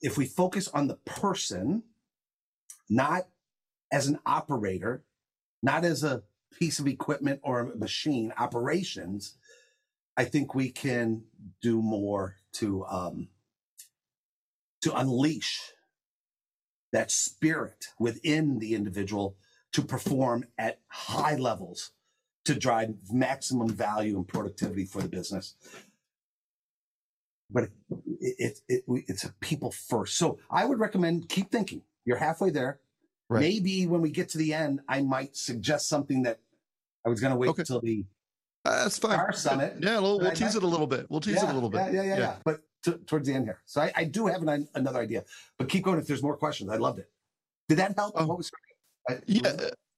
if 0.00 0.16
we 0.16 0.26
focus 0.26 0.68
on 0.68 0.86
the 0.86 0.94
person, 0.94 1.82
not 2.88 3.26
as 3.90 4.06
an 4.06 4.20
operator, 4.24 5.02
not 5.60 5.84
as 5.84 6.04
a 6.04 6.22
piece 6.56 6.78
of 6.78 6.86
equipment 6.86 7.40
or 7.42 7.58
a 7.58 7.76
machine. 7.76 8.32
Operations. 8.38 9.36
I 10.16 10.24
think 10.24 10.54
we 10.54 10.70
can 10.70 11.24
do 11.62 11.82
more 11.82 12.36
to 12.52 12.84
um, 12.84 13.28
to 14.82 14.96
unleash 14.96 15.72
that 16.92 17.10
spirit 17.10 17.88
within 17.98 18.58
the 18.58 18.74
individual 18.74 19.36
to 19.72 19.82
perform 19.82 20.46
at 20.56 20.80
high 20.88 21.36
levels 21.36 21.90
to 22.44 22.54
drive 22.54 22.94
maximum 23.12 23.68
value 23.68 24.16
and 24.16 24.26
productivity 24.26 24.84
for 24.86 25.02
the 25.02 25.08
business. 25.08 25.54
But 27.50 27.64
it, 28.20 28.60
it, 28.68 28.82
it, 28.88 29.04
it's 29.06 29.24
a 29.24 29.32
people 29.40 29.70
first. 29.70 30.16
So 30.18 30.38
I 30.50 30.64
would 30.64 30.78
recommend 30.78 31.28
keep 31.28 31.50
thinking. 31.50 31.82
You're 32.04 32.18
halfway 32.18 32.50
there. 32.50 32.80
Right. 33.30 33.40
Maybe 33.40 33.86
when 33.86 34.00
we 34.00 34.10
get 34.10 34.30
to 34.30 34.38
the 34.38 34.54
end, 34.54 34.80
I 34.88 35.02
might 35.02 35.36
suggest 35.36 35.88
something 35.88 36.22
that 36.22 36.40
I 37.04 37.10
was 37.10 37.20
going 37.20 37.32
to 37.32 37.36
wait 37.38 37.48
Okay. 37.48 37.60
until 37.60 37.80
the 37.80 38.04
Uh, 38.64 38.84
that's 38.84 38.98
fine. 38.98 39.12
Star 39.12 39.32
Summit. 39.32 39.76
Yeah. 39.80 39.98
We'll, 40.00 40.18
we'll 40.18 40.30
tease 40.30 40.40
might- 40.40 40.54
it 40.56 40.62
a 40.62 40.66
little 40.66 40.86
bit. 40.86 41.06
We'll 41.10 41.20
tease 41.20 41.42
it 41.42 41.48
a 41.48 41.52
little 41.52 41.70
bit. 41.70 41.78
Yeah, 41.78 41.90
yeah, 41.90 42.02
yeah, 42.02 42.18
yeah. 42.18 42.36
But 42.44 42.60
t- 42.84 42.92
towards 43.06 43.26
the 43.28 43.34
end 43.34 43.44
here. 43.44 43.60
So 43.64 43.80
I, 43.80 43.92
I 43.96 44.04
do 44.04 44.26
have 44.26 44.42
an, 44.42 44.68
another 44.74 45.00
idea, 45.00 45.24
but 45.58 45.68
keep 45.68 45.84
going 45.84 45.98
if 45.98 46.06
there's 46.06 46.22
more 46.22 46.36
questions. 46.36 46.70
I 46.70 46.76
loved 46.76 46.98
it. 46.98 47.10
Did 47.68 47.78
that 47.78 47.94
help? 47.96 48.14
Oh. 48.16 48.26
what 48.26 48.38
was? 48.38 48.50
I, 49.08 49.18
Yeah. 49.26 49.54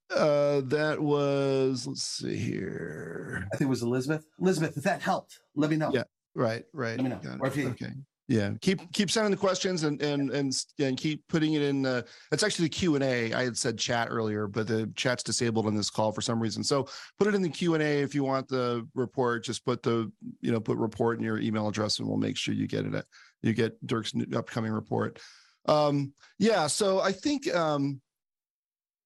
Uh, 0.09 0.59
that 0.65 0.99
was. 0.99 1.87
Let's 1.87 2.03
see 2.03 2.35
here. 2.35 3.47
I 3.53 3.55
think 3.55 3.67
it 3.67 3.69
was 3.69 3.81
Elizabeth. 3.81 4.25
Elizabeth, 4.39 4.75
if 4.77 4.83
that 4.83 5.01
helped, 5.01 5.39
let 5.55 5.69
me 5.69 5.77
know. 5.77 5.91
Yeah. 5.93 6.03
Right. 6.35 6.65
Right. 6.73 6.97
Let 6.97 7.03
me 7.03 7.09
know. 7.09 7.37
Or 7.39 7.47
if 7.47 7.55
you- 7.55 7.69
okay. 7.69 7.91
Yeah, 8.31 8.51
keep 8.61 8.79
keep 8.93 9.11
sending 9.11 9.29
the 9.29 9.35
questions 9.37 9.83
and 9.83 10.01
and 10.01 10.31
and 10.31 10.53
and 10.79 10.95
keep 10.95 11.27
putting 11.27 11.51
it 11.55 11.63
in. 11.63 11.85
Uh, 11.85 12.03
it's 12.31 12.43
actually 12.43 12.67
the 12.67 12.69
Q 12.69 12.95
and 12.95 13.03
A. 13.03 13.33
I 13.33 13.43
had 13.43 13.57
said 13.57 13.77
chat 13.77 14.07
earlier, 14.09 14.47
but 14.47 14.67
the 14.67 14.89
chat's 14.95 15.21
disabled 15.21 15.67
on 15.67 15.75
this 15.75 15.89
call 15.89 16.13
for 16.13 16.21
some 16.21 16.39
reason. 16.39 16.63
So 16.63 16.87
put 17.19 17.27
it 17.27 17.35
in 17.35 17.41
the 17.41 17.49
Q 17.49 17.73
and 17.73 17.83
A 17.83 17.99
if 17.99 18.15
you 18.15 18.23
want 18.23 18.47
the 18.47 18.87
report. 18.95 19.43
Just 19.43 19.65
put 19.65 19.83
the 19.83 20.09
you 20.39 20.53
know 20.53 20.61
put 20.61 20.77
report 20.77 21.17
in 21.17 21.25
your 21.25 21.39
email 21.39 21.67
address, 21.67 21.99
and 21.99 22.07
we'll 22.07 22.15
make 22.15 22.37
sure 22.37 22.53
you 22.53 22.67
get 22.67 22.85
it. 22.85 23.05
You 23.41 23.51
get 23.51 23.85
Dirk's 23.85 24.13
upcoming 24.33 24.71
report. 24.71 25.19
Um, 25.65 26.13
yeah, 26.39 26.67
so 26.67 27.01
I 27.01 27.11
think 27.11 27.53
um, 27.53 27.99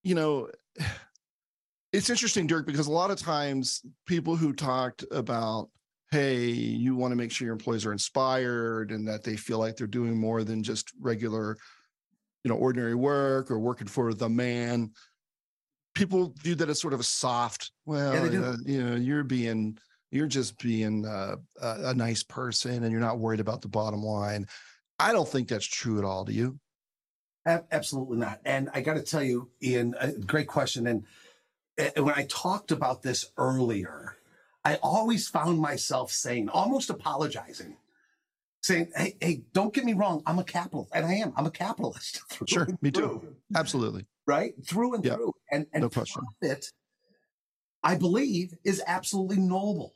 you 0.04 0.14
know 0.14 0.52
it's 1.92 2.12
interesting, 2.12 2.46
Dirk, 2.46 2.68
because 2.68 2.86
a 2.86 2.92
lot 2.92 3.10
of 3.10 3.18
times 3.18 3.82
people 4.06 4.36
who 4.36 4.54
talked 4.54 5.04
about 5.10 5.70
hey, 6.16 6.46
you 6.46 6.96
want 6.96 7.12
to 7.12 7.18
make 7.18 7.30
sure 7.30 7.46
your 7.46 7.54
employees 7.54 7.86
are 7.86 7.92
inspired 7.92 8.92
and 8.92 9.06
that 9.06 9.22
they 9.22 9.36
feel 9.36 9.60
like 9.60 9.76
they're 9.76 9.86
doing 9.86 10.18
more 10.18 10.46
than 10.46 10.64
just 10.64 10.94
regular, 11.02 11.58
you 12.46 12.50
know, 12.50 12.56
ordinary 12.56 12.96
work 12.96 13.52
or 13.52 13.60
working 13.60 13.88
for 13.88 14.14
the 14.14 14.30
man. 14.30 14.92
People 15.94 16.34
view 16.42 16.56
that 16.56 16.70
as 16.70 16.80
sort 16.80 16.94
of 16.94 17.02
a 17.02 17.04
soft, 17.04 17.72
well, 17.86 18.32
yeah, 18.32 18.40
uh, 18.40 18.56
you 18.66 18.82
know, 18.82 18.96
you're 18.96 19.26
being, 19.26 19.78
you're 20.10 20.26
just 20.26 20.58
being 20.60 21.06
uh, 21.06 21.36
a, 21.62 21.90
a 21.90 21.94
nice 21.94 22.24
person 22.24 22.84
and 22.84 22.94
you're 22.94 23.02
not 23.02 23.20
worried 23.20 23.42
about 23.42 23.62
the 23.62 23.68
bottom 23.68 24.02
line. 24.02 24.48
I 24.98 25.12
don't 25.12 25.28
think 25.28 25.50
that's 25.50 25.68
true 25.68 26.00
at 26.00 26.06
all. 26.06 26.24
Do 26.24 26.32
you? 26.32 26.58
Absolutely 27.46 28.18
not. 28.18 28.40
And 28.46 28.70
I 28.74 28.80
got 28.80 28.94
to 28.94 29.04
tell 29.04 29.22
you, 29.22 29.50
Ian, 29.62 29.96
a 30.00 30.14
great 30.14 30.48
question. 30.48 30.88
And 30.88 31.04
when 31.98 32.16
I 32.16 32.26
talked 32.30 32.72
about 32.72 33.02
this 33.02 33.26
earlier, 33.38 34.16
I 34.66 34.76
always 34.82 35.28
found 35.28 35.60
myself 35.60 36.12
saying, 36.12 36.50
almost 36.50 36.90
apologizing, 36.90 37.78
saying, 38.64 38.92
"Hey, 38.96 39.16
hey, 39.22 39.44
don't 39.54 39.72
get 39.72 39.86
me 39.86 39.94
wrong. 39.94 40.24
I'm 40.26 40.40
a 40.40 40.44
capitalist, 40.44 40.90
and 40.94 41.06
I 41.06 41.14
am. 41.14 41.34
I'm 41.38 41.46
a 41.46 41.52
capitalist. 41.52 42.22
sure, 42.48 42.68
me 42.82 42.90
through. 42.90 43.22
too. 43.22 43.36
Absolutely. 43.56 44.08
Right, 44.26 44.54
through 44.66 44.96
and 44.96 45.04
through. 45.04 45.34
And 45.52 45.68
and 45.72 45.84
no 45.84 45.90
question. 45.90 46.24
profit, 46.42 46.72
I 47.84 47.96
believe, 47.96 48.56
is 48.64 48.82
absolutely 48.88 49.38
noble. 49.38 49.94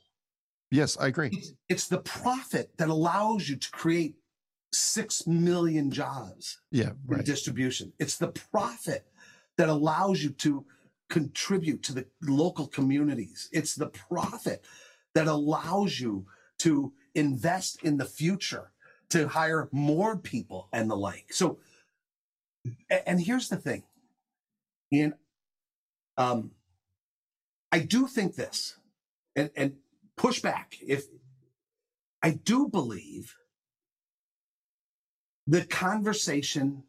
Yes, 0.70 0.98
I 0.98 1.08
agree. 1.08 1.30
It's, 1.34 1.54
it's 1.68 1.88
the 1.88 1.98
profit 1.98 2.70
that 2.78 2.90
allows 2.90 3.50
you 3.50 3.56
to 3.56 3.72
create 3.72 4.18
six 4.72 5.26
million 5.26 5.90
jobs. 5.90 6.60
Yeah, 6.72 6.92
right. 7.08 7.26
distribution. 7.26 7.92
It's 7.98 8.18
the 8.18 8.28
profit 8.28 9.08
that 9.58 9.68
allows 9.68 10.24
you 10.24 10.30
to 10.30 10.64
contribute 11.10 11.84
to 11.84 11.94
the 11.94 12.06
local 12.22 12.68
communities. 12.68 13.50
It's 13.52 13.76
the 13.76 13.88
profit 13.88 14.64
that 15.16 15.28
allows 15.28 16.00
you 16.00 16.26
to 16.60 16.94
invest 17.16 17.84
in 17.84 17.98
the 17.98 18.06
future, 18.06 18.72
to 19.10 19.28
hire 19.28 19.70
more 19.72 20.18
people 20.18 20.70
and 20.72 20.90
the 20.90 20.96
like. 20.96 21.34
So, 21.34 21.60
and 23.06 23.20
here's 23.20 23.50
the 23.50 23.58
thing, 23.58 23.84
and 24.92 25.14
um, 26.18 26.52
I 27.72 27.80
do 27.80 28.08
think 28.08 28.36
this, 28.36 28.78
and 29.36 29.50
and 29.56 29.76
push 30.16 30.42
back 30.42 30.78
if 30.82 31.06
I 32.22 32.32
do 32.32 32.68
believe 32.68 33.36
the 35.48 35.66
conversation 35.66 36.84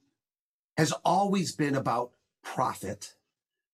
has 0.77 0.93
always 1.05 1.53
been 1.53 1.77
about 1.77 2.11
profit 2.43 3.15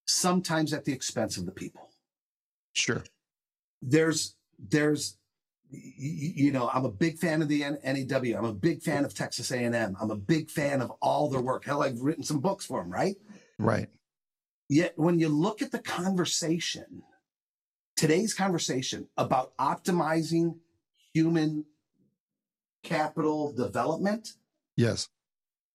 sometimes 0.07 0.73
at 0.73 0.85
the 0.85 0.93
expense 0.93 1.37
of 1.37 1.47
the 1.47 1.53
people. 1.53 1.91
Sure. 2.75 3.05
There's, 3.83 4.37
there's, 4.59 5.19
you 5.71 6.53
know, 6.53 6.71
I'm 6.73 6.85
a 6.85 6.91
big 6.91 7.19
fan 7.19 7.43
of 7.43 7.49
the 7.49 7.61
NAW. 7.63 8.39
I'm 8.39 8.45
a 8.45 8.53
big 8.53 8.83
fan 8.83 9.05
of 9.05 9.15
Texas 9.15 9.51
A&M. 9.51 9.97
I'm 10.01 10.11
a 10.11 10.17
big 10.17 10.51
fan 10.51 10.81
of 10.81 10.91
all 11.03 11.29
their 11.29 11.41
work. 11.41 11.65
Hell, 11.65 11.83
I've 11.83 12.01
written 12.01 12.23
some 12.23 12.41
books 12.41 12.65
for 12.65 12.83
them, 12.83 12.93
right? 12.93 13.17
Right. 13.59 13.89
Yet 14.69 14.93
when 14.97 15.19
you 15.19 15.29
look 15.29 15.63
at 15.63 15.73
the 15.73 15.79
conversation, 15.79 17.03
today's 17.97 18.35
conversation 18.35 19.09
about 19.17 19.57
optimizing 19.59 20.57
human 21.13 21.65
capital 22.83 23.53
development. 23.53 24.35
Yes. 24.77 25.09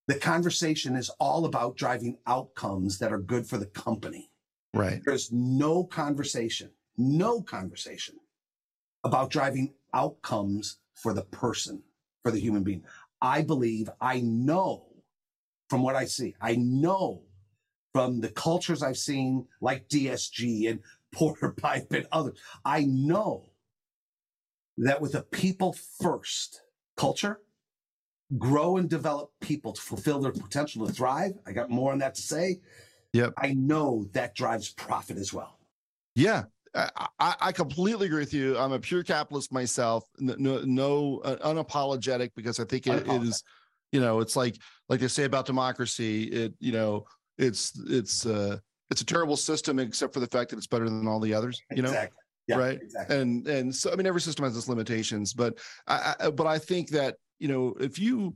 The 0.08 0.16
conversation 0.16 0.96
is 0.96 1.10
all 1.20 1.46
about 1.46 1.78
driving 1.78 2.18
outcomes 2.28 3.00
that 3.00 3.14
are 3.14 3.20
good 3.20 3.48
for 3.48 3.58
the 3.58 3.68
company. 3.68 4.32
Right. 4.74 5.02
There's 5.06 5.32
no 5.32 5.84
conversation, 5.84 6.72
no 6.98 7.42
conversation 7.42 8.16
about 9.04 9.30
driving 9.30 9.74
outcomes 9.94 10.80
for 10.96 11.14
the 11.14 11.24
person, 11.24 11.84
for 12.24 12.32
the 12.32 12.40
human 12.40 12.64
being. 12.64 12.84
I 13.22 13.42
believe, 13.42 13.90
I 14.00 14.22
know 14.22 14.88
from 15.70 15.84
what 15.84 15.96
I 15.96 16.06
see, 16.06 16.36
I 16.42 16.56
know 16.56 17.24
from 17.94 18.22
the 18.22 18.30
cultures 18.30 18.82
I've 18.82 18.98
seen, 18.98 19.48
like 19.60 19.88
DSG 19.90 20.70
and 20.70 20.80
Porter 21.14 21.52
Pipe 21.52 21.92
and 21.92 22.08
others, 22.12 22.40
I 22.64 22.86
know 22.86 23.50
that 24.78 25.02
with 25.02 25.14
a 25.14 25.22
people 25.22 25.74
first 25.74 26.62
culture, 26.96 27.42
grow 28.38 28.78
and 28.78 28.90
develop 28.90 29.32
people 29.42 29.74
to 29.74 29.82
fulfill 29.82 30.20
their 30.20 30.32
potential 30.32 30.86
to 30.86 30.94
thrive. 30.94 31.34
I 31.46 31.52
got 31.52 31.70
more 31.70 31.92
on 31.92 32.00
that 32.00 32.16
to 32.16 32.22
say. 32.22 32.60
Yep. 33.14 33.34
I 33.38 33.54
know 33.54 34.06
that 34.14 34.36
drives 34.36 34.72
profit 34.72 35.18
as 35.18 35.34
well. 35.34 35.60
Yeah. 36.16 36.44
I, 36.74 37.08
I 37.20 37.52
completely 37.52 38.06
agree 38.08 38.22
with 38.22 38.34
you. 38.34 38.58
I'm 38.58 38.72
a 38.72 38.80
pure 38.80 39.04
capitalist 39.04 39.52
myself. 39.52 40.06
No, 40.20 40.62
no 40.64 41.20
uh, 41.26 41.36
unapologetic 41.46 42.32
because 42.34 42.62
I 42.62 42.64
think 42.64 42.88
it, 42.88 43.06
it 43.06 43.24
is, 43.24 43.44
you 43.92 44.00
know, 44.00 44.22
it's 44.22 44.38
like 44.38 44.56
like 44.88 45.02
they 45.02 45.10
say 45.10 45.26
about 45.26 45.46
democracy. 45.46 46.24
It 46.24 46.54
you 46.60 46.72
know, 46.72 47.04
it's 47.38 47.78
it's 47.90 48.26
uh 48.26 48.58
it's 48.90 49.02
a 49.02 49.06
terrible 49.06 49.36
system 49.36 49.80
except 49.80 50.14
for 50.14 50.22
the 50.22 50.28
fact 50.28 50.52
that 50.52 50.58
it's 50.58 50.68
better 50.68 50.86
than 50.86 51.10
all 51.10 51.20
the 51.20 51.34
others. 51.34 51.62
You 51.76 51.82
know, 51.82 51.90
exactly. 51.90 52.18
Yeah, 52.48 52.56
right. 52.56 52.82
Exactly. 52.82 53.18
And 53.18 53.48
and 53.50 53.76
so 53.76 53.92
I 53.92 53.98
mean, 53.98 54.08
every 54.08 54.22
system 54.22 54.46
has 54.46 54.56
its 54.56 54.70
limitations, 54.70 55.34
but 55.34 55.60
I, 55.88 56.16
I 56.22 56.30
but 56.30 56.48
I 56.48 56.58
think 56.58 56.88
that 56.92 57.18
you 57.42 57.48
know, 57.48 57.74
if 57.80 57.98
you, 57.98 58.36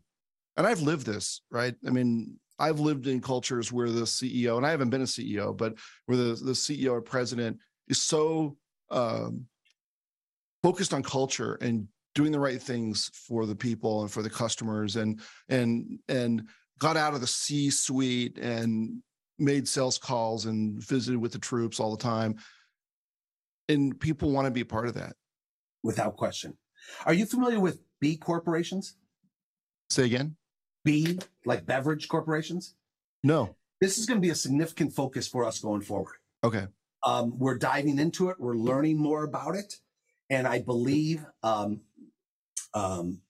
and 0.58 0.66
I've 0.66 0.82
lived 0.82 1.06
this, 1.06 1.42
right? 1.52 1.76
I 1.86 1.92
mean, 1.92 2.40
I've 2.58 2.80
lived 2.80 3.06
in 3.06 3.22
cultures 3.22 3.72
where 3.72 3.92
the 3.92 4.02
CEO, 4.02 4.58
and 4.58 4.66
I 4.66 4.72
haven't 4.72 4.90
been 4.90 5.04
a 5.04 5.06
CEO, 5.06 5.56
but 5.56 5.76
where 6.08 6.18
the, 6.18 6.24
the 6.44 6.54
CEO 6.54 6.92
or 6.92 7.02
president 7.02 7.60
is 7.88 8.02
so 8.02 8.58
um, 8.90 9.46
focused 10.64 10.92
on 10.92 11.04
culture 11.04 11.60
and 11.62 11.88
doing 12.16 12.32
the 12.32 12.40
right 12.40 12.60
things 12.60 13.12
for 13.14 13.46
the 13.46 13.56
people 13.56 14.02
and 14.02 14.10
for 14.10 14.24
the 14.24 14.30
customers 14.30 14.96
and 14.96 15.20
and 15.50 16.00
and 16.08 16.48
got 16.80 16.98
out 16.98 17.14
of 17.14 17.22
the 17.22 17.28
C 17.28 17.70
suite 17.70 18.40
and 18.40 19.04
made 19.38 19.68
sales 19.68 20.00
calls 20.00 20.46
and 20.46 20.82
visited 20.82 21.20
with 21.20 21.34
the 21.34 21.40
troops 21.40 21.80
all 21.80 21.96
the 21.96 22.02
time. 22.02 22.38
And 23.70 24.00
people 24.00 24.32
want 24.32 24.46
to 24.46 24.52
be 24.52 24.64
part 24.64 24.88
of 24.88 24.96
that. 24.96 25.14
Without 25.84 26.16
question. 26.18 26.58
Are 27.06 27.14
you 27.14 27.26
familiar 27.26 27.60
with 27.60 27.80
B 28.00 28.18
corporations? 28.18 28.96
Say 29.90 30.06
again? 30.06 30.36
B, 30.84 31.20
like 31.46 31.66
beverage 31.66 32.08
corporations? 32.08 32.76
No. 33.24 33.56
This 33.82 33.98
is 33.98 34.06
going 34.06 34.20
to 34.20 34.26
be 34.26 34.32
a 34.32 34.36
significant 34.36 34.94
focus 34.94 35.28
for 35.28 35.46
us 35.46 35.60
going 35.60 35.82
forward. 35.82 36.16
Okay. 36.44 36.68
Um, 37.04 37.38
we're 37.38 37.58
diving 37.58 38.00
into 38.00 38.30
it. 38.30 38.38
We're 38.40 38.56
learning 38.56 38.98
more 38.98 39.24
about 39.24 39.56
it. 39.56 39.76
And 40.30 40.48
I 40.48 40.60
believe 40.60 41.26
um, 41.44 41.82
um, 42.74 43.22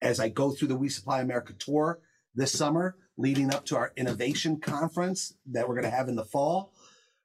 as 0.00 0.20
I 0.20 0.28
go 0.28 0.50
through 0.50 0.68
the 0.68 0.76
We 0.76 0.88
Supply 0.88 1.20
America 1.20 1.52
tour 1.52 2.00
this 2.34 2.52
summer, 2.52 2.96
leading 3.16 3.52
up 3.52 3.64
to 3.66 3.76
our 3.76 3.92
innovation 3.96 4.60
conference 4.60 5.34
that 5.46 5.68
we're 5.68 5.74
going 5.74 5.90
to 5.90 5.96
have 5.96 6.08
in 6.08 6.16
the 6.16 6.24
fall, 6.24 6.72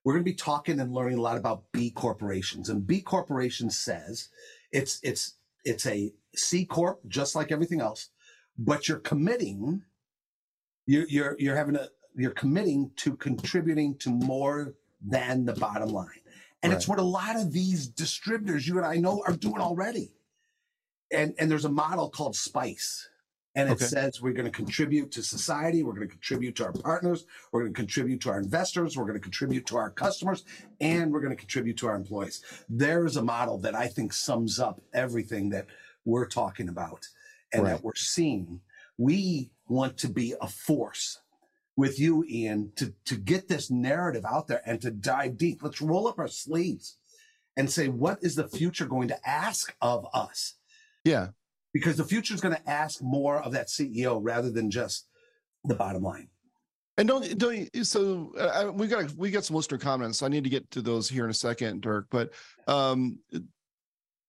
we're 0.04 0.14
going 0.14 0.24
to 0.24 0.32
be 0.32 0.36
talking 0.36 0.80
and 0.80 0.94
learning 0.94 1.18
a 1.18 1.22
lot 1.22 1.38
about 1.38 1.72
B 1.72 1.92
corporations. 1.92 2.70
And 2.70 2.88
B 2.88 3.02
corporation 3.02 3.70
says 3.70 4.30
it's 4.72 5.00
it's 5.04 5.36
it's 5.64 5.86
a 5.86 6.14
C 6.36 6.66
corp, 6.66 7.02
just 7.08 7.36
like 7.36 7.52
everything 7.52 7.82
else, 7.82 8.10
but 8.58 8.88
you're 8.88 9.00
committing, 9.00 9.84
you're, 10.86 11.08
you're, 11.08 11.36
you're 11.40 11.56
having 11.56 11.76
a, 11.76 11.88
you're 12.16 12.32
committing 12.32 12.92
to 12.98 13.16
contributing 13.16 13.98
to 14.00 14.10
more 14.10 14.74
than 15.02 15.46
the 15.46 15.54
bottom 15.54 15.90
line. 15.90 16.10
And 16.64 16.72
right. 16.72 16.78
it's 16.78 16.88
what 16.88 17.00
a 17.00 17.04
lot 17.04 17.36
of 17.36 17.52
these 17.52 17.88
distributors, 17.88 18.68
you 18.68 18.78
and 18.78 18.86
I 18.86 18.96
know, 18.96 19.24
are 19.26 19.36
doing 19.36 19.62
already. 19.62 20.14
And, 21.12 21.34
and 21.40 21.50
there's 21.50 21.66
a 21.66 21.70
model 21.70 22.10
called 22.10 22.36
SPICE. 22.36 23.10
And 23.54 23.68
it 23.68 23.74
okay. 23.74 23.86
says 23.86 24.22
we're 24.22 24.32
going 24.32 24.46
to 24.46 24.52
contribute 24.52 25.12
to 25.12 25.24
society. 25.24 25.84
We're 25.84 25.94
going 25.94 26.08
to 26.08 26.12
contribute 26.14 26.56
to 26.56 26.66
our 26.66 26.72
partners. 26.72 27.26
We're 27.52 27.62
going 27.62 27.74
to 27.74 27.78
contribute 27.78 28.22
to 28.22 28.30
our 28.30 28.40
investors. 28.40 28.96
We're 28.96 29.04
going 29.04 29.18
to 29.18 29.22
contribute 29.22 29.66
to 29.66 29.78
our 29.78 29.90
customers 29.90 30.46
and 30.80 31.12
we're 31.12 31.20
going 31.20 31.36
to 31.36 31.40
contribute 31.40 31.76
to 31.78 31.88
our 31.88 31.96
employees. 31.96 32.44
There 32.70 33.06
is 33.06 33.18
a 33.18 33.24
model 33.24 33.58
that 33.60 33.76
I 33.76 33.88
think 33.88 34.14
sums 34.14 34.58
up 34.58 34.80
everything 34.94 35.50
that 35.50 35.66
we're 36.06 36.28
talking 36.28 36.70
about 36.70 37.08
and 37.54 37.64
right. 37.64 37.72
that 37.72 37.84
we're 37.84 37.96
seeing. 37.96 38.62
We 38.98 39.52
want 39.68 39.98
to 40.00 40.10
be 40.10 40.34
a 40.42 40.48
force 40.48 41.20
with 41.78 42.00
you, 42.00 42.24
Ian, 42.28 42.72
to, 42.76 42.94
to 43.06 43.16
get 43.16 43.48
this 43.48 43.72
narrative 43.72 44.26
out 44.26 44.48
there 44.48 44.62
and 44.66 44.82
to 44.82 44.92
dive 44.92 45.38
deep. 45.38 45.64
Let's 45.64 45.82
roll 45.82 46.08
up 46.08 46.20
our 46.20 46.28
sleeves 46.28 46.98
and 47.58 47.70
say, 47.70 47.88
what 47.88 48.20
is 48.22 48.36
the 48.36 48.48
future 48.48 48.86
going 48.86 49.08
to 49.08 49.30
ask 49.30 49.76
of 49.82 50.06
us? 50.14 50.56
Yeah. 51.04 51.30
because 51.74 51.98
the 51.98 52.04
future 52.04 52.34
is 52.34 52.42
going 52.42 52.56
to 52.56 52.70
ask 52.70 53.02
more 53.02 53.42
of 53.42 53.54
that 53.54 53.68
CEO 53.68 54.20
rather 54.22 54.52
than 54.52 54.70
just 54.70 55.08
the 55.64 55.76
bottom 55.76 56.04
line. 56.04 56.28
And 56.98 57.08
don't 57.08 57.38
don't 57.38 57.86
so 57.86 58.34
uh, 58.38 58.72
we 58.72 58.88
got 58.88 59.12
we 59.14 59.32
got 59.32 59.46
some 59.46 59.56
listener 59.56 59.78
comments. 59.78 60.22
I 60.22 60.28
need 60.28 60.44
to 60.44 60.50
get 60.50 60.70
to 60.72 60.82
those 60.82 61.10
here 61.10 61.24
in 61.24 61.32
a 61.32 61.34
second, 61.34 61.82
Dirk. 61.82 62.08
But 62.12 62.32
um, 62.68 63.20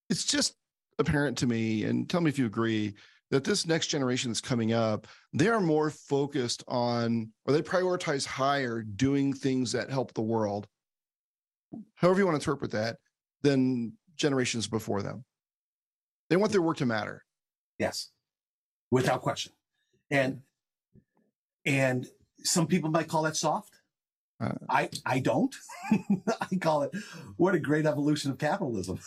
it's 0.09 0.23
just 0.23 0.55
apparent 0.99 1.37
to 1.39 1.47
me, 1.47 1.83
and 1.83 2.09
tell 2.09 2.21
me 2.21 2.29
if 2.29 2.37
you 2.37 2.45
agree 2.45 2.93
that 3.31 3.43
this 3.43 3.65
next 3.65 3.87
generation 3.87 4.29
that's 4.29 4.41
coming 4.41 4.73
up, 4.73 5.07
they 5.33 5.47
are 5.47 5.59
more 5.59 5.89
focused 5.89 6.63
on, 6.67 7.31
or 7.45 7.53
they 7.53 7.61
prioritize 7.61 8.25
higher 8.25 8.83
doing 8.83 9.33
things 9.33 9.71
that 9.71 9.89
help 9.89 10.13
the 10.13 10.21
world, 10.21 10.67
however 11.95 12.19
you 12.19 12.25
want 12.25 12.39
to 12.39 12.41
interpret 12.41 12.71
that, 12.71 12.97
than 13.41 13.93
generations 14.15 14.67
before 14.67 15.01
them. 15.01 15.25
They 16.29 16.35
want 16.35 16.51
their 16.51 16.61
work 16.61 16.77
to 16.77 16.85
matter. 16.85 17.23
Yes, 17.79 18.11
without 18.91 19.21
question. 19.21 19.51
And 20.11 20.41
and 21.65 22.07
some 22.43 22.67
people 22.67 22.89
might 22.91 23.07
call 23.07 23.23
that 23.23 23.35
soft. 23.35 23.73
Uh, 24.39 24.53
I 24.69 24.89
I 25.05 25.19
don't. 25.19 25.55
I 26.51 26.55
call 26.61 26.83
it 26.83 26.91
what 27.37 27.55
a 27.55 27.59
great 27.59 27.85
evolution 27.85 28.31
of 28.31 28.37
capitalism. 28.37 28.99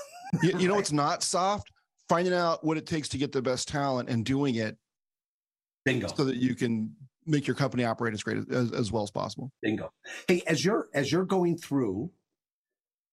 you, 0.43 0.59
you 0.59 0.69
know 0.69 0.79
it's 0.81 0.93
not 0.93 1.23
soft? 1.23 1.71
Finding 2.09 2.35
out 2.35 2.65
what 2.65 2.77
it 2.77 2.87
takes 2.87 3.09
to 3.11 3.19
get 3.19 3.33
the 3.33 3.43
best 3.43 3.69
talent 3.69 4.09
and 4.09 4.25
doing 4.25 4.57
it. 4.57 4.77
Bingo. 5.85 6.09
So 6.09 6.25
that 6.25 6.37
you 6.37 6.55
can 6.55 6.95
make 7.27 7.47
your 7.47 7.57
company 7.57 7.85
operate 7.85 8.15
as 8.15 8.23
great 8.23 8.39
as, 8.51 8.73
as 8.73 8.93
well 8.93 9.03
as 9.03 9.11
possible. 9.11 9.53
Bingo. 9.63 9.93
Hey, 10.29 10.43
as 10.47 10.65
you're 10.65 10.89
as 10.95 11.11
you're 11.11 11.25
going 11.25 11.57
through 11.57 12.11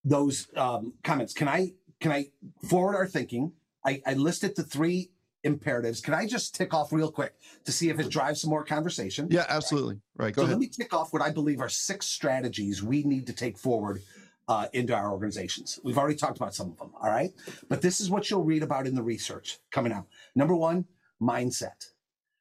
those 0.04 0.48
um, 0.56 0.94
comments, 1.02 1.32
can 1.32 1.48
I 1.48 1.72
can 2.00 2.12
I 2.12 2.26
forward 2.68 2.96
our 2.96 3.06
thinking? 3.06 3.52
I, 3.84 4.00
I 4.06 4.14
listed 4.14 4.56
the 4.56 4.62
three 4.62 5.10
imperatives. 5.42 6.00
Can 6.00 6.14
I 6.14 6.26
just 6.26 6.54
tick 6.54 6.72
off 6.72 6.92
real 6.92 7.10
quick 7.10 7.34
to 7.64 7.72
see 7.72 7.90
if 7.90 8.00
it 8.00 8.08
drives 8.08 8.40
some 8.40 8.50
more 8.50 8.64
conversation? 8.64 9.28
Yeah, 9.30 9.44
absolutely. 9.48 10.00
Right. 10.16 10.34
Go 10.34 10.42
so 10.42 10.46
ahead. 10.46 10.56
let 10.56 10.60
me 10.60 10.68
tick 10.68 10.94
off 10.94 11.12
what 11.12 11.22
I 11.22 11.30
believe 11.30 11.60
are 11.60 11.68
six 11.68 12.06
strategies 12.06 12.82
we 12.82 13.02
need 13.04 13.26
to 13.26 13.32
take 13.32 13.58
forward 13.58 14.02
uh, 14.48 14.66
into 14.72 14.94
our 14.94 15.10
organizations. 15.10 15.80
We've 15.82 15.98
already 15.98 16.16
talked 16.16 16.36
about 16.36 16.54
some 16.54 16.70
of 16.70 16.78
them. 16.78 16.90
All 17.00 17.10
right. 17.10 17.32
But 17.68 17.82
this 17.82 18.00
is 18.00 18.10
what 18.10 18.30
you'll 18.30 18.44
read 18.44 18.62
about 18.62 18.86
in 18.86 18.94
the 18.94 19.02
research 19.02 19.58
coming 19.70 19.92
out. 19.92 20.06
Number 20.34 20.54
one, 20.54 20.86
mindset 21.20 21.86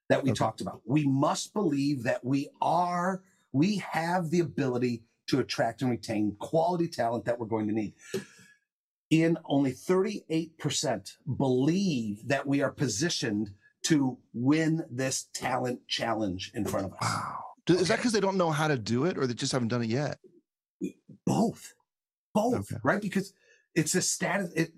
that 0.09 0.23
we 0.23 0.31
okay. 0.31 0.37
talked 0.37 0.61
about. 0.61 0.81
We 0.85 1.05
must 1.05 1.53
believe 1.53 2.03
that 2.03 2.23
we 2.23 2.49
are, 2.61 3.23
we 3.51 3.77
have 3.77 4.29
the 4.29 4.41
ability 4.41 5.03
to 5.27 5.39
attract 5.39 5.81
and 5.81 5.89
retain 5.89 6.35
quality 6.39 6.87
talent 6.87 7.25
that 7.25 7.39
we're 7.39 7.47
going 7.47 7.67
to 7.67 7.73
need 7.73 7.93
in 9.09 9.37
only 9.45 9.71
38% 9.71 11.11
believe 11.37 12.27
that 12.27 12.47
we 12.47 12.61
are 12.61 12.71
positioned 12.71 13.51
to 13.83 14.17
win 14.33 14.83
this 14.89 15.27
talent 15.33 15.87
challenge 15.87 16.51
in 16.55 16.65
front 16.65 16.87
of 16.87 16.93
us. 16.93 16.99
Wow. 17.01 17.43
Is 17.69 17.75
okay. 17.75 17.83
that 17.85 17.97
because 17.97 18.11
they 18.11 18.19
don't 18.19 18.37
know 18.37 18.49
how 18.49 18.67
to 18.67 18.77
do 18.77 19.05
it 19.05 19.17
or 19.17 19.27
they 19.27 19.33
just 19.33 19.51
haven't 19.51 19.67
done 19.67 19.83
it 19.83 19.89
yet? 19.89 20.17
Both. 21.25 21.75
Both, 22.33 22.71
okay. 22.71 22.81
right? 22.83 23.01
Because 23.01 23.33
it's 23.75 23.95
a 23.95 24.01
status. 24.01 24.51
It, 24.53 24.73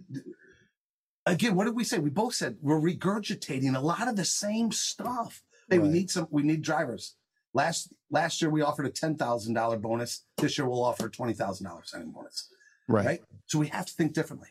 again, 1.25 1.55
what 1.55 1.65
did 1.65 1.75
we 1.75 1.83
say? 1.83 1.99
We 1.99 2.09
both 2.09 2.33
said 2.33 2.57
we're 2.61 2.79
regurgitating 2.79 3.75
a 3.75 3.79
lot 3.79 4.07
of 4.07 4.15
the 4.15 4.25
same 4.25 4.71
stuff. 4.71 5.43
Hey, 5.69 5.77
right. 5.77 5.87
we 5.87 5.93
need 5.93 6.09
some, 6.09 6.27
we 6.29 6.43
need 6.43 6.61
drivers. 6.61 7.15
Last 7.53 7.93
last 8.11 8.41
year 8.41 8.51
we 8.51 8.61
offered 8.61 8.85
a 8.85 8.89
ten 8.89 9.15
thousand 9.15 9.53
dollar 9.53 9.77
bonus. 9.77 10.25
This 10.37 10.57
year 10.57 10.67
we'll 10.67 10.83
offer 10.83 11.07
a 11.07 11.11
twenty 11.11 11.33
thousand 11.33 11.67
dollar 11.67 11.81
signing 11.85 12.11
bonus. 12.11 12.49
Right. 12.87 13.05
right. 13.05 13.21
So 13.45 13.59
we 13.59 13.67
have 13.67 13.85
to 13.85 13.93
think 13.93 14.13
differently. 14.13 14.49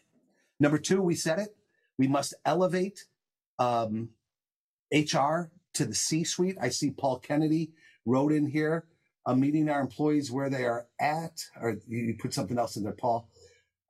Number 0.58 0.78
two, 0.78 1.02
we 1.02 1.14
said 1.14 1.38
it. 1.38 1.54
We 1.98 2.08
must 2.08 2.34
elevate 2.44 3.04
um, 3.58 4.10
HR 4.92 5.50
to 5.74 5.84
the 5.84 5.94
C 5.94 6.24
suite. 6.24 6.56
I 6.60 6.68
see 6.68 6.90
Paul 6.90 7.18
Kennedy 7.18 7.72
wrote 8.06 8.32
in 8.32 8.46
here, 8.46 8.86
uh, 9.26 9.34
meeting 9.34 9.68
our 9.68 9.80
employees 9.80 10.30
where 10.30 10.50
they 10.50 10.64
are 10.64 10.86
at, 11.00 11.44
or 11.60 11.76
you 11.88 12.14
put 12.18 12.34
something 12.34 12.58
else 12.58 12.76
in 12.76 12.84
there, 12.84 12.92
Paul. 12.92 13.28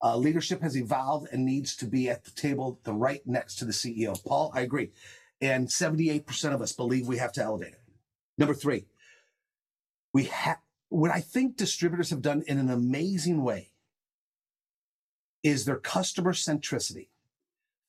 Uh, 0.02 0.16
leadership 0.16 0.60
has 0.60 0.76
evolved 0.76 1.28
and 1.32 1.44
needs 1.44 1.74
to 1.76 1.86
be 1.86 2.10
at 2.10 2.24
the 2.24 2.30
table, 2.30 2.78
the 2.84 2.92
right 2.92 3.22
next 3.26 3.56
to 3.56 3.64
the 3.64 3.72
CEO. 3.72 4.22
Paul, 4.24 4.52
I 4.54 4.60
agree. 4.60 4.90
And 5.40 5.68
78% 5.68 6.54
of 6.54 6.60
us 6.60 6.72
believe 6.72 7.06
we 7.06 7.18
have 7.18 7.32
to 7.32 7.42
elevate 7.42 7.72
it. 7.72 7.80
Number 8.36 8.54
three, 8.54 8.86
we 10.12 10.24
have 10.24 10.58
what 10.88 11.10
I 11.10 11.20
think 11.20 11.56
distributors 11.56 12.10
have 12.10 12.22
done 12.22 12.44
in 12.46 12.58
an 12.58 12.70
amazing 12.70 13.42
way 13.42 13.70
is 15.42 15.64
their 15.64 15.78
customer 15.78 16.32
centricity 16.32 17.08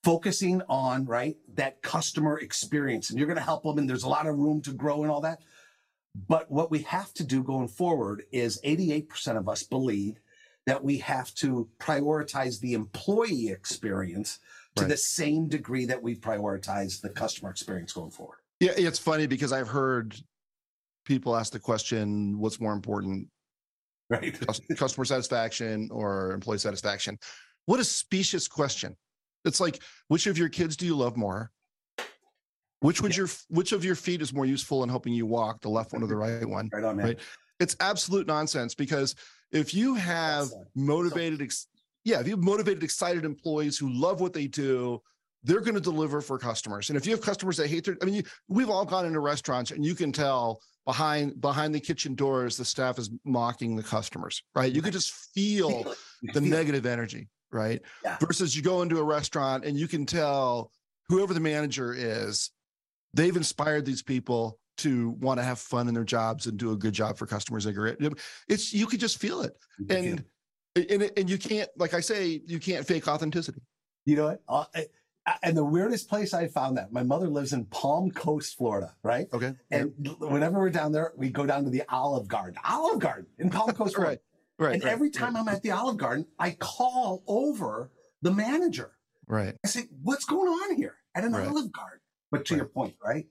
focusing 0.04 0.62
on 0.70 1.06
right 1.06 1.38
that 1.56 1.82
customer 1.82 2.38
experience 2.40 3.10
and 3.10 3.18
you're 3.18 3.28
going 3.28 3.38
to 3.38 3.44
help 3.44 3.64
them 3.64 3.78
and 3.78 3.90
there's 3.90 4.04
a 4.04 4.10
lot 4.10 4.28
of 4.28 4.38
room 4.38 4.62
to 4.62 4.72
grow 4.72 5.02
and 5.02 5.12
all 5.12 5.22
that 5.22 5.40
but 6.28 6.50
what 6.50 6.72
we 6.72 6.80
have 6.80 7.14
to 7.16 7.24
do 7.24 7.44
going 7.44 7.68
forward 7.68 8.24
is 8.32 8.60
88% 8.66 9.38
of 9.38 9.50
us 9.50 9.64
believe 9.64 10.20
that 10.66 10.84
we 10.84 10.98
have 11.00 11.34
to 11.36 11.70
prioritize 11.80 12.60
the 12.60 12.74
employee 12.74 13.50
experience 13.50 14.40
to 14.76 14.84
right. 14.84 14.90
the 14.90 14.98
same 14.98 15.48
degree 15.48 15.86
that 15.86 16.02
we 16.02 16.16
prioritize 16.16 17.02
the 17.02 17.10
customer 17.10 17.50
experience 17.50 17.94
going 17.94 18.12
forward 18.12 18.40
yeah 18.60 18.72
it's 18.76 19.00
funny 19.00 19.28
because 19.28 19.54
i've 19.54 19.68
heard 19.68 20.16
people 21.06 21.36
ask 21.36 21.54
the 21.54 21.60
question 21.60 22.38
what's 22.40 22.60
more 22.60 22.74
important 22.74 23.28
right 24.10 24.38
customer 24.76 25.06
satisfaction 25.06 25.90
or 25.92 26.32
employee 26.32 26.58
satisfaction 26.58 27.18
what 27.66 27.80
a 27.80 27.84
specious 27.84 28.48
question. 28.48 28.96
It's 29.44 29.60
like, 29.60 29.82
which 30.08 30.28
of 30.28 30.38
your 30.38 30.50
kids 30.50 30.76
do 30.76 30.86
you 30.86 30.96
love 30.96 31.18
more? 31.18 31.52
Which 32.86 33.02
would 33.02 33.14
yeah. 33.14 33.22
your 33.22 33.30
which 33.50 33.72
of 33.72 33.84
your 33.84 33.96
feet 33.96 34.22
is 34.22 34.34
more 34.34 34.46
useful 34.46 34.84
in 34.84 34.90
helping 34.90 35.14
you 35.14 35.26
walk, 35.26 35.62
the 35.62 35.70
left 35.70 35.94
one 35.94 36.04
or 36.04 36.08
the 36.08 36.16
right 36.16 36.46
one? 36.46 36.70
Right 36.72 36.84
on, 36.84 36.98
man. 36.98 37.06
Right? 37.06 37.20
It's 37.60 37.76
absolute 37.80 38.28
nonsense 38.28 38.76
because 38.76 39.16
if 39.52 39.74
you 39.74 39.96
have 39.96 40.50
motivated, 40.76 41.42
ex- 41.42 41.68
yeah, 42.04 42.20
if 42.20 42.28
you 42.28 42.34
have 42.34 42.44
motivated, 42.44 42.84
excited 42.84 43.26
employees 43.26 43.78
who 43.78 43.90
love 43.90 44.22
what 44.22 44.34
they 44.34 44.48
do, 44.48 45.02
they're 45.44 45.62
going 45.62 45.76
to 45.76 45.82
deliver 45.82 46.22
for 46.22 46.38
customers. 46.38 46.90
And 46.90 46.98
if 46.98 47.06
you 47.06 47.12
have 47.14 47.22
customers 47.22 47.58
that 47.58 47.68
hate 47.68 47.86
their, 47.86 47.98
I 48.02 48.06
mean, 48.06 48.16
you, 48.16 48.24
we've 48.50 48.70
all 48.70 48.86
gone 48.86 49.06
into 49.06 49.20
restaurants 49.20 49.72
and 49.72 49.86
you 49.86 49.96
can 49.96 50.12
tell 50.12 50.62
behind 50.86 51.42
behind 51.42 51.74
the 51.74 51.80
kitchen 51.80 52.14
doors 52.14 52.58
the 52.58 52.66
staff 52.66 53.00
is 53.00 53.10
mocking 53.24 53.76
the 53.76 53.84
customers, 53.84 54.44
right? 54.54 54.72
You 54.72 54.82
could 54.82 54.94
just 54.94 55.12
feel 55.34 55.96
the 56.34 56.42
negative 56.42 56.86
energy 56.86 57.30
right? 57.52 57.82
Yeah. 58.04 58.18
Versus 58.20 58.56
you 58.56 58.62
go 58.62 58.82
into 58.82 59.00
a 59.00 59.04
restaurant 59.04 59.64
and 59.64 59.80
you 59.80 59.88
can 59.88 60.06
tell 60.06 60.72
whoever 61.08 61.34
the 61.34 61.40
manager 61.40 61.94
is, 61.94 62.52
they've 63.16 63.36
inspired 63.36 63.86
these 63.86 64.04
people 64.04 64.60
to 64.78 65.12
want 65.22 65.40
to 65.40 65.44
have 65.44 65.58
fun 65.58 65.88
in 65.88 65.94
their 65.94 66.04
jobs 66.04 66.48
and 66.48 66.58
do 66.58 66.72
a 66.72 66.76
good 66.76 66.94
job 66.94 67.18
for 67.18 67.26
customers. 67.26 67.66
It's 67.66 68.74
you 68.74 68.86
can 68.86 69.00
just 69.00 69.20
feel 69.20 69.42
it, 69.42 69.58
and 69.90 70.24
and 70.76 71.12
and 71.18 71.30
you 71.30 71.38
can't, 71.38 71.70
like 71.78 71.94
I 71.94 72.02
say, 72.02 72.42
you 72.46 72.60
can't 72.60 72.86
fake 72.86 73.08
authenticity. 73.08 73.62
You 74.06 74.18
know 74.18 74.38
what? 74.46 74.88
And 75.42 75.58
the 75.58 75.66
weirdest 75.66 76.08
place 76.08 76.36
I 76.36 76.48
found 76.48 76.78
that 76.78 76.92
my 76.92 77.02
mother 77.02 77.28
lives 77.28 77.54
in 77.54 77.66
Palm 77.66 78.12
Coast, 78.12 78.58
Florida, 78.58 78.94
right? 79.02 79.28
Okay. 79.34 79.56
And 79.72 79.92
whenever 80.20 80.60
we're 80.60 80.70
down 80.70 80.92
there, 80.92 81.14
we 81.18 81.30
go 81.30 81.48
down 81.48 81.64
to 81.64 81.72
the 81.72 81.82
Olive 81.90 82.28
Garden, 82.28 82.60
Olive 82.64 83.00
Garden 83.00 83.26
in 83.40 83.50
Palm 83.50 83.72
Coast, 83.72 83.96
Florida. 83.96 84.12
right. 84.12 84.20
Right. 84.58 84.76
And 84.76 84.84
right, 84.84 84.94
every 84.94 85.10
time 85.10 85.34
right. 85.34 85.42
I'm 85.42 85.48
at 85.50 85.64
the 85.64 85.72
Olive 85.72 85.98
Garden, 85.98 86.26
I 86.40 86.52
call 86.52 87.24
over 87.28 87.92
the 88.22 88.32
manager. 88.32 88.92
Right. 89.28 89.56
I 89.66 89.68
say, 89.68 89.88
"What's 90.02 90.26
going 90.26 90.48
on 90.48 90.76
here 90.76 90.96
at 91.16 91.24
an 91.24 91.34
right. 91.34 91.48
Olive 91.48 91.72
Garden?" 91.72 92.00
But 92.32 92.46
to 92.46 92.56
your 92.56 92.66
point, 92.66 92.96
right? 93.04 93.28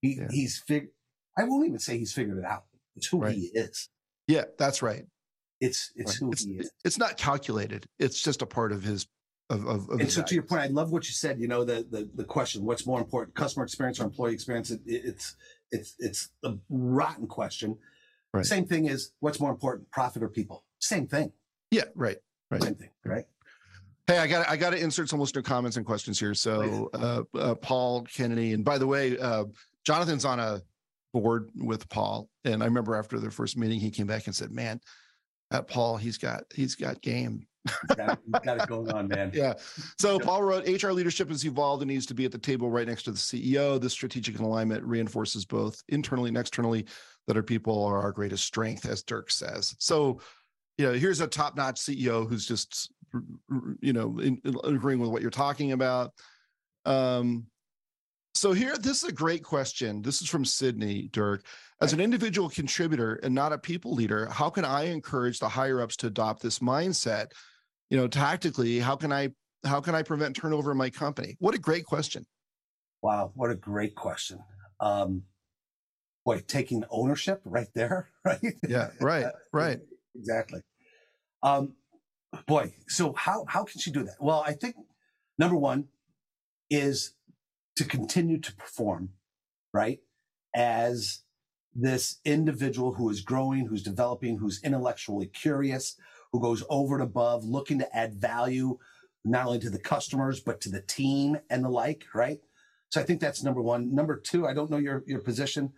He 0.00 0.16
yeah. 0.16 0.28
he's 0.30 0.58
figured. 0.58 0.90
I 1.36 1.44
won't 1.44 1.66
even 1.66 1.78
say 1.78 1.98
he's 1.98 2.12
figured 2.12 2.38
it 2.38 2.44
out. 2.44 2.64
It's 2.96 3.06
who 3.06 3.24
he 3.26 3.50
is. 3.54 3.88
Yeah, 4.26 4.44
that's 4.58 4.82
right. 4.82 5.04
It's 5.60 5.92
it's 5.94 6.14
who 6.16 6.32
it's, 6.32 6.44
he 6.44 6.52
is. 6.52 6.70
It's 6.84 6.98
not 6.98 7.16
calculated. 7.16 7.86
It's 7.98 8.22
just 8.22 8.42
a 8.42 8.46
part 8.46 8.72
of 8.72 8.82
his 8.82 9.06
of, 9.50 9.66
of, 9.66 9.90
of 9.90 10.00
and 10.00 10.10
so 10.10 10.16
values. 10.16 10.28
to 10.28 10.34
your 10.34 10.44
point, 10.44 10.62
I 10.62 10.66
love 10.68 10.92
what 10.92 11.06
you 11.06 11.12
said. 11.12 11.38
You 11.38 11.48
know, 11.48 11.64
the 11.64 11.86
the 11.90 12.08
the 12.14 12.24
question: 12.24 12.64
What's 12.64 12.86
more 12.86 13.00
important, 13.00 13.34
customer 13.34 13.64
experience 13.64 14.00
or 14.00 14.04
employee 14.04 14.32
experience? 14.32 14.70
It, 14.70 14.80
it, 14.86 15.02
it's 15.04 15.36
it's 15.70 15.94
it's 15.98 16.28
a 16.44 16.54
rotten 16.68 17.26
question. 17.26 17.76
Right. 18.32 18.46
Same 18.46 18.64
thing 18.64 18.86
is 18.86 19.12
what's 19.20 19.40
more 19.40 19.50
important, 19.50 19.90
profit 19.90 20.22
or 20.22 20.28
people? 20.28 20.64
Same 20.78 21.06
thing. 21.06 21.32
Yeah, 21.70 21.84
right. 21.94 22.18
Right. 22.50 22.62
Same 22.62 22.74
thing, 22.76 22.90
right? 23.04 23.26
Hey, 24.10 24.18
I 24.18 24.26
got 24.26 24.48
I 24.48 24.56
got 24.56 24.70
to 24.70 24.76
insert 24.76 25.08
some 25.08 25.20
listener 25.20 25.40
comments 25.40 25.76
and 25.76 25.86
questions 25.86 26.18
here. 26.18 26.34
So, 26.34 26.90
uh, 26.94 27.22
uh, 27.38 27.54
Paul 27.54 28.02
Kennedy, 28.02 28.54
and 28.54 28.64
by 28.64 28.76
the 28.76 28.86
way, 28.86 29.16
uh, 29.16 29.44
Jonathan's 29.86 30.24
on 30.24 30.40
a 30.40 30.60
board 31.12 31.48
with 31.54 31.88
Paul, 31.88 32.28
and 32.44 32.60
I 32.60 32.66
remember 32.66 32.96
after 32.96 33.20
their 33.20 33.30
first 33.30 33.56
meeting, 33.56 33.78
he 33.78 33.88
came 33.88 34.08
back 34.08 34.26
and 34.26 34.34
said, 34.34 34.50
"Man, 34.50 34.80
that 35.52 35.68
Paul, 35.68 35.96
he's 35.96 36.18
got 36.18 36.42
he's 36.52 36.74
got 36.74 37.00
game." 37.02 37.46
got, 37.94 38.18
got 38.42 38.62
it 38.62 38.68
going 38.68 38.90
on, 38.90 39.06
man. 39.06 39.30
Yeah. 39.34 39.52
So 40.00 40.18
Paul 40.18 40.42
wrote, 40.42 40.66
HR 40.66 40.90
leadership 40.90 41.28
has 41.28 41.44
evolved 41.44 41.82
and 41.82 41.90
needs 41.90 42.06
to 42.06 42.14
be 42.14 42.24
at 42.24 42.32
the 42.32 42.38
table 42.38 42.68
right 42.68 42.88
next 42.88 43.02
to 43.04 43.12
the 43.12 43.18
CEO. 43.18 43.80
This 43.80 43.92
strategic 43.92 44.40
alignment 44.40 44.82
reinforces 44.82 45.44
both 45.44 45.80
internally 45.88 46.28
and 46.28 46.38
externally 46.38 46.86
that 47.28 47.36
our 47.36 47.42
people 47.42 47.84
are 47.84 48.00
our 48.00 48.12
greatest 48.12 48.44
strength, 48.44 48.86
as 48.86 49.02
Dirk 49.02 49.30
says. 49.30 49.76
So, 49.78 50.20
you 50.78 50.86
know, 50.86 50.94
here's 50.94 51.20
a 51.20 51.26
top-notch 51.26 51.76
CEO 51.76 52.26
who's 52.26 52.46
just, 52.46 52.90
you 53.80 53.92
know, 53.92 54.18
in, 54.18 54.40
in 54.44 54.56
agreeing 54.64 55.00
with 55.00 55.10
what 55.10 55.22
you're 55.22 55.30
talking 55.30 55.72
about. 55.72 56.12
Um, 56.84 57.46
So 58.34 58.52
here, 58.52 58.76
this 58.78 59.02
is 59.02 59.08
a 59.08 59.12
great 59.12 59.42
question. 59.42 60.02
This 60.02 60.22
is 60.22 60.28
from 60.28 60.44
Sydney 60.44 61.08
Dirk. 61.12 61.44
As 61.82 61.92
an 61.92 62.00
individual 62.00 62.48
contributor 62.48 63.14
and 63.22 63.34
not 63.34 63.52
a 63.52 63.58
people 63.58 63.92
leader, 63.94 64.26
how 64.26 64.50
can 64.50 64.64
I 64.64 64.84
encourage 64.84 65.38
the 65.38 65.48
higher 65.48 65.80
ups 65.80 65.96
to 65.96 66.06
adopt 66.06 66.42
this 66.42 66.60
mindset? 66.60 67.32
You 67.90 67.96
know, 67.98 68.06
tactically, 68.06 68.78
how 68.78 68.96
can 68.96 69.12
I 69.12 69.30
how 69.64 69.80
can 69.80 69.94
I 69.94 70.02
prevent 70.02 70.36
turnover 70.36 70.70
in 70.70 70.78
my 70.78 70.90
company? 70.90 71.36
What 71.38 71.54
a 71.54 71.58
great 71.58 71.84
question. 71.84 72.24
Wow, 73.02 73.32
what 73.34 73.50
a 73.50 73.56
great 73.56 73.94
question. 73.94 74.38
Um, 74.78 75.22
boy, 76.24 76.42
taking 76.46 76.84
ownership 76.90 77.40
right 77.44 77.68
there, 77.74 78.10
right? 78.24 78.40
Yeah, 78.66 78.90
right, 79.00 79.26
right. 79.52 79.80
exactly. 80.14 80.60
Um, 81.42 81.74
boy, 82.46 82.74
so 82.88 83.12
how 83.14 83.44
how 83.48 83.64
can 83.64 83.80
she 83.80 83.90
do 83.90 84.04
that? 84.04 84.16
Well, 84.20 84.42
I 84.46 84.52
think 84.52 84.76
number 85.38 85.56
one 85.56 85.88
is 86.68 87.14
to 87.76 87.84
continue 87.84 88.38
to 88.38 88.54
perform, 88.54 89.10
right? 89.72 90.00
As 90.54 91.20
this 91.74 92.18
individual 92.24 92.94
who 92.94 93.08
is 93.10 93.20
growing, 93.20 93.66
who's 93.66 93.82
developing, 93.82 94.38
who's 94.38 94.62
intellectually 94.62 95.26
curious, 95.26 95.96
who 96.32 96.40
goes 96.40 96.64
over 96.68 96.94
and 96.94 97.02
above, 97.02 97.44
looking 97.44 97.78
to 97.78 97.96
add 97.96 98.14
value 98.14 98.78
not 99.24 99.46
only 99.46 99.58
to 99.60 99.70
the 99.70 99.78
customers 99.78 100.40
but 100.40 100.60
to 100.62 100.70
the 100.70 100.80
team 100.80 101.38
and 101.50 101.64
the 101.64 101.68
like, 101.68 102.06
right? 102.14 102.40
So 102.90 103.00
I 103.00 103.04
think 103.04 103.20
that's 103.20 103.42
number 103.42 103.62
one. 103.62 103.94
Number 103.94 104.16
two, 104.16 104.46
I 104.46 104.54
don't 104.54 104.70
know 104.70 104.78
your 104.78 105.04
your 105.06 105.20
position. 105.20 105.72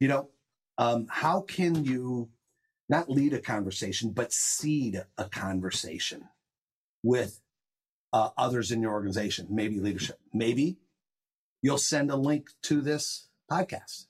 You 0.00 0.08
know, 0.08 0.28
um, 0.76 1.06
how 1.08 1.42
can 1.42 1.84
you 1.84 2.30
not 2.88 3.10
lead 3.10 3.32
a 3.32 3.40
conversation 3.40 4.10
but 4.10 4.32
seed 4.32 5.02
a 5.16 5.24
conversation 5.28 6.28
with 7.02 7.40
uh, 8.12 8.30
others 8.36 8.70
in 8.70 8.82
your 8.82 8.92
organization, 8.92 9.46
maybe 9.50 9.80
leadership, 9.80 10.18
maybe 10.32 10.78
you'll 11.62 11.78
send 11.78 12.10
a 12.10 12.16
link 12.16 12.50
to 12.62 12.80
this 12.80 13.28
podcast 13.50 14.06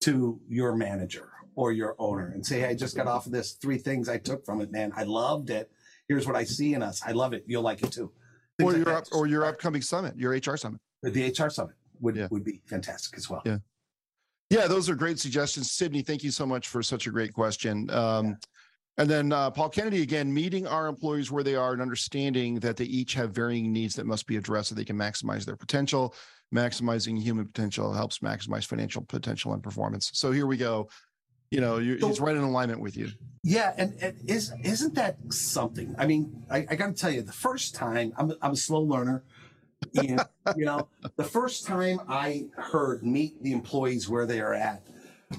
to 0.00 0.40
your 0.48 0.74
manager 0.74 1.30
or 1.54 1.72
your 1.72 1.96
owner 1.98 2.28
and 2.28 2.46
say, 2.46 2.60
hey, 2.60 2.68
I 2.68 2.74
just 2.74 2.96
got 2.96 3.06
off 3.06 3.26
of 3.26 3.32
this. 3.32 3.52
Three 3.52 3.78
things 3.78 4.08
I 4.08 4.18
took 4.18 4.44
from 4.44 4.60
it, 4.60 4.70
man. 4.70 4.92
I 4.96 5.04
loved 5.04 5.50
it. 5.50 5.70
Here's 6.08 6.26
what 6.26 6.36
I 6.36 6.44
see 6.44 6.74
in 6.74 6.82
us. 6.82 7.02
I 7.04 7.12
love 7.12 7.32
it. 7.32 7.44
You'll 7.46 7.62
like 7.62 7.82
it 7.82 7.92
too. 7.92 8.12
Things 8.58 8.74
or 8.74 8.76
like 8.78 8.86
your 8.86 8.96
up, 8.96 9.04
or 9.12 9.26
your 9.26 9.44
upcoming 9.44 9.82
summit, 9.82 10.16
your 10.16 10.32
HR 10.32 10.56
summit. 10.56 10.80
The 11.02 11.28
HR 11.28 11.50
summit 11.50 11.76
would 12.00 12.16
yeah. 12.16 12.28
would 12.30 12.44
be 12.44 12.62
fantastic 12.66 13.16
as 13.16 13.28
well. 13.28 13.42
Yeah. 13.44 13.58
Yeah, 14.50 14.66
those 14.66 14.88
are 14.88 14.94
great 14.94 15.18
suggestions. 15.18 15.72
Sydney, 15.72 16.02
thank 16.02 16.24
you 16.24 16.30
so 16.30 16.46
much 16.46 16.68
for 16.68 16.82
such 16.82 17.06
a 17.06 17.10
great 17.10 17.32
question. 17.32 17.90
Um, 17.90 18.26
yeah. 18.26 18.34
And 18.96 19.08
then 19.08 19.32
uh, 19.32 19.50
Paul 19.50 19.68
Kennedy 19.68 20.02
again, 20.02 20.32
meeting 20.32 20.66
our 20.66 20.88
employees 20.88 21.30
where 21.30 21.44
they 21.44 21.54
are 21.54 21.72
and 21.72 21.80
understanding 21.80 22.58
that 22.60 22.76
they 22.76 22.84
each 22.84 23.14
have 23.14 23.30
varying 23.30 23.72
needs 23.72 23.94
that 23.94 24.06
must 24.06 24.26
be 24.26 24.36
addressed 24.36 24.70
so 24.70 24.74
they 24.74 24.84
can 24.84 24.96
maximize 24.96 25.44
their 25.44 25.56
potential 25.56 26.14
maximizing 26.54 27.20
human 27.20 27.46
potential 27.46 27.92
helps 27.92 28.18
maximize 28.18 28.64
financial 28.64 29.02
potential 29.02 29.52
and 29.52 29.62
performance. 29.62 30.10
So 30.14 30.32
here 30.32 30.46
we 30.46 30.56
go. 30.56 30.88
You 31.50 31.60
know, 31.62 31.78
you, 31.78 31.98
so, 31.98 32.08
he's 32.08 32.20
right 32.20 32.36
in 32.36 32.42
alignment 32.42 32.80
with 32.80 32.96
you. 32.96 33.08
Yeah, 33.42 33.72
and, 33.78 33.94
and 34.02 34.18
is 34.28 34.52
isn't 34.62 34.94
that 34.96 35.16
something? 35.30 35.94
I 35.98 36.06
mean, 36.06 36.44
I, 36.50 36.66
I 36.68 36.76
got 36.76 36.88
to 36.88 36.92
tell 36.92 37.10
you, 37.10 37.22
the 37.22 37.32
first 37.32 37.74
time 37.74 38.12
I'm 38.18 38.32
I'm 38.42 38.52
a 38.52 38.56
slow 38.56 38.80
learner, 38.80 39.24
and 39.96 40.20
you 40.56 40.64
know, 40.64 40.88
the 41.16 41.24
first 41.24 41.66
time 41.66 42.00
I 42.08 42.46
heard 42.56 43.04
meet 43.04 43.42
the 43.42 43.52
employees 43.52 44.08
where 44.08 44.26
they 44.26 44.40
are 44.40 44.54
at 44.54 44.86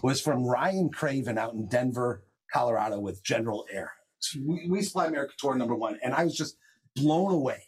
was 0.03 0.21
from 0.21 0.43
Ryan 0.43 0.89
Craven 0.89 1.37
out 1.37 1.53
in 1.53 1.67
Denver, 1.67 2.23
Colorado, 2.51 2.99
with 2.99 3.23
General 3.23 3.65
Air. 3.71 3.91
So 4.19 4.39
we, 4.45 4.67
we 4.69 4.81
supply 4.81 5.07
America 5.07 5.33
Tour 5.37 5.55
number 5.55 5.75
one, 5.75 5.99
and 6.03 6.13
I 6.13 6.23
was 6.23 6.35
just 6.35 6.57
blown 6.95 7.31
away 7.31 7.63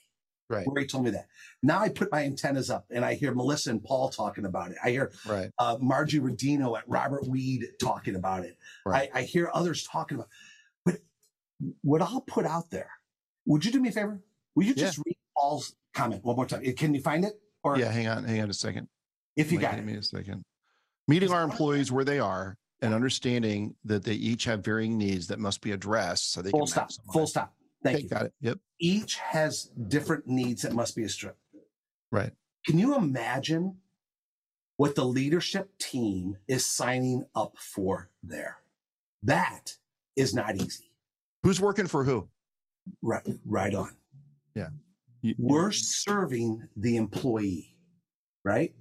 Right. 0.51 0.67
Where 0.67 0.81
he 0.81 0.87
told 0.87 1.05
me 1.05 1.11
that. 1.11 1.27
Now 1.63 1.79
I 1.79 1.87
put 1.87 2.11
my 2.11 2.25
antennas 2.25 2.69
up 2.69 2.85
and 2.89 3.05
I 3.05 3.13
hear 3.13 3.33
Melissa 3.33 3.69
and 3.69 3.81
Paul 3.81 4.09
talking 4.09 4.45
about 4.45 4.71
it. 4.71 4.77
I 4.83 4.89
hear 4.89 5.11
right. 5.25 5.49
uh, 5.57 5.77
Margie 5.79 6.19
Rodino 6.19 6.77
at 6.77 6.83
Robert 6.87 7.25
Weed 7.25 7.65
talking 7.81 8.15
about 8.15 8.43
it. 8.43 8.57
Right. 8.85 9.09
I, 9.13 9.19
I 9.19 9.23
hear 9.23 9.49
others 9.53 9.87
talking 9.87 10.15
about 10.15 10.27
it. 10.27 10.31
But 10.83 10.95
what 11.83 12.01
I'll 12.01 12.21
put 12.21 12.45
out 12.45 12.69
there, 12.69 12.89
would 13.45 13.63
you 13.63 13.71
do 13.71 13.79
me 13.79 13.89
a 13.89 13.91
favor? 13.93 14.21
Will 14.53 14.65
you 14.65 14.75
just 14.75 14.97
yeah. 14.97 15.03
read 15.05 15.17
Paul's 15.41 15.75
comment 15.93 16.23
one 16.23 16.35
more 16.35 16.45
time? 16.45 16.61
Can 16.75 16.93
you 16.93 17.01
find 17.01 17.25
it? 17.25 17.33
Or 17.63 17.77
yeah, 17.77 17.91
hang 17.91 18.07
on, 18.07 18.23
hang 18.23 18.41
on 18.41 18.49
a 18.49 18.53
second. 18.53 18.87
If 19.35 19.51
you 19.51 19.57
Wait, 19.57 19.63
got 19.63 19.79
it. 19.79 19.85
Me 19.85 19.95
a 19.95 20.03
second. 20.03 20.43
Meeting 21.07 21.31
our 21.31 21.43
employees 21.43 21.91
where 21.91 22.05
they 22.05 22.19
are 22.19 22.57
and 22.81 22.93
understanding 22.93 23.75
that 23.85 24.03
they 24.03 24.13
each 24.13 24.43
have 24.45 24.63
varying 24.63 24.97
needs 24.97 25.27
that 25.27 25.39
must 25.39 25.61
be 25.61 25.71
addressed 25.71 26.31
so 26.31 26.41
they 26.41 26.51
full 26.51 26.61
can 26.61 26.67
stop. 26.67 26.91
Full 27.11 27.27
stop. 27.27 27.53
Thank 27.83 27.95
okay, 27.95 28.03
you. 28.03 28.09
Got 28.09 28.25
it. 28.25 28.33
Yep. 28.41 28.59
Each 28.79 29.15
has 29.17 29.71
different 29.87 30.27
needs 30.27 30.61
that 30.61 30.73
must 30.73 30.95
be 30.95 31.03
addressed. 31.03 31.37
Right. 32.11 32.31
Can 32.65 32.77
you 32.77 32.95
imagine 32.95 33.77
what 34.77 34.95
the 34.95 35.05
leadership 35.05 35.71
team 35.79 36.37
is 36.47 36.65
signing 36.65 37.25
up 37.35 37.57
for 37.57 38.09
there? 38.21 38.57
That 39.23 39.77
is 40.15 40.33
not 40.33 40.55
easy. 40.55 40.91
Who's 41.43 41.59
working 41.59 41.87
for 41.87 42.03
who? 42.03 42.27
Right, 43.01 43.23
right 43.45 43.73
on. 43.73 43.95
Yeah. 44.55 44.69
You, 45.21 45.35
We're 45.37 45.71
serving 45.71 46.67
the 46.75 46.97
employee, 46.97 47.75
right? 48.43 48.73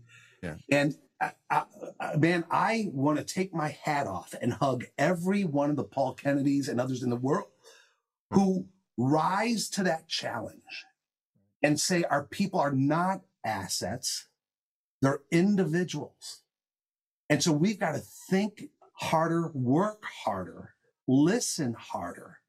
Yeah. 0.42 0.56
And 0.70 0.96
I, 1.20 1.32
I, 1.50 1.64
I, 2.00 2.16
man, 2.16 2.44
I 2.50 2.88
want 2.92 3.18
to 3.18 3.24
take 3.24 3.52
my 3.52 3.76
hat 3.82 4.06
off 4.06 4.34
and 4.40 4.54
hug 4.54 4.84
every 4.96 5.44
one 5.44 5.70
of 5.70 5.76
the 5.76 5.84
Paul 5.84 6.14
Kennedys 6.14 6.68
and 6.68 6.80
others 6.80 7.02
in 7.02 7.10
the 7.10 7.16
world 7.16 7.48
who 8.30 8.66
rise 8.96 9.68
to 9.70 9.82
that 9.82 10.08
challenge 10.08 10.86
and 11.62 11.78
say 11.78 12.04
our 12.04 12.24
people 12.24 12.58
are 12.60 12.72
not 12.72 13.20
assets, 13.44 14.28
they're 15.02 15.22
individuals. 15.30 16.42
And 17.28 17.42
so 17.42 17.52
we've 17.52 17.78
got 17.78 17.92
to 17.92 18.02
think 18.30 18.70
harder, 18.94 19.50
work 19.52 20.04
harder, 20.24 20.74
listen 21.06 21.74
harder 21.74 22.39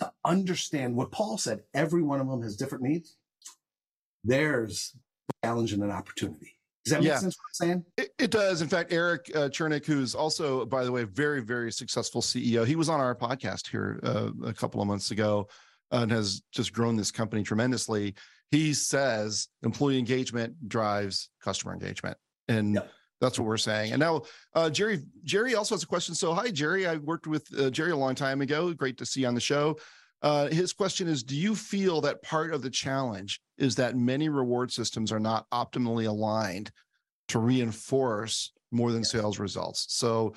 to 0.00 0.12
understand 0.24 0.96
what 0.96 1.12
Paul 1.12 1.38
said. 1.38 1.62
Every 1.74 2.02
one 2.02 2.20
of 2.20 2.28
them 2.28 2.42
has 2.42 2.56
different 2.56 2.84
needs. 2.84 3.16
There's 4.24 4.94
a 5.30 5.46
challenge 5.46 5.72
and 5.72 5.82
an 5.82 5.90
opportunity. 5.90 6.56
Does 6.84 6.92
that 6.92 7.00
make 7.00 7.08
yeah. 7.08 7.18
sense 7.18 7.36
what 7.36 7.66
I'm 7.66 7.68
saying? 7.68 7.84
It, 7.98 8.10
it 8.18 8.30
does. 8.30 8.62
In 8.62 8.68
fact, 8.68 8.92
Eric 8.92 9.30
uh, 9.34 9.48
Chernick, 9.48 9.84
who's 9.84 10.14
also, 10.14 10.64
by 10.64 10.84
the 10.84 10.92
way, 10.92 11.04
very, 11.04 11.42
very 11.42 11.70
successful 11.70 12.22
CEO, 12.22 12.66
he 12.66 12.76
was 12.76 12.88
on 12.88 13.00
our 13.00 13.14
podcast 13.14 13.68
here 13.68 14.00
uh, 14.02 14.30
a 14.44 14.52
couple 14.52 14.80
of 14.80 14.88
months 14.88 15.10
ago 15.10 15.48
and 15.90 16.10
has 16.10 16.42
just 16.52 16.72
grown 16.72 16.96
this 16.96 17.10
company 17.10 17.42
tremendously. 17.42 18.14
He 18.50 18.72
says 18.72 19.48
employee 19.62 19.98
engagement 19.98 20.68
drives 20.68 21.28
customer 21.42 21.72
engagement. 21.72 22.16
And 22.48 22.74
yep. 22.74 22.90
That's 23.20 23.38
what 23.38 23.46
we're 23.46 23.56
saying. 23.56 23.92
And 23.92 24.00
now 24.00 24.22
uh, 24.54 24.70
Jerry, 24.70 25.00
Jerry 25.24 25.54
also 25.54 25.74
has 25.74 25.82
a 25.82 25.86
question. 25.86 26.14
So 26.14 26.32
hi, 26.34 26.50
Jerry. 26.50 26.86
I 26.86 26.96
worked 26.96 27.26
with 27.26 27.46
uh, 27.58 27.70
Jerry 27.70 27.92
a 27.92 27.96
long 27.96 28.14
time 28.14 28.40
ago. 28.40 28.72
Great 28.72 28.96
to 28.98 29.06
see 29.06 29.20
you 29.20 29.28
on 29.28 29.34
the 29.34 29.40
show. 29.40 29.76
Uh, 30.22 30.48
his 30.48 30.72
question 30.72 31.08
is 31.08 31.22
Do 31.22 31.36
you 31.36 31.54
feel 31.54 32.00
that 32.02 32.22
part 32.22 32.52
of 32.52 32.62
the 32.62 32.70
challenge 32.70 33.40
is 33.58 33.74
that 33.76 33.96
many 33.96 34.28
reward 34.28 34.72
systems 34.72 35.12
are 35.12 35.20
not 35.20 35.48
optimally 35.50 36.06
aligned 36.06 36.70
to 37.28 37.38
reinforce 37.38 38.52
more 38.70 38.92
than 38.92 39.04
sales 39.04 39.38
results? 39.38 39.86
So, 39.88 40.34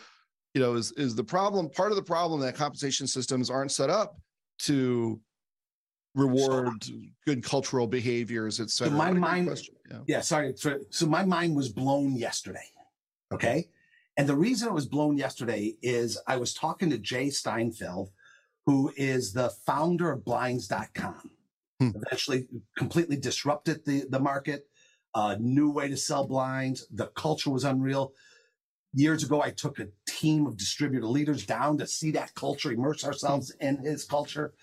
you 0.53 0.61
know, 0.61 0.75
is, 0.75 0.91
is 0.93 1.15
the 1.15 1.23
problem 1.23 1.69
part 1.69 1.91
of 1.91 1.95
the 1.95 2.03
problem 2.03 2.39
that 2.41 2.55
compensation 2.55 3.07
systems 3.07 3.49
aren't 3.49 3.71
set 3.71 3.89
up 3.89 4.17
to 4.59 5.19
reward 6.15 6.85
good 7.25 7.43
cultural 7.43 7.87
behaviors, 7.87 8.59
et 8.59 8.69
cetera. 8.69 8.91
So 8.91 8.97
my 8.97 9.11
mind, 9.11 9.61
yeah. 9.89 9.97
yeah, 10.07 10.21
sorry. 10.21 10.53
So 10.89 11.07
my 11.07 11.25
mind 11.25 11.55
was 11.55 11.69
blown 11.69 12.15
yesterday. 12.15 12.69
Okay. 13.33 13.69
And 14.17 14.29
the 14.29 14.35
reason 14.35 14.67
it 14.67 14.73
was 14.73 14.85
blown 14.85 15.17
yesterday 15.17 15.75
is 15.81 16.19
I 16.27 16.37
was 16.37 16.53
talking 16.53 16.89
to 16.91 16.97
Jay 16.97 17.29
Steinfeld, 17.29 18.11
who 18.65 18.93
is 18.95 19.33
the 19.33 19.49
founder 19.49 20.11
of 20.11 20.23
blinds.com. 20.23 21.31
Hmm. 21.79 21.89
Eventually 21.95 22.47
completely 22.77 23.17
disrupted 23.17 23.85
the, 23.85 24.05
the 24.07 24.19
market, 24.19 24.67
uh, 25.15 25.35
new 25.39 25.71
way 25.71 25.87
to 25.87 25.97
sell 25.97 26.27
blinds. 26.27 26.87
The 26.91 27.07
culture 27.07 27.49
was 27.49 27.63
unreal. 27.63 28.13
Years 28.93 29.23
ago, 29.23 29.41
I 29.41 29.49
took 29.49 29.79
a 29.79 29.87
team 30.07 30.45
of 30.45 30.57
distributor 30.57 31.07
leaders 31.07 31.45
down 31.45 31.79
to 31.79 31.87
see 31.87 32.11
that 32.11 32.35
culture, 32.35 32.71
immerse 32.71 33.03
ourselves 33.03 33.51
in 33.59 33.77
his 33.77 34.05
culture. 34.05 34.53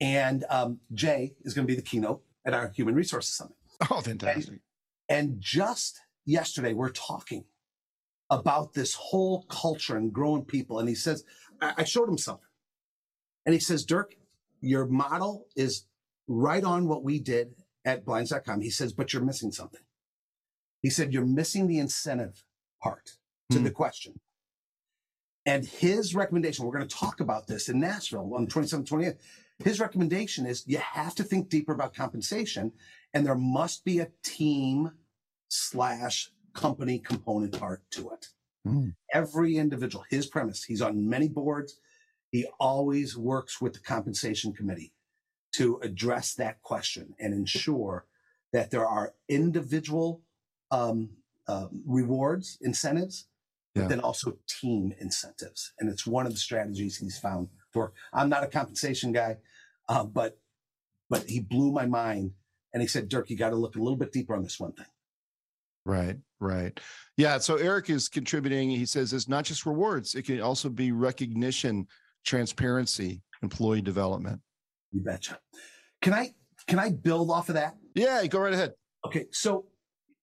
And 0.00 0.44
um, 0.50 0.80
Jay 0.92 1.32
is 1.42 1.54
going 1.54 1.66
to 1.66 1.72
be 1.72 1.76
the 1.76 1.82
keynote 1.82 2.22
at 2.44 2.52
our 2.52 2.68
Human 2.68 2.94
Resources 2.94 3.34
Summit. 3.34 3.54
Oh, 3.90 4.02
fantastic. 4.02 4.60
And, 5.08 5.30
and 5.32 5.40
just 5.40 6.00
yesterday, 6.26 6.74
we're 6.74 6.90
talking 6.90 7.44
about 8.30 8.72
this 8.74 8.94
whole 8.94 9.42
culture 9.48 9.96
and 9.96 10.12
growing 10.12 10.44
people. 10.44 10.78
And 10.78 10.88
he 10.88 10.94
says, 10.94 11.24
I, 11.60 11.74
I 11.78 11.84
showed 11.84 12.08
him 12.08 12.18
something. 12.18 12.48
And 13.46 13.52
he 13.52 13.60
says, 13.60 13.84
Dirk, 13.84 14.14
your 14.60 14.86
model 14.86 15.46
is 15.56 15.86
right 16.26 16.64
on 16.64 16.88
what 16.88 17.04
we 17.04 17.18
did 17.18 17.54
at 17.84 18.04
blinds.com. 18.04 18.60
He 18.60 18.70
says, 18.70 18.92
but 18.92 19.12
you're 19.12 19.22
missing 19.22 19.52
something. 19.52 19.80
He 20.80 20.90
said, 20.90 21.12
you're 21.12 21.26
missing 21.26 21.66
the 21.66 21.78
incentive 21.78 22.44
part 22.82 23.12
to 23.50 23.56
mm-hmm. 23.56 23.64
the 23.64 23.70
question. 23.70 24.20
And 25.46 25.66
his 25.66 26.14
recommendation, 26.14 26.64
we're 26.64 26.76
going 26.76 26.88
to 26.88 26.96
talk 26.96 27.20
about 27.20 27.46
this 27.46 27.68
in 27.68 27.78
Nashville 27.78 28.32
on 28.34 28.46
27, 28.46 28.86
28. 28.86 29.14
His 29.62 29.78
recommendation 29.78 30.46
is 30.46 30.64
you 30.66 30.78
have 30.78 31.14
to 31.16 31.22
think 31.22 31.48
deeper 31.48 31.72
about 31.72 31.94
compensation 31.94 32.72
and 33.12 33.26
there 33.26 33.34
must 33.34 33.84
be 33.84 34.00
a 34.00 34.08
team 34.22 34.90
slash 35.48 36.30
company 36.54 36.98
component 36.98 37.58
part 37.58 37.82
to 37.90 38.10
it. 38.10 38.28
Mm. 38.66 38.94
Every 39.12 39.56
individual, 39.56 40.04
his 40.08 40.26
premise, 40.26 40.64
he's 40.64 40.80
on 40.82 41.08
many 41.08 41.28
boards. 41.28 41.78
He 42.30 42.46
always 42.58 43.16
works 43.16 43.60
with 43.60 43.74
the 43.74 43.80
compensation 43.80 44.52
committee 44.52 44.92
to 45.52 45.78
address 45.82 46.34
that 46.34 46.62
question 46.62 47.14
and 47.20 47.32
ensure 47.34 48.06
that 48.52 48.70
there 48.70 48.86
are 48.86 49.14
individual 49.28 50.22
um, 50.70 51.10
um, 51.46 51.82
rewards, 51.86 52.58
incentives, 52.60 53.26
Yeah. 53.74 53.82
but 53.82 53.88
then 53.88 54.00
also 54.00 54.38
team 54.48 54.94
incentives. 54.98 55.72
And 55.78 55.88
it's 55.88 56.06
one 56.06 56.26
of 56.26 56.32
the 56.32 56.38
strategies 56.38 56.96
he's 56.96 57.18
found 57.18 57.48
to 57.72 57.78
work. 57.78 57.94
I'm 58.12 58.28
not 58.28 58.44
a 58.44 58.48
compensation 58.48 59.12
guy, 59.12 59.38
uh, 59.88 60.04
but 60.04 60.38
but 61.10 61.28
he 61.28 61.38
blew 61.38 61.70
my 61.70 61.86
mind. 61.86 62.32
And 62.72 62.80
he 62.80 62.88
said, 62.88 63.08
Dirk, 63.08 63.30
you 63.30 63.36
got 63.36 63.50
to 63.50 63.56
look 63.56 63.76
a 63.76 63.82
little 63.82 63.96
bit 63.98 64.10
deeper 64.10 64.34
on 64.34 64.42
this 64.42 64.58
one 64.58 64.72
thing. 64.72 64.86
Right, 65.86 66.16
right. 66.40 66.78
Yeah. 67.16 67.38
So 67.38 67.56
Eric 67.56 67.90
is 67.90 68.08
contributing. 68.08 68.70
He 68.70 68.86
says 68.86 69.12
it's 69.12 69.28
not 69.28 69.44
just 69.44 69.66
rewards, 69.66 70.14
it 70.14 70.22
can 70.22 70.40
also 70.40 70.68
be 70.68 70.92
recognition, 70.92 71.86
transparency, 72.24 73.22
employee 73.42 73.82
development. 73.82 74.40
You 74.92 75.02
betcha. 75.02 75.38
Can 76.00 76.14
I 76.14 76.30
can 76.66 76.78
I 76.78 76.90
build 76.90 77.30
off 77.30 77.48
of 77.48 77.56
that? 77.56 77.74
Yeah, 77.94 78.26
go 78.26 78.38
right 78.38 78.54
ahead. 78.54 78.72
Okay, 79.06 79.26
so 79.32 79.66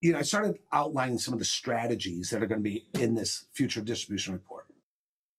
you 0.02 0.14
know, 0.14 0.20
I 0.20 0.24
started 0.24 0.58
outlining 0.74 1.20
some 1.20 1.34
of 1.34 1.40
the 1.40 1.46
strategies 1.46 2.32
that 2.32 2.42
are 2.42 2.48
going 2.48 2.60
to 2.60 2.64
be 2.64 2.88
in 3.00 3.14
this 3.14 3.46
future 3.54 3.82
distribution 3.82 4.34
report. 4.34 4.66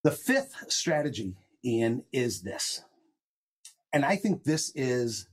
The 0.04 0.12
fifth 0.12 0.54
strategy, 0.68 1.34
Ian, 1.64 2.04
is 2.12 2.42
this. 2.42 2.84
And 3.92 4.04
I 4.04 4.16
think 4.16 4.44
this 4.44 4.72
is 4.74 5.28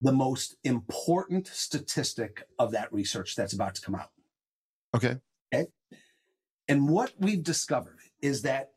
the 0.00 0.12
most 0.12 0.56
important 0.64 1.46
statistic 1.48 2.46
of 2.58 2.70
that 2.72 2.92
research 2.92 3.34
that's 3.34 3.52
about 3.52 3.74
to 3.74 3.80
come 3.80 3.94
out. 3.94 4.10
Okay. 4.94 5.16
Okay. 5.52 5.66
And 6.68 6.88
what 6.88 7.12
we've 7.18 7.42
discovered 7.42 7.98
is 8.20 8.42
that 8.42 8.72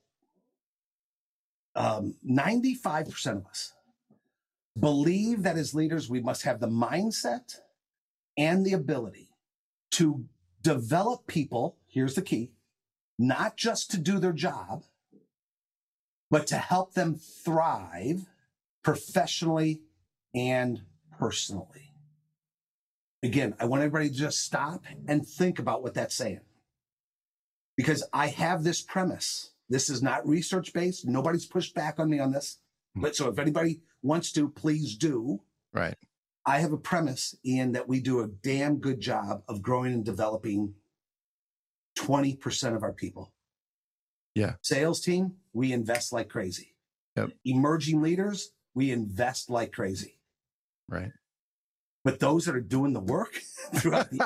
um, 1.76 2.16
95% 2.30 3.38
of 3.38 3.46
us 3.46 3.74
believe 4.80 5.44
that 5.44 5.58
as 5.58 5.76
leaders, 5.76 6.10
we 6.10 6.22
must 6.22 6.44
have 6.44 6.60
the 6.60 6.68
mindset 6.68 7.60
and 8.38 8.66
the 8.66 8.74
ability 8.74 9.30
to 9.92 10.26
develop 10.62 11.28
people. 11.28 11.78
Here's 11.88 12.16
the 12.16 12.22
key 12.22 12.52
not 13.20 13.56
just 13.56 13.92
to 13.92 13.98
do 13.98 14.18
their 14.18 14.34
job, 14.34 14.84
but 16.32 16.48
to 16.48 16.58
help 16.58 16.94
them 16.94 17.16
thrive 17.16 18.26
professionally 18.84 19.82
and 20.34 20.82
personally. 21.22 21.94
Again, 23.22 23.54
I 23.60 23.66
want 23.66 23.84
everybody 23.84 24.10
to 24.10 24.16
just 24.16 24.40
stop 24.40 24.84
and 25.08 25.26
think 25.26 25.60
about 25.60 25.84
what 25.84 25.94
that's 25.94 26.16
saying. 26.16 26.42
Because 27.78 28.04
I 28.12 28.28
have 28.28 28.64
this 28.64 28.82
premise. 28.82 29.52
This 29.70 29.88
is 29.88 30.02
not 30.02 30.28
research 30.28 30.74
based. 30.74 31.06
Nobody's 31.06 31.46
pushed 31.46 31.76
back 31.76 32.00
on 32.00 32.10
me 32.10 32.20
on 32.20 32.32
this. 32.32 32.58
Hmm. 32.96 33.02
But 33.02 33.16
so 33.16 33.30
if 33.30 33.38
anybody 33.38 33.82
wants 34.02 34.32
to, 34.32 34.50
please 34.50 34.98
do. 34.98 35.42
Right. 35.72 35.96
I 36.44 36.58
have 36.58 36.74
a 36.74 36.78
premise, 36.78 37.36
Ian, 37.46 37.74
that 37.74 37.88
we 37.88 38.00
do 38.00 38.22
a 38.22 38.28
damn 38.28 38.78
good 38.78 39.00
job 39.00 39.44
of 39.48 39.62
growing 39.62 39.94
and 39.94 40.04
developing 40.04 40.74
20% 42.00 42.76
of 42.76 42.82
our 42.82 42.94
people. 42.94 43.32
Yeah. 44.34 44.54
Sales 44.64 45.02
team, 45.02 45.34
we 45.54 45.72
invest 45.72 46.12
like 46.12 46.30
crazy. 46.30 46.74
Yep. 47.16 47.30
Emerging 47.46 48.02
leaders, 48.02 48.54
we 48.74 48.90
invest 48.90 49.52
like 49.52 49.72
crazy. 49.72 50.18
Right. 50.92 51.12
But 52.04 52.20
those 52.20 52.46
that 52.46 52.56
are 52.56 52.60
doing 52.62 52.94
the 52.94 53.00
work 53.00 53.34
throughout 53.76 54.10
the 54.12 54.18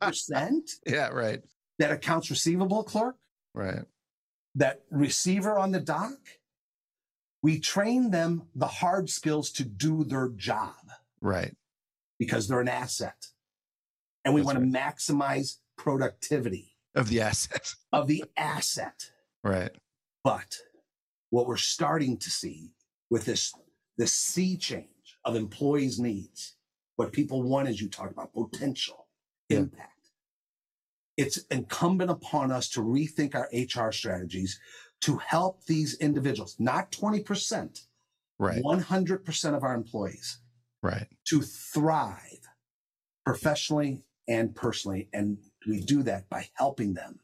80%, 0.00 0.70
Yeah, 0.86 1.08
right. 1.08 1.42
that 1.78 1.90
accounts 1.90 2.30
receivable 2.30 2.84
clerk, 2.84 3.16
Right. 3.54 3.84
that 4.54 4.82
receiver 4.90 5.58
on 5.58 5.72
the 5.72 5.80
dock, 5.80 6.18
we 7.42 7.58
train 7.58 8.10
them 8.12 8.48
the 8.54 8.66
hard 8.68 9.10
skills 9.10 9.50
to 9.52 9.64
do 9.64 10.04
their 10.04 10.28
job 10.28 10.76
Right. 11.20 11.56
because 12.18 12.46
they're 12.48 12.60
an 12.60 12.68
asset. 12.68 13.26
And 14.24 14.32
we 14.34 14.42
That's 14.42 14.54
want 14.54 14.72
to 14.72 14.78
maximize 14.78 15.56
productivity 15.76 16.76
Of 16.94 17.08
the 17.08 17.20
asset. 17.28 17.74
of 17.92 18.06
the 18.06 18.24
asset. 18.36 19.10
Right. 19.42 19.72
But 20.22 20.56
what 21.30 21.48
we're 21.48 21.56
starting 21.56 22.16
to 22.18 22.30
see 22.30 22.74
with 23.10 23.24
this, 23.24 23.52
this 23.98 24.12
sea 24.12 24.56
change 24.56 24.86
of 25.24 25.36
employees' 25.36 25.98
needs, 25.98 26.56
what 26.96 27.12
people 27.12 27.42
want, 27.42 27.68
as 27.68 27.80
you 27.80 27.88
talk 27.88 28.10
about, 28.10 28.32
potential, 28.32 29.08
Yeah. 29.48 29.58
impact. 29.58 30.10
It's 31.16 31.38
incumbent 31.50 32.10
upon 32.10 32.50
us 32.50 32.68
to 32.70 32.80
rethink 32.80 33.34
our 33.34 33.48
HR 33.52 33.92
strategies 33.92 34.58
to 35.00 35.18
help 35.18 35.64
these 35.66 35.94
individuals, 35.98 36.58
not 36.58 36.90
20%, 36.92 37.86
Right. 38.38 38.62
100% 38.62 39.54
of 39.54 39.62
our 39.62 39.74
employees 39.74 40.38
Right. 40.82 41.08
to 41.26 41.42
thrive 41.42 42.48
professionally 43.24 44.04
and 44.26 44.54
personally. 44.54 45.08
And 45.12 45.38
we 45.66 45.80
do 45.80 46.02
that 46.04 46.28
by 46.28 46.50
helping 46.54 46.94
them 46.94 47.20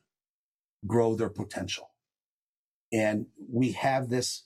grow 0.86 1.14
their 1.16 1.30
potential. 1.30 1.94
And 2.92 3.26
we 3.38 3.72
have 3.72 4.08
this 4.08 4.44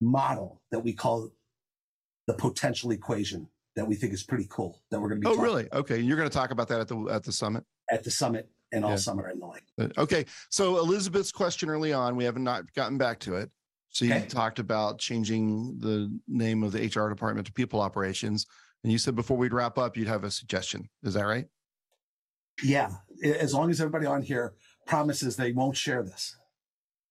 model 0.00 0.62
that 0.70 0.80
we 0.80 0.92
call 0.92 1.32
the 2.26 2.34
potential 2.34 2.90
equation 2.90 3.48
that 3.76 3.86
we 3.86 3.94
think 3.94 4.12
is 4.12 4.22
pretty 4.22 4.46
cool 4.50 4.82
that 4.90 5.00
we're 5.00 5.08
going 5.08 5.20
to 5.20 5.28
be 5.28 5.34
Oh, 5.34 5.40
really? 5.40 5.68
Okay. 5.72 5.98
You're 5.98 6.16
going 6.16 6.28
to 6.28 6.34
talk 6.34 6.50
about 6.50 6.68
that 6.68 6.80
at 6.80 6.88
the 6.88 6.98
at 7.10 7.22
the 7.22 7.32
summit. 7.32 7.64
at 7.90 8.02
the 8.02 8.10
summit 8.10 8.50
and 8.72 8.84
all 8.84 8.92
Yeah. 8.92 8.96
summer 8.96 9.26
and 9.26 9.40
the 9.40 9.46
like. 9.46 9.62
Uh, 9.80 9.88
Okay. 9.98 10.24
So 10.50 10.78
Elizabeth's 10.78 11.30
question 11.30 11.68
early 11.70 11.92
on, 11.92 12.16
we 12.16 12.24
haven't 12.24 12.42
not 12.44 12.72
gotten 12.74 12.98
back 12.98 13.20
to 13.20 13.36
it. 13.36 13.50
So 13.90 14.04
you 14.04 14.14
Okay. 14.14 14.26
talked 14.26 14.58
about 14.58 14.98
changing 14.98 15.78
the 15.78 16.10
name 16.26 16.62
of 16.64 16.72
the 16.72 16.80
HR 16.84 17.08
department 17.08 17.46
to 17.46 17.52
people 17.52 17.80
operations. 17.80 18.46
And 18.82 18.92
you 18.92 18.98
said 18.98 19.14
before 19.14 19.36
we'd 19.36 19.52
wrap 19.54 19.78
up, 19.78 19.96
you'd 19.96 20.08
have 20.08 20.24
a 20.24 20.30
suggestion. 20.30 20.88
Is 21.02 21.14
that 21.14 21.22
right? 21.24 21.46
Yeah. 22.62 22.90
As 23.22 23.54
long 23.54 23.70
as 23.70 23.80
everybody 23.80 24.06
on 24.06 24.22
here 24.22 24.54
promises 24.86 25.36
they 25.36 25.52
won't 25.52 25.76
share 25.76 26.02
this. 26.02 26.36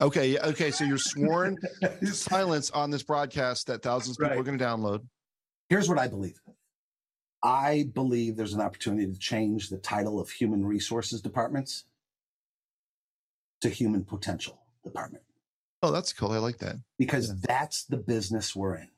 Okay. 0.01 0.37
Okay. 0.39 0.71
So 0.71 0.83
you're 0.83 0.97
sworn 0.97 1.57
silence 2.03 2.69
on 2.71 2.89
this 2.91 3.03
broadcast 3.03 3.67
that 3.67 3.81
thousands 3.81 4.17
of 4.17 4.23
people 4.23 4.31
Right. 4.31 4.39
are 4.39 4.43
going 4.43 4.57
to 4.57 4.63
download. 4.65 5.05
Here's 5.69 5.87
what 5.89 5.97
I 5.99 6.07
believe. 6.07 6.39
I 7.43 7.89
believe 7.93 8.35
there's 8.37 8.53
an 8.53 8.61
opportunity 8.61 9.11
to 9.11 9.17
change 9.19 9.69
the 9.69 9.77
title 9.77 10.19
of 10.19 10.29
human 10.31 10.65
resources 10.65 11.21
departments 11.21 11.85
to 13.61 13.69
human 13.69 14.03
potential 14.03 14.61
department 14.83 15.23
Oh, 15.83 15.91
that's 15.91 16.13
cool. 16.13 16.31
I 16.31 16.37
like 16.39 16.57
that. 16.59 16.77
because 16.97 17.27
Yeah. 17.29 17.35
that's 17.47 17.83
the 17.85 17.97
business 17.97 18.55
we're 18.55 18.75
in. 18.75 18.89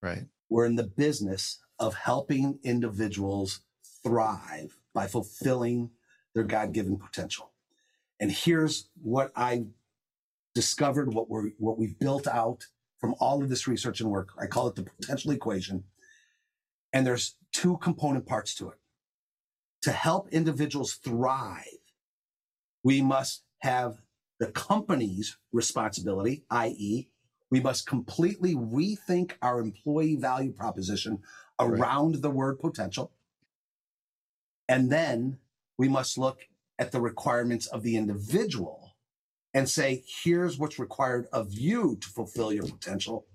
Right. 0.00 0.26
We're 0.48 0.66
in 0.66 0.76
the 0.76 0.84
business 0.86 1.58
of 1.80 1.94
helping 1.94 2.60
individuals 2.62 3.60
thrive 4.04 4.78
by 4.94 5.08
fulfilling 5.08 5.90
their 6.34 6.44
God 6.44 6.72
given 6.72 6.96
potential. 6.96 7.50
And 8.20 8.30
here's 8.30 8.88
what 9.02 9.32
I 9.34 9.66
discovered, 10.54 11.12
what 11.14 11.28
we're, 11.30 11.50
what 11.58 11.78
we've 11.78 11.98
built 11.98 12.26
out 12.26 12.66
from 12.98 13.14
all 13.18 13.42
of 13.42 13.48
this 13.48 13.66
research 13.66 14.00
and 14.00 14.10
work. 14.10 14.30
I 14.40 14.46
call 14.46 14.68
it 14.68 14.74
the 14.76 14.84
potential 14.84 15.32
equation. 15.32 15.84
And 16.92 17.06
there's 17.06 17.36
two 17.52 17.78
component 17.78 18.26
parts 18.26 18.54
to 18.56 18.68
it. 18.70 18.78
To 19.82 19.92
help 19.92 20.28
individuals 20.28 20.94
thrive, 20.94 21.64
we 22.84 23.00
must 23.02 23.42
have 23.60 24.02
the 24.38 24.46
company's 24.48 25.36
responsibility, 25.52 26.44
i.e., 26.50 27.08
we 27.50 27.60
must 27.60 27.86
completely 27.86 28.54
rethink 28.54 29.32
our 29.42 29.60
employee 29.60 30.16
value 30.16 30.52
proposition 30.52 31.20
Right. 31.60 31.78
around 31.78 32.16
the 32.16 32.30
word 32.30 32.58
potential. 32.58 33.12
And 34.68 34.90
then 34.90 35.38
we 35.78 35.88
must 35.88 36.18
look 36.18 36.40
at 36.78 36.92
the 36.92 37.00
requirements 37.00 37.66
of 37.66 37.82
the 37.82 37.96
individual 37.96 38.81
and 39.54 39.68
say, 39.68 40.02
here's 40.06 40.58
what's 40.58 40.78
required 40.78 41.26
of 41.32 41.52
you 41.52 41.96
to 42.00 42.08
fulfill 42.08 42.52
your 42.52 42.64
potential. 42.64 43.26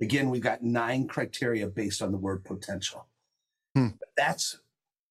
Again, 0.00 0.30
we've 0.30 0.42
got 0.42 0.62
nine 0.62 1.08
criteria 1.08 1.66
based 1.66 2.02
on 2.02 2.12
the 2.12 2.18
word 2.18 2.44
potential. 2.44 3.06
Hmm. 3.74 3.88
That's 4.16 4.58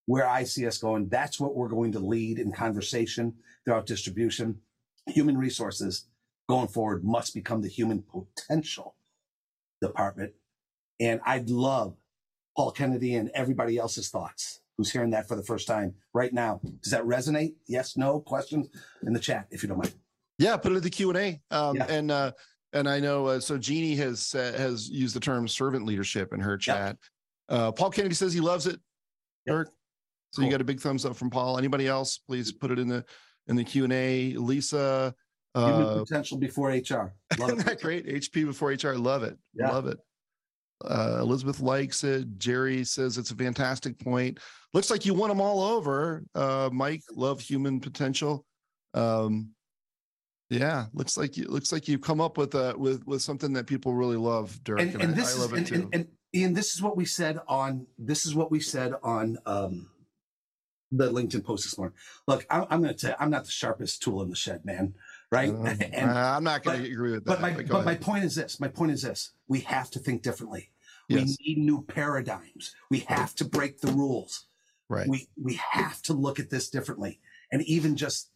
where 0.05 0.28
I 0.28 0.43
see 0.43 0.68
us 0.68 0.78
going. 0.78 1.09
That's 1.09 1.39
what 1.39 1.55
we're 1.55 1.70
going 1.70 1.91
to 1.93 1.99
lead 1.99 2.39
in 2.39 2.51
conversation 2.51 3.36
throughout 3.66 3.86
distribution. 3.86 4.59
Human 5.07 5.38
resources 5.38 6.07
going 6.47 6.68
forward 6.68 7.03
must 7.03 7.34
become 7.34 7.61
the 7.61 7.70
human 7.70 8.03
potential 8.03 8.95
department. 9.82 10.34
And 10.99 11.20
I'd 11.26 11.49
love 11.49 11.95
Paul 12.55 12.72
Kennedy 12.72 13.16
and 13.16 13.32
everybody 13.34 13.78
else's 13.78 14.09
thoughts 14.09 14.61
who's 14.78 14.91
hearing 14.91 15.11
that 15.11 15.28
for 15.28 15.36
the 15.36 15.43
first 15.43 15.68
time 15.68 15.95
right 16.14 16.34
now. 16.34 16.61
Does 16.82 16.91
that 16.91 17.03
resonate? 17.03 17.55
Yes, 17.68 17.95
no, 17.97 18.20
questions 18.20 18.68
in 19.05 19.14
the 19.14 19.20
chat, 19.20 19.47
if 19.51 19.64
you 19.64 19.70
don't 19.70 19.78
mind. 19.78 19.93
Yeah. 20.38 20.57
Put 20.57 20.71
it 20.71 20.75
in 20.75 20.81
the 20.84 20.89
Q 20.89 21.09
and 21.09 21.17
A. 21.17 21.41
Um, 21.55 21.75
Yeah. 21.75 21.86
And 21.89 22.11
uh, 22.11 22.31
and 22.73 22.89
I 22.89 22.99
know 22.99 23.27
uh, 23.27 23.39
so 23.39 23.57
Jeannie 23.57 23.95
has 23.95 24.34
uh, 24.34 24.53
has 24.57 24.89
used 24.89 25.15
the 25.15 25.19
term 25.19 25.47
servant 25.47 25.86
leadership 25.86 26.34
in 26.34 26.39
her 26.39 26.57
chat. 26.57 26.97
Uh, 27.49 27.71
Paul 27.71 27.91
Kennedy 27.91 28.15
says 28.15 28.34
he 28.34 28.39
loves 28.39 28.65
it. 28.67 28.79
Yep. 29.45 29.53
Eric. 29.53 29.69
So 30.31 30.41
you 30.41 30.49
got 30.49 30.61
a 30.61 30.63
big 30.63 30.79
thumbs 30.79 31.05
up 31.05 31.15
from 31.15 31.29
Paul. 31.29 31.59
Anybody 31.59 31.88
else? 31.88 32.17
Please 32.27 32.51
put 32.51 32.71
it 32.71 32.79
in 32.79 32.88
the 32.88 33.05
in 33.47 33.55
the 33.55 33.63
Q 33.63 33.84
and 33.84 33.93
A. 33.93 34.34
Lisa, 34.38 35.13
Human 35.55 35.81
uh, 35.84 35.99
potential 35.99 36.39
before 36.39 36.69
HR. 36.69 37.13
Love 37.38 37.49
isn't 37.49 37.59
it. 37.59 37.65
that 37.67 37.81
great? 37.81 38.07
HP 38.07 38.45
before 38.45 38.69
HR. 38.71 38.95
Love 38.97 39.21
it. 39.21 39.38
Yeah. 39.53 39.69
Love 39.69 39.86
it. 39.86 39.99
Uh, 40.84 41.19
Elizabeth 41.21 41.59
likes 41.59 42.03
it. 42.03 42.25
Jerry 42.39 42.84
says 42.84 43.19
it's 43.19 43.29
a 43.31 43.36
fantastic 43.36 43.99
point. 43.99 44.39
Looks 44.73 44.89
like 44.89 45.05
you 45.05 45.13
won 45.13 45.29
them 45.29 45.39
all 45.39 45.61
over. 45.61 46.23
Uh, 46.34 46.69
Mike, 46.73 47.03
love 47.11 47.39
human 47.39 47.79
potential. 47.79 48.43
Um, 48.95 49.49
yeah, 50.53 50.85
looks 50.93 51.17
like 51.17 51.37
you 51.37 51.45
looks 51.45 51.71
like 51.71 51.87
you've 51.87 52.01
come 52.01 52.21
up 52.21 52.37
with 52.37 52.53
a 52.55 52.75
with 52.77 53.05
with 53.05 53.21
something 53.21 53.53
that 53.53 53.65
people 53.67 53.93
really 53.93 54.17
love, 54.17 54.63
Dirk. 54.63 54.79
and, 54.79 54.93
And, 54.93 55.01
and 55.03 55.11
I, 55.13 55.15
this 55.15 55.27
I 55.27 55.31
is 55.31 55.39
love 55.39 55.53
it 55.53 55.57
and, 55.57 55.67
too. 55.67 55.89
and, 55.93 56.07
Ian, 56.35 56.53
this 56.53 56.73
is 56.73 56.81
what 56.81 56.97
we 56.97 57.05
said 57.05 57.39
on 57.47 57.85
this 57.97 58.25
is 58.25 58.33
what 58.35 58.49
we 58.51 58.59
said 58.59 58.93
on 59.03 59.37
um 59.45 59.89
the 60.91 61.11
LinkedIn 61.11 61.43
post 61.43 61.63
this 61.63 61.75
morning. 61.77 61.95
Look, 62.27 62.45
I'm, 62.51 62.65
I'm 62.69 62.81
going 62.81 62.93
to 62.93 62.99
tell 62.99 63.09
you, 63.11 63.15
I'm 63.19 63.31
not 63.31 63.45
the 63.45 63.51
sharpest 63.51 64.03
tool 64.03 64.21
in 64.21 64.29
the 64.29 64.35
shed, 64.35 64.63
man. 64.63 64.93
Right? 65.31 65.49
Um, 65.49 65.65
and, 65.93 66.11
I'm 66.11 66.43
not 66.43 66.63
going 66.63 66.79
but- 66.81 66.85
to 66.85 66.91
agree 66.91 67.11
with 67.13 67.25
that. 67.25 67.29
but 67.31 67.41
my 67.41 67.51
go 67.63 67.73
but 67.77 67.85
my 67.85 67.95
point 67.95 68.23
is 68.23 68.35
this. 68.35 68.59
My 68.59 68.67
point 68.67 68.91
is 68.91 69.01
this. 69.01 69.31
We 69.47 69.61
have 69.61 69.89
to 69.91 69.99
think 69.99 70.21
differently. 70.21 70.69
yes, 71.09 71.35
We 71.39 71.55
need 71.55 71.57
new 71.65 71.81
paradigms. 71.83 72.75
We 72.91 72.99
have 73.07 73.33
to 73.35 73.45
break 73.45 73.79
the 73.81 73.91
rules. 73.91 74.45
right. 74.89 75.07
We 75.07 75.27
we 75.41 75.59
have 75.71 76.01
to 76.03 76.13
look 76.13 76.39
at 76.39 76.49
this 76.51 76.69
differently, 76.69 77.19
and 77.51 77.63
even 77.63 77.95
just 77.95 78.29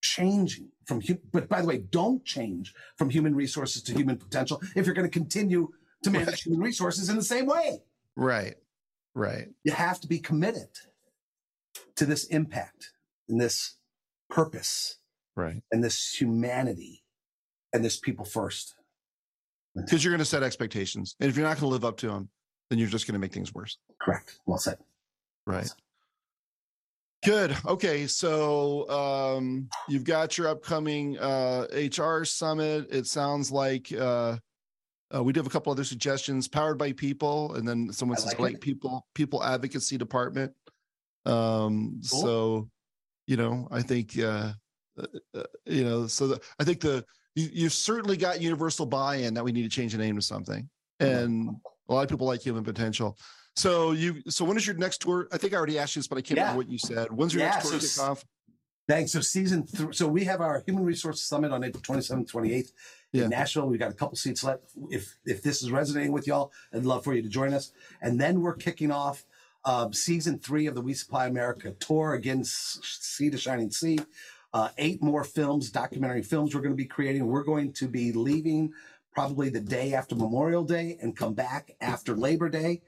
changing 0.00 0.70
from. 0.86 1.00
hu- 1.00 1.18
But 1.32 1.48
by 1.48 1.60
the 1.60 1.66
way, 1.68 1.78
don't 1.78 2.24
change 2.24 2.74
from 2.96 3.10
human 3.10 3.34
resources 3.34 3.82
to 3.84 3.92
human 3.94 4.16
potential 4.16 4.60
if 4.76 4.86
you're 4.86 4.94
going 4.94 5.08
to 5.08 5.18
continue 5.18 5.68
to 6.02 6.10
manage 6.10 6.28
Right. 6.28 6.38
human 6.46 6.60
resources 6.60 7.08
in 7.08 7.16
the 7.16 7.22
same 7.22 7.46
way. 7.46 7.82
right. 8.16 8.56
Right. 9.14 9.48
You 9.64 9.72
have 9.72 10.00
to 10.02 10.06
be 10.08 10.20
committed 10.20 10.68
to 11.96 12.06
this 12.06 12.24
impact 12.26 12.92
and 13.28 13.40
this 13.40 13.76
purpose 14.28 14.98
Right. 15.36 15.62
and 15.72 15.82
this 15.82 16.14
humanity 16.20 17.02
and 17.72 17.84
this 17.84 17.98
people 17.98 18.24
first. 18.24 18.74
Because 19.74 20.04
you're 20.04 20.12
going 20.12 20.18
to 20.20 20.24
set 20.24 20.42
expectations, 20.42 21.16
and 21.20 21.28
if 21.28 21.36
you're 21.36 21.46
not 21.46 21.56
going 21.58 21.68
to 21.68 21.72
live 21.72 21.84
up 21.84 21.96
to 21.98 22.06
them, 22.08 22.28
then 22.68 22.78
you're 22.78 22.88
just 22.88 23.06
going 23.06 23.14
to 23.14 23.18
make 23.18 23.32
things 23.32 23.52
worse. 23.54 23.78
Correct. 24.00 24.38
Well 24.46 24.58
said. 24.58 24.78
Right. 25.46 25.68
Good. 27.24 27.56
Okay. 27.66 28.06
So 28.06 28.88
um, 28.88 29.68
you've 29.88 30.04
got 30.04 30.38
your 30.38 30.48
upcoming 30.48 31.18
uh, 31.18 31.66
HR 31.72 32.24
summit. 32.24 32.88
It 32.90 33.06
sounds 33.06 33.50
like 33.50 33.92
uh, 33.92 34.38
uh, 35.14 35.22
we 35.22 35.32
do 35.32 35.40
have 35.40 35.46
a 35.46 35.50
couple 35.50 35.70
other 35.70 35.84
suggestions. 35.84 36.48
Powered 36.48 36.78
by 36.78 36.92
people, 36.92 37.54
and 37.54 37.68
then 37.68 37.92
someone 37.92 38.16
I 38.16 38.20
says 38.20 38.38
like 38.38 38.54
it. 38.54 38.60
people 38.60 39.06
people 39.14 39.44
advocacy 39.44 39.98
department. 39.98 40.52
Um, 41.26 42.00
Cool. 42.10 42.20
So 42.22 42.70
you 43.26 43.36
know, 43.36 43.68
I 43.70 43.82
think 43.82 44.18
uh, 44.18 44.52
uh, 44.98 45.06
uh, 45.34 45.42
you 45.66 45.84
know. 45.84 46.06
So 46.06 46.28
the, 46.28 46.40
I 46.58 46.64
think 46.64 46.80
the 46.80 47.04
you, 47.34 47.48
you've 47.52 47.72
certainly 47.72 48.16
got 48.16 48.40
universal 48.40 48.86
buy-in 48.86 49.34
that 49.34 49.44
we 49.44 49.52
need 49.52 49.62
to 49.62 49.68
change 49.68 49.92
the 49.92 49.98
name 49.98 50.16
to 50.16 50.22
something, 50.22 50.68
and 50.98 51.50
a 51.88 51.94
lot 51.94 52.02
of 52.02 52.08
people 52.08 52.26
like 52.26 52.40
human 52.40 52.64
potential. 52.64 53.18
So 53.56 53.92
you 53.92 54.22
so 54.28 54.44
when 54.44 54.56
is 54.56 54.66
your 54.66 54.76
next 54.76 54.98
tour? 55.02 55.28
I 55.32 55.38
think 55.38 55.52
I 55.52 55.56
already 55.56 55.78
asked 55.78 55.96
you 55.96 56.00
this, 56.00 56.08
but 56.08 56.18
I 56.18 56.22
can't 56.22 56.36
Yeah. 56.38 56.44
remember 56.44 56.58
what 56.58 56.68
you 56.68 56.78
said. 56.78 57.12
When's 57.12 57.34
your 57.34 57.42
Yeah, 57.42 57.50
next 57.50 57.62
tour 57.64 57.72
so 57.72 57.78
kick 57.78 57.84
s- 57.84 57.98
off? 57.98 58.24
Thanks. 58.88 59.12
So 59.12 59.20
season 59.20 59.66
three. 59.66 59.92
So 59.92 60.08
we 60.08 60.24
have 60.24 60.40
our 60.40 60.62
Human 60.66 60.84
Resources 60.84 61.22
Summit 61.24 61.52
on 61.52 61.62
April 61.62 61.82
27th, 61.82 62.28
28th 62.28 62.72
Yeah. 63.12 63.24
in 63.24 63.30
Nashville. 63.30 63.66
We've 63.68 63.78
got 63.78 63.90
a 63.90 63.94
couple 63.94 64.16
seats 64.16 64.42
left. 64.42 64.64
If 64.90 65.16
if 65.24 65.42
this 65.42 65.62
is 65.62 65.70
resonating 65.70 66.12
with 66.12 66.26
y'all, 66.26 66.52
I'd 66.72 66.84
love 66.84 67.04
for 67.04 67.14
you 67.14 67.22
to 67.22 67.28
join 67.28 67.52
us. 67.52 67.72
And 68.00 68.20
then 68.20 68.40
we're 68.40 68.54
kicking 68.56 68.90
off 68.90 69.24
um, 69.64 69.92
season 69.92 70.38
three 70.38 70.66
of 70.66 70.74
the 70.74 70.80
We 70.80 70.94
Supply 70.94 71.26
America 71.26 71.72
tour. 71.72 72.14
Again, 72.14 72.44
Sea 72.44 73.28
to 73.30 73.36
Shining 73.36 73.70
Sea. 73.70 73.98
Uh, 74.54 74.70
eight 74.78 75.02
more 75.02 75.22
films, 75.22 75.70
documentary 75.70 76.22
films 76.22 76.54
we're 76.54 76.62
going 76.62 76.72
to 76.72 76.76
be 76.76 76.86
creating. 76.86 77.26
We're 77.26 77.44
going 77.44 77.72
to 77.74 77.86
be 77.86 78.10
leaving 78.12 78.72
probably 79.12 79.50
the 79.50 79.60
day 79.60 79.92
after 79.92 80.16
Memorial 80.16 80.64
Day 80.64 80.96
and 81.02 81.14
come 81.14 81.34
back 81.34 81.72
after 81.80 82.16
Labor 82.16 82.48
Day. 82.48 82.80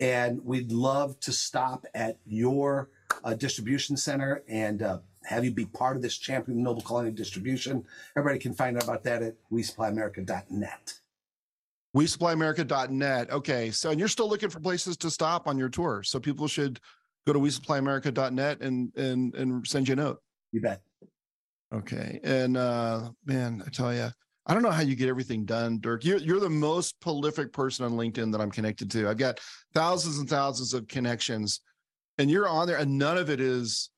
And 0.00 0.44
we'd 0.44 0.70
love 0.70 1.18
to 1.20 1.32
stop 1.32 1.84
at 1.94 2.18
your 2.24 2.90
uh, 3.24 3.34
distribution 3.34 3.96
center 3.96 4.42
and 4.48 4.82
uh, 4.82 4.98
have 5.24 5.44
you 5.44 5.50
be 5.50 5.66
part 5.66 5.96
of 5.96 6.02
this 6.02 6.16
champion 6.16 6.62
noble 6.62 6.82
colony 6.82 7.10
distribution. 7.10 7.84
Everybody 8.16 8.38
can 8.38 8.54
find 8.54 8.76
out 8.76 8.84
about 8.84 9.04
that 9.04 9.22
at 9.22 9.34
wesupplyamerica.net. 9.52 10.94
We 11.94 12.06
supplyamerica.net. 12.06 13.30
Okay. 13.30 13.70
So 13.70 13.90
and 13.90 13.98
you're 13.98 14.08
still 14.08 14.28
looking 14.28 14.50
for 14.50 14.60
places 14.60 14.96
to 14.98 15.10
stop 15.10 15.46
on 15.46 15.58
your 15.58 15.68
tour. 15.68 16.02
So 16.02 16.20
people 16.20 16.46
should 16.48 16.80
go 17.26 17.32
to 17.32 17.38
we 17.38 17.50
supplyamerica.net 17.50 18.60
and 18.60 18.94
and 18.96 19.34
and 19.34 19.66
send 19.66 19.88
you 19.88 19.94
a 19.94 19.96
note. 19.96 20.22
You 20.52 20.60
bet. 20.60 20.82
Okay. 21.74 22.20
And 22.22 22.56
uh 22.56 23.10
man, 23.24 23.62
I 23.66 23.70
tell 23.70 23.92
you, 23.94 24.10
I 24.48 24.54
don't 24.54 24.62
know 24.62 24.70
how 24.70 24.80
you 24.80 24.96
get 24.96 25.10
everything 25.10 25.44
done, 25.44 25.78
Dirk. 25.78 26.04
You're 26.04 26.18
you're 26.18 26.40
the 26.40 26.48
most 26.48 26.98
prolific 27.00 27.52
person 27.52 27.84
on 27.84 27.92
LinkedIn 27.92 28.32
that 28.32 28.40
I'm 28.40 28.50
connected 28.50 28.90
to. 28.92 29.08
I've 29.08 29.18
got 29.18 29.40
thousands 29.74 30.18
and 30.18 30.28
thousands 30.28 30.72
of 30.72 30.88
connections, 30.88 31.60
and 32.16 32.30
you're 32.30 32.48
on 32.48 32.66
there, 32.66 32.78
and 32.78 32.96
none 32.96 33.18
of 33.18 33.28
it 33.28 33.40
is 33.40 33.90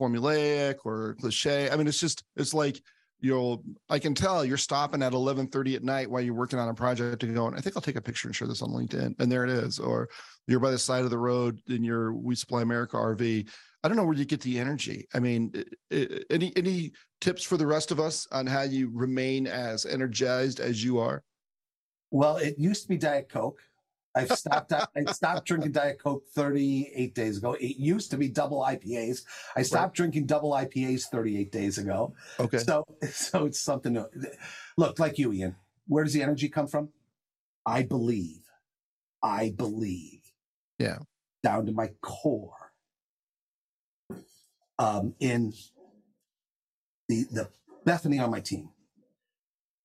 formulaic 0.00 0.76
or 0.84 1.14
cliche. 1.20 1.70
I 1.70 1.76
mean, 1.76 1.86
it's 1.86 2.00
just 2.00 2.24
it's 2.34 2.52
like 2.52 2.80
you'll 3.20 3.62
I 3.88 4.00
can 4.00 4.14
tell 4.14 4.44
you're 4.44 4.56
stopping 4.56 5.02
at 5.04 5.12
11:30 5.12 5.76
at 5.76 5.84
night 5.84 6.10
while 6.10 6.20
you're 6.20 6.34
working 6.34 6.58
on 6.58 6.68
a 6.68 6.74
project 6.74 7.20
to 7.20 7.26
go 7.26 7.30
and 7.30 7.36
going, 7.36 7.54
I 7.54 7.60
think 7.60 7.76
I'll 7.76 7.82
take 7.82 7.96
a 7.96 8.02
picture 8.02 8.26
and 8.26 8.34
share 8.34 8.48
this 8.48 8.62
on 8.62 8.70
LinkedIn. 8.70 9.14
And 9.20 9.30
there 9.30 9.44
it 9.44 9.50
is. 9.50 9.78
Or 9.78 10.08
you're 10.48 10.60
by 10.60 10.72
the 10.72 10.78
side 10.78 11.04
of 11.04 11.10
the 11.10 11.18
road 11.18 11.60
in 11.68 11.84
your 11.84 12.12
We 12.12 12.34
Supply 12.34 12.62
America 12.62 12.96
RV. 12.96 13.48
I 13.86 13.88
don't 13.88 13.96
know 13.98 14.04
where 14.04 14.16
you 14.16 14.24
get 14.24 14.40
the 14.40 14.58
energy. 14.58 15.06
I 15.14 15.20
mean, 15.20 15.52
i- 15.92 15.96
i- 15.96 16.24
any 16.28 16.52
any 16.56 16.90
tips 17.20 17.44
for 17.44 17.56
the 17.56 17.68
rest 17.68 17.92
of 17.92 18.00
us 18.00 18.26
on 18.32 18.44
how 18.44 18.62
you 18.62 18.90
remain 18.92 19.46
as 19.46 19.86
energized 19.86 20.58
as 20.58 20.82
you 20.82 20.98
are? 20.98 21.22
Well, 22.10 22.36
it 22.38 22.58
used 22.58 22.82
to 22.82 22.88
be 22.88 22.96
Diet 22.96 23.28
Coke. 23.28 23.60
I've 24.16 24.32
stopped. 24.32 24.72
I 24.72 25.04
stopped 25.12 25.46
drinking 25.46 25.70
Diet 25.70 26.00
Coke 26.02 26.24
38 26.34 27.14
days 27.14 27.36
ago. 27.38 27.52
It 27.52 27.76
used 27.76 28.10
to 28.10 28.16
be 28.16 28.28
double 28.28 28.60
IPAs. 28.62 29.22
I 29.54 29.62
stopped 29.62 29.94
drinking 29.94 30.26
double 30.26 30.50
IPAs 30.50 31.04
38 31.04 31.52
days 31.52 31.78
ago. 31.78 32.12
Okay. 32.40 32.58
So, 32.58 32.82
so 33.12 33.44
it's 33.46 33.60
something. 33.60 33.94
To, 33.94 34.08
look, 34.76 34.98
like 34.98 35.16
you, 35.16 35.32
Ian. 35.32 35.54
Where 35.86 36.02
does 36.02 36.12
the 36.12 36.24
energy 36.24 36.48
come 36.48 36.66
from? 36.66 36.88
I 37.64 37.84
believe. 37.84 38.42
I 39.22 39.50
believe. 39.50 40.22
Yeah. 40.80 40.98
Down 41.44 41.66
to 41.66 41.72
my 41.72 41.92
core. 42.00 42.65
Um, 44.78 45.14
in 45.20 45.52
the 47.08 47.24
the 47.30 47.50
Bethany 47.84 48.18
on 48.18 48.30
my 48.30 48.40
team. 48.40 48.70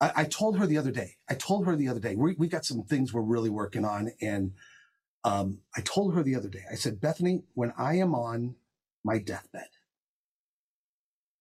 I, 0.00 0.12
I 0.16 0.24
told 0.24 0.58
her 0.58 0.66
the 0.66 0.78
other 0.78 0.90
day. 0.90 1.16
I 1.30 1.34
told 1.34 1.66
her 1.66 1.76
the 1.76 1.88
other 1.88 2.00
day. 2.00 2.14
We 2.16 2.34
we 2.38 2.48
got 2.48 2.64
some 2.64 2.82
things 2.82 3.12
we're 3.12 3.22
really 3.22 3.50
working 3.50 3.84
on, 3.84 4.10
and 4.20 4.52
um, 5.24 5.60
I 5.76 5.80
told 5.80 6.14
her 6.14 6.22
the 6.22 6.34
other 6.34 6.48
day. 6.48 6.64
I 6.70 6.74
said, 6.74 7.00
Bethany, 7.00 7.44
when 7.54 7.72
I 7.78 7.94
am 7.94 8.14
on 8.14 8.56
my 9.04 9.18
deathbed, 9.18 9.68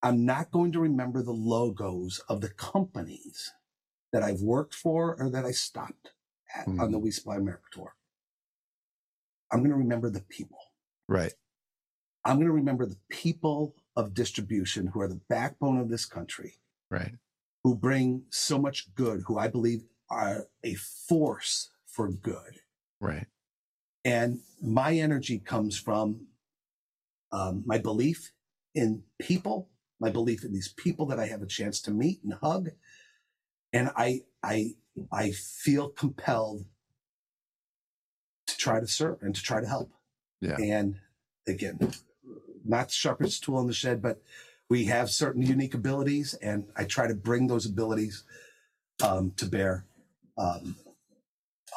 I'm 0.03 0.25
not 0.25 0.51
going 0.51 0.71
to 0.73 0.79
remember 0.79 1.21
the 1.21 1.31
logos 1.31 2.21
of 2.29 2.41
the 2.41 2.49
companies 2.49 3.53
that 4.13 4.23
I've 4.23 4.41
worked 4.41 4.73
for 4.73 5.15
or 5.19 5.29
that 5.29 5.45
I 5.45 5.51
stopped 5.51 6.11
at 6.55 6.67
on 6.67 6.91
the 6.91 6.99
We 6.99 7.11
Supply 7.11 7.37
America 7.37 7.63
tour. 7.71 7.95
I'm 9.51 9.59
going 9.59 9.71
to 9.71 9.77
remember 9.77 10.09
the 10.09 10.21
people. 10.21 10.59
Right. 11.07 11.33
I'm 12.25 12.35
going 12.37 12.47
to 12.47 12.53
remember 12.53 12.85
the 12.85 12.97
people 13.09 13.75
of 13.95 14.13
distribution 14.13 14.87
who 14.87 15.01
are 15.01 15.07
the 15.07 15.21
backbone 15.29 15.79
of 15.79 15.89
this 15.89 16.05
country, 16.05 16.55
Right. 16.89 17.15
who 17.63 17.75
bring 17.75 18.23
so 18.29 18.59
much 18.59 18.93
good, 18.95 19.23
who 19.27 19.37
I 19.37 19.47
believe 19.47 19.83
are 20.09 20.47
a 20.63 20.75
force 20.75 21.69
for 21.87 22.11
good. 22.11 22.59
Right. 22.99 23.27
And 24.05 24.39
my 24.61 24.93
energy 24.93 25.39
comes 25.39 25.77
from 25.77 26.27
um, 27.31 27.63
my 27.65 27.77
belief 27.77 28.31
in 28.75 29.03
people, 29.19 29.69
my 29.99 30.09
belief 30.09 30.43
in 30.43 30.53
these 30.53 30.67
people 30.69 31.05
that 31.07 31.19
I 31.19 31.27
have 31.27 31.41
a 31.41 31.47
chance 31.47 31.81
to 31.83 31.91
meet 31.91 32.21
and 32.23 32.33
hug. 32.33 32.69
And 33.73 33.89
I, 33.95 34.21
I, 34.43 34.75
I 35.11 35.31
feel 35.31 35.89
compelled 35.89 36.65
to 38.47 38.57
try 38.57 38.79
to 38.79 38.87
serve 38.87 39.19
and 39.21 39.33
to 39.35 39.41
try 39.41 39.61
to 39.61 39.67
help. 39.67 39.91
Yeah. 40.41 40.57
And 40.57 40.97
again, 41.47 41.79
not 42.65 42.87
the 42.87 42.93
sharpest 42.93 43.43
tool 43.43 43.59
in 43.59 43.67
the 43.67 43.73
shed, 43.73 44.01
but 44.01 44.21
we 44.69 44.85
have 44.85 45.09
certain 45.09 45.41
unique 45.41 45.73
abilities, 45.73 46.33
and 46.35 46.65
I 46.75 46.85
try 46.85 47.07
to 47.07 47.15
bring 47.15 47.47
those 47.47 47.65
abilities 47.65 48.23
um, 49.03 49.33
to 49.37 49.45
bear 49.45 49.85
um, 50.37 50.75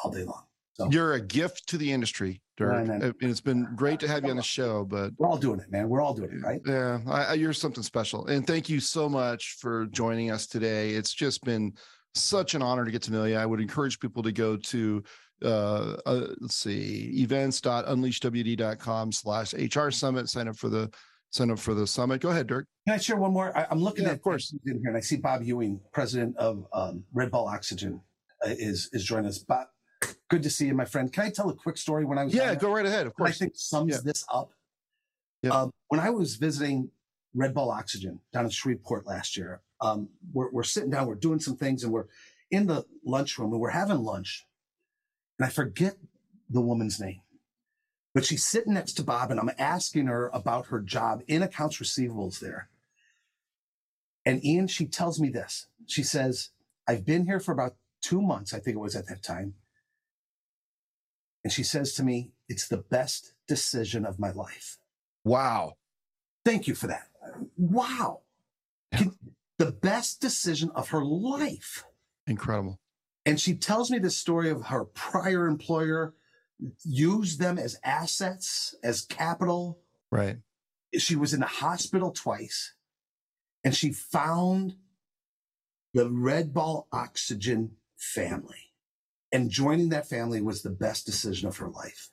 all 0.03 0.11
day 0.11 0.23
long. 0.23 0.43
So 0.75 0.89
You're 0.89 1.13
a 1.13 1.21
gift 1.21 1.67
to 1.67 1.77
the 1.77 1.91
industry, 1.91 2.41
Dirk. 2.57 2.71
Right, 2.71 2.87
man. 2.87 3.01
and 3.01 3.15
it's 3.21 3.41
been 3.41 3.67
great 3.75 3.99
to 4.01 4.07
have 4.09 4.25
you 4.25 4.29
on 4.29 4.35
the 4.35 4.43
show, 4.43 4.83
but 4.83 5.11
we're 5.17 5.27
all 5.27 5.37
doing 5.37 5.59
it, 5.59 5.71
man. 5.71 5.87
We're 5.87 6.01
all 6.01 6.13
doing 6.13 6.31
it, 6.31 6.43
right? 6.43 6.61
Yeah, 6.65 6.99
I, 7.07 7.23
I, 7.23 7.33
you're 7.33 7.53
something 7.53 7.83
special. 7.83 8.27
And 8.27 8.45
thank 8.45 8.67
you 8.67 8.81
so 8.81 9.07
much 9.07 9.55
for 9.59 9.85
joining 9.87 10.31
us 10.31 10.47
today. 10.47 10.89
It's 10.91 11.13
just 11.13 11.43
been 11.45 11.73
such 12.13 12.55
an 12.55 12.61
honor 12.61 12.83
to 12.83 12.91
get 12.91 13.01
to 13.03 13.11
know 13.11 13.23
you. 13.23 13.35
I 13.35 13.45
would 13.45 13.61
encourage 13.61 13.99
people 13.99 14.21
to 14.23 14.33
go 14.33 14.57
to 14.57 15.03
uh, 15.43 15.97
uh, 16.05 16.27
let's 16.39 16.57
see, 16.57 17.11
events.unleashwd.com 17.21 19.11
slash 19.11 19.53
HR 19.53 19.89
summit. 19.89 20.29
Sign 20.29 20.47
up 20.47 20.57
for 20.57 20.69
the 20.69 20.89
sign 21.31 21.51
up 21.51 21.59
for 21.59 21.73
the 21.73 21.85
summit. 21.85 22.21
Go 22.21 22.29
ahead, 22.29 22.47
Dirk. 22.47 22.67
Can 22.87 22.95
I 22.95 22.97
share 22.97 23.17
one 23.17 23.33
more? 23.33 23.55
I, 23.57 23.67
am 23.69 23.79
looking 23.79 24.05
yeah, 24.05 24.11
at 24.11 24.15
of 24.15 24.21
course 24.21 24.53
in 24.53 24.59
here, 24.79 24.89
and 24.89 24.97
I 24.97 25.01
see 25.01 25.17
Bob 25.17 25.43
Ewing, 25.43 25.81
president 25.91 26.37
of 26.37 26.65
um, 26.73 27.03
Red 27.13 27.31
Ball 27.31 27.47
Oxygen, 27.47 28.01
uh, 28.45 28.49
is 28.49 28.89
is 28.93 29.03
joining 29.03 29.27
us. 29.27 29.39
Bob, 29.39 29.67
good 30.29 30.43
to 30.43 30.49
see 30.49 30.67
you, 30.67 30.73
my 30.73 30.85
friend. 30.85 31.11
Can 31.11 31.23
I 31.23 31.29
tell 31.29 31.49
a 31.49 31.55
quick 31.55 31.77
story? 31.77 32.05
When 32.05 32.17
I 32.17 32.23
was 32.25 32.33
yeah, 32.33 32.55
go 32.55 32.71
right 32.71 32.85
ahead. 32.85 33.07
Of 33.07 33.15
course, 33.15 33.31
I 33.31 33.33
think 33.33 33.53
sums 33.55 33.93
yeah. 33.93 33.99
this 34.03 34.25
up. 34.31 34.51
Yeah. 35.43 35.51
Um, 35.51 35.71
when 35.89 35.99
I 35.99 36.09
was 36.09 36.37
visiting 36.37 36.89
Red 37.33 37.53
Ball 37.53 37.69
Oxygen 37.69 38.19
down 38.33 38.45
in 38.45 38.51
Shreveport 38.51 39.05
last 39.05 39.37
year, 39.37 39.61
um, 39.81 40.09
we're, 40.33 40.49
we're 40.51 40.63
sitting 40.63 40.89
down, 40.89 41.07
we're 41.07 41.15
doing 41.15 41.39
some 41.39 41.55
things, 41.55 41.83
and 41.83 41.91
we're 41.91 42.05
in 42.51 42.67
the 42.67 42.85
lunchroom 43.03 43.51
and 43.51 43.61
we're 43.61 43.69
having 43.69 43.97
lunch. 43.97 44.45
And 45.37 45.45
I 45.45 45.49
forget 45.49 45.95
the 46.49 46.61
woman's 46.61 46.99
name, 46.99 47.21
but 48.13 48.25
she's 48.25 48.45
sitting 48.45 48.73
next 48.73 48.93
to 48.93 49.03
Bob, 49.03 49.31
and 49.31 49.39
I'm 49.39 49.51
asking 49.57 50.07
her 50.07 50.29
about 50.33 50.67
her 50.67 50.79
job 50.79 51.21
in 51.27 51.41
accounts 51.41 51.77
receivables 51.77 52.39
there. 52.39 52.69
And 54.25 54.43
Ian, 54.43 54.67
she 54.67 54.85
tells 54.85 55.19
me 55.19 55.29
this. 55.29 55.67
She 55.85 56.03
says, 56.03 56.49
I've 56.87 57.05
been 57.05 57.25
here 57.25 57.39
for 57.39 57.51
about 57.51 57.75
two 58.01 58.21
months, 58.21 58.53
I 58.53 58.59
think 58.59 58.75
it 58.75 58.79
was 58.79 58.95
at 58.95 59.07
that 59.07 59.23
time. 59.23 59.55
And 61.43 61.51
she 61.51 61.63
says 61.63 61.93
to 61.93 62.03
me, 62.03 62.31
It's 62.49 62.67
the 62.67 62.77
best 62.77 63.33
decision 63.47 64.05
of 64.05 64.19
my 64.19 64.31
life. 64.31 64.77
Wow. 65.23 65.73
Thank 66.43 66.67
you 66.67 66.75
for 66.75 66.87
that. 66.87 67.07
Wow. 67.57 68.21
The 69.57 69.71
best 69.71 70.21
decision 70.21 70.71
of 70.75 70.89
her 70.89 71.03
life. 71.03 71.85
Incredible. 72.27 72.79
And 73.25 73.39
she 73.39 73.55
tells 73.55 73.89
me 73.89 73.97
the 73.97 74.11
story 74.11 74.49
of 74.49 74.67
her 74.67 74.85
prior 74.85 75.47
employer 75.47 76.13
used 76.83 77.39
them 77.39 77.57
as 77.57 77.79
assets, 77.83 78.75
as 78.83 79.01
capital. 79.01 79.79
Right. 80.11 80.37
She 80.97 81.15
was 81.15 81.33
in 81.33 81.39
the 81.39 81.47
hospital 81.47 82.11
twice 82.11 82.73
and 83.63 83.75
she 83.75 83.91
found 83.91 84.75
the 85.93 86.09
Red 86.09 86.53
Ball 86.53 86.87
Oxygen 86.91 87.71
family. 87.97 88.73
And 89.31 89.49
joining 89.49 89.89
that 89.89 90.07
family 90.07 90.41
was 90.41 90.61
the 90.61 90.69
best 90.69 91.05
decision 91.05 91.47
of 91.47 91.57
her 91.57 91.67
life. 91.67 92.11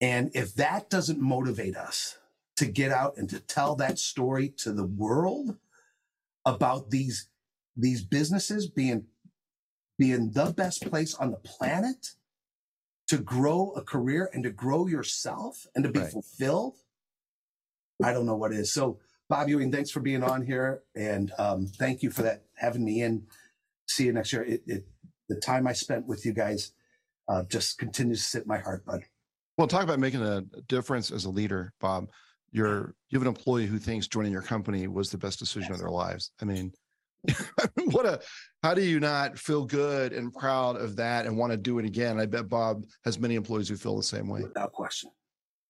And 0.00 0.30
if 0.34 0.54
that 0.56 0.90
doesn't 0.90 1.20
motivate 1.20 1.76
us 1.76 2.18
to 2.56 2.66
get 2.66 2.92
out 2.92 3.16
and 3.16 3.28
to 3.30 3.40
tell 3.40 3.74
that 3.76 3.98
story 3.98 4.48
to 4.58 4.72
the 4.72 4.86
world 4.86 5.56
about 6.44 6.90
these 6.90 7.28
these 7.74 8.04
businesses 8.04 8.68
being 8.68 9.06
being 10.02 10.32
the 10.32 10.52
best 10.56 10.84
place 10.90 11.14
on 11.14 11.30
the 11.30 11.36
planet 11.36 12.08
to 13.06 13.18
grow 13.18 13.70
a 13.76 13.82
career 13.82 14.28
and 14.32 14.42
to 14.42 14.50
grow 14.50 14.88
yourself 14.88 15.64
and 15.76 15.84
to 15.84 15.92
be 15.92 16.00
right. 16.00 16.10
fulfilled? 16.10 16.74
I 18.02 18.12
don't 18.12 18.26
know 18.26 18.34
what 18.34 18.52
is. 18.52 18.72
So 18.72 18.98
bob 19.28 19.48
ewing 19.48 19.70
thanks 19.70 19.92
for 19.92 20.00
being 20.00 20.24
on 20.24 20.44
here 20.44 20.82
and 20.96 21.30
um, 21.38 21.68
thank 21.68 22.02
you 22.02 22.10
for 22.10 22.22
that 22.22 22.42
having 22.56 22.84
me 22.84 23.00
in. 23.00 23.28
See 23.86 24.06
you 24.06 24.12
next 24.12 24.32
year. 24.32 24.42
It, 24.42 24.64
it 24.66 24.88
the 25.28 25.36
time 25.36 25.68
i 25.68 25.72
spent 25.72 26.08
with 26.08 26.26
you 26.26 26.32
guys 26.32 26.72
uh, 27.28 27.44
just 27.44 27.78
continues 27.78 28.18
to 28.22 28.24
sit 28.24 28.42
in 28.42 28.48
my 28.48 28.58
heart 28.58 28.84
bud. 28.84 29.04
Well 29.56 29.68
talk 29.68 29.84
about 29.84 30.00
making 30.00 30.22
a 30.22 30.42
difference 30.66 31.12
as 31.12 31.26
a 31.26 31.30
leader 31.30 31.74
bob. 31.80 32.08
You're 32.50 32.96
you 33.08 33.20
have 33.20 33.22
an 33.22 33.28
employee 33.28 33.66
who 33.66 33.78
thinks 33.78 34.08
joining 34.08 34.32
your 34.32 34.42
company 34.42 34.88
was 34.88 35.10
the 35.10 35.18
best 35.18 35.38
decision 35.38 35.68
yes. 35.68 35.74
of 35.74 35.78
their 35.78 35.90
lives. 35.90 36.32
I 36.42 36.44
mean 36.44 36.72
what 37.90 38.06
a 38.06 38.20
how 38.62 38.74
do 38.74 38.82
you 38.82 38.98
not 39.00 39.38
feel 39.38 39.64
good 39.64 40.12
and 40.12 40.32
proud 40.32 40.76
of 40.76 40.96
that 40.96 41.26
and 41.26 41.36
want 41.36 41.52
to 41.52 41.56
do 41.56 41.78
it 41.78 41.84
again? 41.84 42.18
I 42.18 42.26
bet 42.26 42.48
bob 42.48 42.84
has 43.04 43.18
many 43.18 43.36
employees 43.36 43.68
who 43.68 43.76
feel 43.76 43.96
the 43.96 44.02
same 44.02 44.28
way. 44.28 44.42
Without 44.42 44.72
question. 44.72 45.10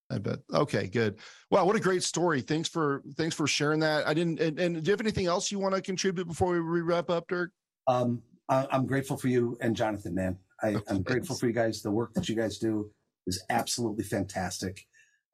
I 0.09 0.17
bet. 0.17 0.39
Okay 0.53 0.87
good. 0.87 1.19
Wow 1.51 1.65
what 1.65 1.75
a 1.75 1.79
great 1.79 2.03
story. 2.03 2.41
Thanks 2.41 2.69
for 2.69 3.03
thanks 3.17 3.35
for 3.35 3.47
sharing 3.47 3.79
that. 3.81 4.07
I 4.07 4.13
didn't 4.13 4.39
and, 4.39 4.59
and 4.59 4.83
do 4.83 4.87
you 4.87 4.91
have 4.93 5.01
anything 5.01 5.27
else 5.27 5.51
you 5.51 5.59
want 5.59 5.75
to 5.75 5.81
contribute 5.81 6.27
before 6.27 6.51
we 6.53 6.81
wrap 6.81 7.09
up 7.09 7.27
dirk? 7.27 7.51
Um 7.87 8.21
I, 8.49 8.67
am 8.71 8.85
grateful 8.85 9.17
for 9.17 9.27
you 9.27 9.57
and 9.61 9.75
jonathan 9.75 10.15
man. 10.15 10.37
I, 10.61 10.69
Okay, 10.69 10.83
i'm 10.89 11.03
grateful 11.03 11.35
thanks. 11.35 11.39
for 11.39 11.47
you 11.47 11.53
guys. 11.53 11.81
The 11.81 11.91
work 11.91 12.13
that 12.13 12.29
you 12.29 12.35
guys 12.35 12.57
do 12.57 12.89
is 13.27 13.43
absolutely 13.49 14.03
fantastic. 14.03 14.85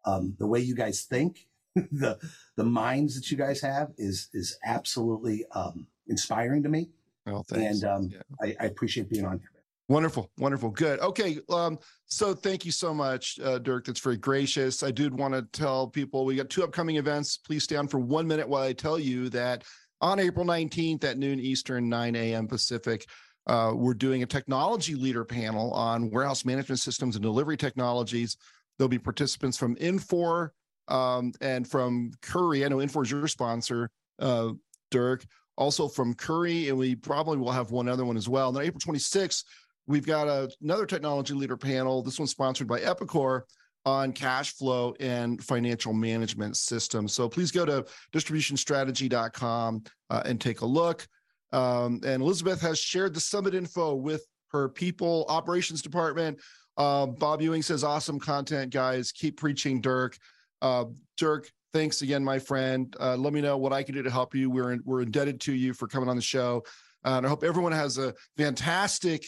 Um 0.06 0.36
the 0.38 0.48
way 0.48 0.60
you 0.60 0.76
guys 0.76 1.04
think 1.04 1.48
the 1.76 2.18
the 2.58 2.64
minds 2.64 3.16
that 3.16 3.32
you 3.32 3.38
guys 3.38 3.62
have 3.62 3.92
is 3.98 4.30
is 4.34 4.58
absolutely 4.66 5.46
um 5.56 5.88
inspiring 6.10 6.64
to 6.64 6.70
me. 6.70 6.90
well 7.26 7.44
thanks 7.48 7.84
And 7.84 7.92
um, 7.92 8.10
Yeah. 8.12 8.22
I, 8.42 8.56
I 8.60 8.66
appreciate 8.66 9.10
being 9.10 9.26
on 9.26 9.40
here. 9.40 9.50
Wonderful, 9.90 10.30
wonderful, 10.38 10.70
good. 10.70 11.00
Okay, 11.00 11.40
um, 11.50 11.80
so 12.06 12.36
thank 12.36 12.64
you 12.64 12.72
so 12.72 12.94
much, 12.94 13.40
uh, 13.44 13.58
Dirk. 13.58 13.86
That's 13.86 14.00
very 14.00 14.18
gracious. 14.18 14.84
I 14.84 14.92
did 14.92 15.12
want 15.12 15.34
to 15.34 15.42
tell 15.52 15.88
people 15.88 16.26
we 16.26 16.36
got 16.36 16.48
two 16.48 16.64
upcoming 16.64 16.98
events. 16.98 17.38
Please 17.38 17.64
stay 17.64 17.76
on 17.76 17.88
for 17.88 18.00
one 18.00 18.28
minute 18.28 18.48
while 18.48 18.62
I 18.62 18.74
tell 18.74 19.00
you 19.00 19.30
that 19.30 19.64
on 20.00 20.20
April 20.20 20.46
19th 20.46 21.04
at 21.06 21.18
noon 21.18 21.40
Eastern, 21.40 21.90
9 21.90 22.16
a.m. 22.16 22.48
Pacific, 22.48 23.08
uh, 23.48 23.72
we're 23.74 23.96
doing 23.96 24.22
a 24.22 24.28
technology 24.28 24.94
leader 24.94 25.26
panel 25.26 25.72
on 25.74 26.12
warehouse 26.12 26.46
management 26.46 26.80
systems 26.80 27.16
and 27.16 27.24
delivery 27.24 27.58
technologies. 27.58 28.38
There'll 28.78 28.90
be 28.90 29.00
participants 29.00 29.58
from 29.58 29.76
Infor 29.78 30.50
um, 30.88 31.34
and 31.42 31.68
from 31.68 32.12
Curry. 32.22 32.64
I 32.64 32.68
know 32.68 32.78
Infor 32.78 33.04
is 33.06 33.10
your 33.10 33.28
sponsor, 33.28 33.90
uh, 34.20 34.52
Dirk 34.92 35.26
also 35.60 35.90
from 35.90 36.14
Curry, 36.14 36.70
and 36.70 36.78
we 36.78 36.96
probably 36.96 37.38
will 37.38 37.52
have 37.52 37.70
one 37.70 37.90
other 37.90 38.06
one 38.06 38.18
as 38.18 38.30
well. 38.30 38.48
And 38.48 38.58
then 38.58 38.64
April 38.64 38.80
26th, 38.80 39.44
we've 39.86 40.06
got 40.06 40.28
a, 40.28 40.50
another 40.64 40.86
technology 40.86 41.34
leader 41.34 41.58
panel. 41.58 42.02
This 42.02 42.18
one's 42.18 42.32
sponsored 42.32 42.68
by 42.68 42.80
Epicor 42.80 43.42
on 43.86 44.14
cash 44.14 44.54
flow 44.54 44.96
and 45.02 45.44
financial 45.44 45.94
management 45.94 46.56
systems. 46.56 47.14
So 47.14 47.28
please 47.28 47.52
go 47.52 47.66
to 47.66 47.86
distributionstrategy.com 48.14 49.84
uh, 50.10 50.24
and 50.26 50.40
take 50.40 50.62
a 50.62 50.66
look. 50.66 51.06
Um, 51.52 52.00
and 52.06 52.22
Elizabeth 52.24 52.62
has 52.62 52.80
shared 52.80 53.14
the 53.14 53.20
summit 53.20 53.54
info 53.54 53.96
with 53.96 54.26
her 54.52 54.70
people 54.70 55.26
operations 55.28 55.82
department. 55.82 56.40
Uh, 56.78 57.06
Bob 57.06 57.42
Ewing 57.42 57.64
says, 57.64 57.84
awesome 57.84 58.20
content, 58.20 58.72
guys. 58.72 59.12
Keep 59.12 59.38
preaching, 59.38 59.82
Dirk. 59.82 60.18
Uh, 60.62 60.86
Dirk, 61.18 61.52
thanks 61.74 62.02
again, 62.02 62.24
my 62.24 62.40
friend. 62.40 62.96
Uh, 63.00 63.16
let 63.16 63.34
me 63.34 63.42
know 63.42 63.58
what 63.58 63.74
I 63.74 63.84
can 63.84 63.96
do 63.96 64.04
to 64.04 64.10
help 64.10 64.36
you. 64.36 64.50
We're 64.50 64.78
we're 64.84 65.02
indebted 65.02 65.40
to 65.42 65.54
you 65.54 65.74
for 65.74 65.88
coming 65.88 66.10
on 66.10 66.16
the 66.16 66.22
show, 66.22 66.64
uh, 67.06 67.18
and 67.18 67.26
I 67.26 67.30
hope 67.30 67.44
everyone 67.44 67.72
has 67.72 67.98
a 67.98 68.14
fantastic 68.38 69.26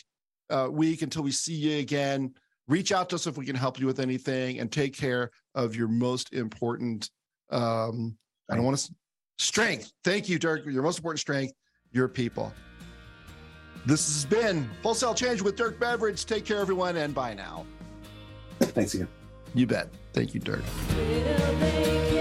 uh, 0.50 0.68
week 0.72 1.02
until 1.02 1.24
we 1.24 1.32
see 1.32 1.54
you 1.54 1.80
again. 1.80 2.34
Reach 2.68 2.92
out 2.92 3.10
to 3.10 3.16
us 3.16 3.28
if 3.28 3.38
we 3.38 3.46
can 3.46 3.56
help 3.56 3.80
you 3.80 3.86
with 3.86 4.00
anything, 4.00 4.60
and 4.60 4.72
take 4.72 4.96
care 4.96 5.32
of 5.56 5.76
your 5.76 5.88
most 5.88 6.34
important. 6.34 7.10
Um, 7.50 8.18
I 8.50 8.56
don't 8.56 8.66
want 8.66 8.78
to 8.78 8.94
strength. 9.38 9.92
Thank 10.04 10.30
you, 10.30 10.40
Dirk. 10.40 10.66
Your 10.66 10.84
most 10.84 10.98
important 11.00 11.20
strength, 11.20 11.54
your 11.92 12.08
people. 12.08 12.54
This 13.86 14.06
has 14.08 14.26
been 14.26 14.70
Wholesale 14.84 15.16
Change 15.16 15.42
with 15.42 15.56
Dirk 15.56 15.80
Beveridge. 15.80 16.26
Take 16.26 16.46
care, 16.46 16.60
everyone, 16.60 16.98
and 16.98 17.16
bye 17.16 17.34
now. 17.34 17.66
Thanks 18.60 18.94
again. 18.94 19.08
You 19.54 19.66
bet. 19.66 19.90
Thank 20.14 20.34
you, 20.34 20.40
Dirk. 20.40 20.64
Little 20.98 21.56
they 21.60 22.02
can 22.12 22.21